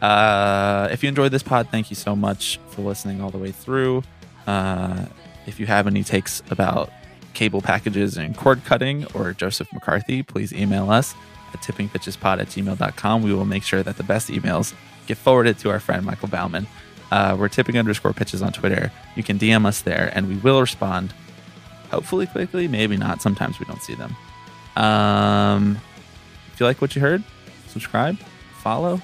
Uh, 0.00 0.88
if 0.90 1.02
you 1.02 1.08
enjoyed 1.08 1.32
this 1.32 1.42
pod, 1.42 1.68
thank 1.70 1.90
you 1.90 1.96
so 1.96 2.14
much 2.14 2.58
for 2.68 2.82
listening 2.82 3.20
all 3.20 3.30
the 3.30 3.38
way 3.38 3.52
through. 3.52 4.02
Uh, 4.46 5.06
if 5.46 5.58
you 5.60 5.66
have 5.66 5.86
any 5.86 6.02
takes 6.02 6.42
about 6.50 6.90
cable 7.34 7.60
packages 7.60 8.16
and 8.16 8.36
cord 8.36 8.64
cutting 8.64 9.06
or 9.14 9.32
Joseph 9.32 9.68
McCarthy, 9.72 10.22
please 10.22 10.52
email 10.52 10.90
us 10.90 11.14
at 11.52 11.60
tippingpitchespod 11.60 12.40
at 12.40 12.48
gmail.com. 12.48 13.22
We 13.22 13.34
will 13.34 13.44
make 13.44 13.62
sure 13.62 13.82
that 13.82 13.96
the 13.96 14.02
best 14.02 14.28
emails 14.28 14.74
get 15.06 15.18
forwarded 15.18 15.58
to 15.60 15.70
our 15.70 15.80
friend 15.80 16.04
Michael 16.04 16.28
Baumann. 16.28 16.66
Uh, 17.10 17.36
we're 17.38 17.48
tipping 17.48 17.78
underscore 17.78 18.12
pitches 18.12 18.42
on 18.42 18.52
Twitter. 18.52 18.90
You 19.16 19.22
can 19.22 19.38
DM 19.38 19.66
us 19.66 19.82
there 19.82 20.10
and 20.14 20.28
we 20.28 20.36
will 20.36 20.60
respond. 20.60 21.14
Hopefully 21.90 22.26
quickly, 22.26 22.66
maybe 22.66 22.96
not. 22.96 23.22
Sometimes 23.22 23.58
we 23.60 23.66
don't 23.66 23.82
see 23.82 23.94
them. 23.94 24.16
Um, 24.82 25.78
if 26.52 26.58
you 26.60 26.66
like 26.66 26.80
what 26.80 26.94
you 26.96 27.00
heard, 27.02 27.22
subscribe, 27.68 28.18
follow, 28.62 29.00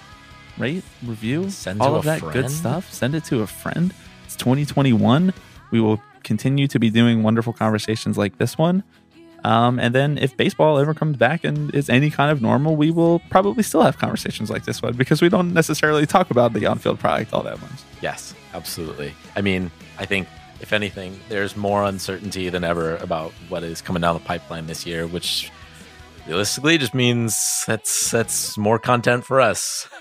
rate, 0.59 0.83
review, 1.05 1.51
Send 1.51 1.81
all 1.81 1.95
of 1.97 2.05
that 2.05 2.21
friend. 2.21 2.33
good 2.33 2.51
stuff. 2.51 2.93
Send 2.93 3.15
it 3.15 3.25
to 3.25 3.43
a 3.43 3.47
friend. 3.47 3.95
It's 4.25 4.37
2021. 4.37 5.33
We 5.71 5.81
will 5.81 6.03
continue 6.25 6.67
to 6.69 6.79
be 6.79 6.91
doing 6.91 7.23
wonderful 7.23 7.53
conversations 7.53 8.19
like 8.19 8.39
this 8.39 8.59
one. 8.59 8.83
Um, 9.45 9.79
and 9.79 9.95
then 9.95 10.19
if 10.19 10.37
baseball 10.37 10.79
ever 10.79 10.95
comes 10.95 11.17
back 11.17 11.45
and 11.45 11.75
is 11.75 11.89
any 11.89 12.11
kind 12.11 12.31
of 12.31 12.43
normal, 12.43 12.77
we 12.77 12.91
will 12.91 13.21
probably 13.31 13.63
still 13.63 13.83
have 13.83 13.99
conversations 13.99 14.51
like 14.51 14.65
this 14.65 14.83
one 14.83 14.95
because 14.95 15.23
we 15.23 15.29
don't 15.29 15.55
necessarily 15.55 16.07
talk 16.07 16.31
about 16.31 16.53
the 16.53 16.67
on-field 16.67 16.99
product 16.99 17.33
all 17.33 17.43
that 17.43 17.61
much. 17.61 17.71
Yes, 18.03 18.35
absolutely. 18.55 19.15
I 19.37 19.41
mean, 19.41 19.71
I 19.99 20.07
think 20.07 20.29
if 20.61 20.73
anything, 20.73 21.19
there's 21.29 21.57
more 21.57 21.85
uncertainty 21.85 22.49
than 22.51 22.65
ever 22.65 22.97
about 22.97 23.33
what 23.49 23.63
is 23.63 23.81
coming 23.81 24.03
down 24.03 24.15
the 24.15 24.21
pipeline 24.21 24.67
this 24.67 24.87
year, 24.87 25.07
which 25.07 25.51
realistically 26.27 26.79
just 26.79 26.95
means 26.95 27.65
that's 27.67 28.11
that's 28.11 28.59
more 28.59 28.79
content 28.79 29.25
for 29.25 29.41
us. 29.41 29.89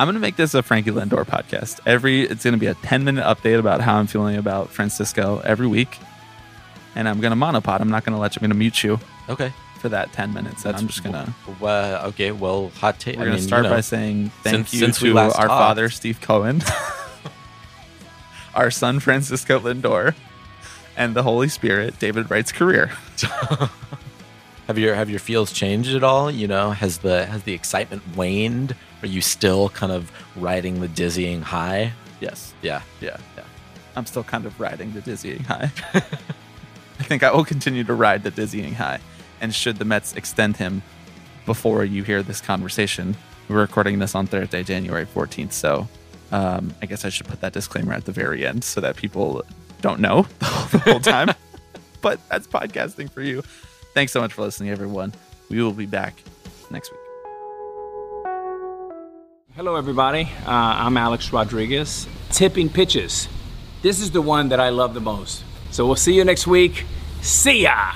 I'm 0.00 0.06
gonna 0.06 0.20
make 0.20 0.36
this 0.36 0.54
a 0.54 0.62
Frankie 0.62 0.92
Lindor 0.92 1.26
podcast. 1.26 1.80
Every 1.84 2.22
it's 2.22 2.44
gonna 2.44 2.56
be 2.56 2.66
a 2.66 2.74
10 2.74 3.04
minute 3.04 3.24
update 3.24 3.58
about 3.58 3.80
how 3.80 3.96
I'm 3.96 4.06
feeling 4.06 4.36
about 4.36 4.70
Francisco 4.70 5.40
every 5.44 5.66
week, 5.66 5.98
and 6.98 7.08
I'm 7.08 7.20
gonna 7.20 7.36
monopod. 7.36 7.80
I'm 7.80 7.88
not 7.88 8.04
gonna 8.04 8.18
let 8.18 8.34
you. 8.36 8.40
I'm 8.42 8.48
gonna 8.50 8.58
mute 8.58 8.82
you 8.84 8.98
Okay. 9.30 9.52
for 9.80 9.88
that 9.88 10.12
10 10.12 10.34
minutes. 10.34 10.64
And 10.66 10.76
I'm 10.76 10.86
just 10.86 11.02
gonna. 11.02 11.32
Uh, 11.62 12.02
okay. 12.08 12.32
Well, 12.32 12.70
hot 12.80 12.98
take. 13.00 13.16
We're 13.16 13.22
I 13.22 13.24
gonna 13.26 13.36
mean, 13.38 13.46
start 13.46 13.64
you 13.64 13.70
know, 13.70 13.76
by 13.76 13.80
saying 13.80 14.30
thank 14.42 14.54
since- 14.68 14.74
you 14.74 14.80
since 14.80 15.00
we 15.00 15.08
to 15.10 15.14
last 15.14 15.36
our 15.38 15.46
talked. 15.46 15.58
father 15.60 15.88
Steve 15.88 16.20
Cohen, 16.20 16.62
our 18.54 18.70
son 18.70 19.00
Francisco 19.00 19.58
Lindor, 19.60 20.14
and 20.96 21.14
the 21.14 21.22
Holy 21.22 21.48
Spirit 21.48 21.98
David 21.98 22.30
Wright's 22.30 22.52
career. 22.52 22.90
Have 24.66 24.78
your 24.78 24.94
have 24.94 25.08
your 25.08 25.18
feels 25.18 25.50
changed 25.50 25.94
at 25.94 26.04
all? 26.04 26.30
You 26.30 26.46
know, 26.46 26.72
has 26.72 26.98
the 26.98 27.24
has 27.24 27.44
the 27.44 27.54
excitement 27.54 28.02
waned? 28.14 28.76
Are 29.00 29.06
you 29.06 29.22
still 29.22 29.70
kind 29.70 29.90
of 29.90 30.12
riding 30.36 30.80
the 30.82 30.88
dizzying 30.88 31.40
high? 31.40 31.92
Yes. 32.20 32.52
Yeah. 32.60 32.82
Yeah, 33.00 33.16
yeah. 33.34 33.44
I'm 33.96 34.04
still 34.04 34.24
kind 34.24 34.44
of 34.44 34.60
riding 34.60 34.92
the 34.92 35.00
dizzying 35.00 35.42
high. 35.44 35.70
I 36.98 37.04
think 37.04 37.22
I 37.22 37.32
will 37.32 37.44
continue 37.44 37.84
to 37.84 37.94
ride 37.94 38.22
the 38.24 38.30
dizzying 38.30 38.74
high. 38.74 39.00
And 39.40 39.54
should 39.54 39.76
the 39.76 39.84
Mets 39.84 40.14
extend 40.14 40.56
him 40.56 40.82
before 41.46 41.84
you 41.84 42.02
hear 42.02 42.22
this 42.22 42.40
conversation, 42.40 43.16
we're 43.48 43.60
recording 43.60 43.98
this 43.98 44.14
on 44.14 44.26
Thursday, 44.26 44.62
January 44.62 45.06
14th. 45.06 45.52
So 45.52 45.88
um, 46.32 46.74
I 46.82 46.86
guess 46.86 47.04
I 47.04 47.08
should 47.08 47.28
put 47.28 47.40
that 47.40 47.52
disclaimer 47.52 47.94
at 47.94 48.04
the 48.04 48.12
very 48.12 48.46
end 48.46 48.64
so 48.64 48.80
that 48.80 48.96
people 48.96 49.44
don't 49.80 50.00
know 50.00 50.22
the 50.38 50.82
whole 50.84 51.00
time. 51.00 51.30
but 52.02 52.20
that's 52.28 52.46
podcasting 52.46 53.10
for 53.10 53.22
you. 53.22 53.42
Thanks 53.94 54.12
so 54.12 54.20
much 54.20 54.32
for 54.32 54.42
listening, 54.42 54.70
everyone. 54.70 55.14
We 55.48 55.62
will 55.62 55.72
be 55.72 55.86
back 55.86 56.20
next 56.70 56.90
week. 56.90 57.00
Hello, 59.54 59.76
everybody. 59.76 60.24
Uh, 60.46 60.50
I'm 60.50 60.96
Alex 60.96 61.32
Rodriguez. 61.32 62.06
Tipping 62.30 62.68
pitches. 62.68 63.28
This 63.82 64.00
is 64.00 64.10
the 64.10 64.22
one 64.22 64.50
that 64.50 64.60
I 64.60 64.68
love 64.68 64.94
the 64.94 65.00
most. 65.00 65.42
So 65.70 65.86
we'll 65.86 65.96
see 65.96 66.14
you 66.14 66.24
next 66.24 66.46
week. 66.46 66.84
See 67.20 67.62
ya! 67.62 67.92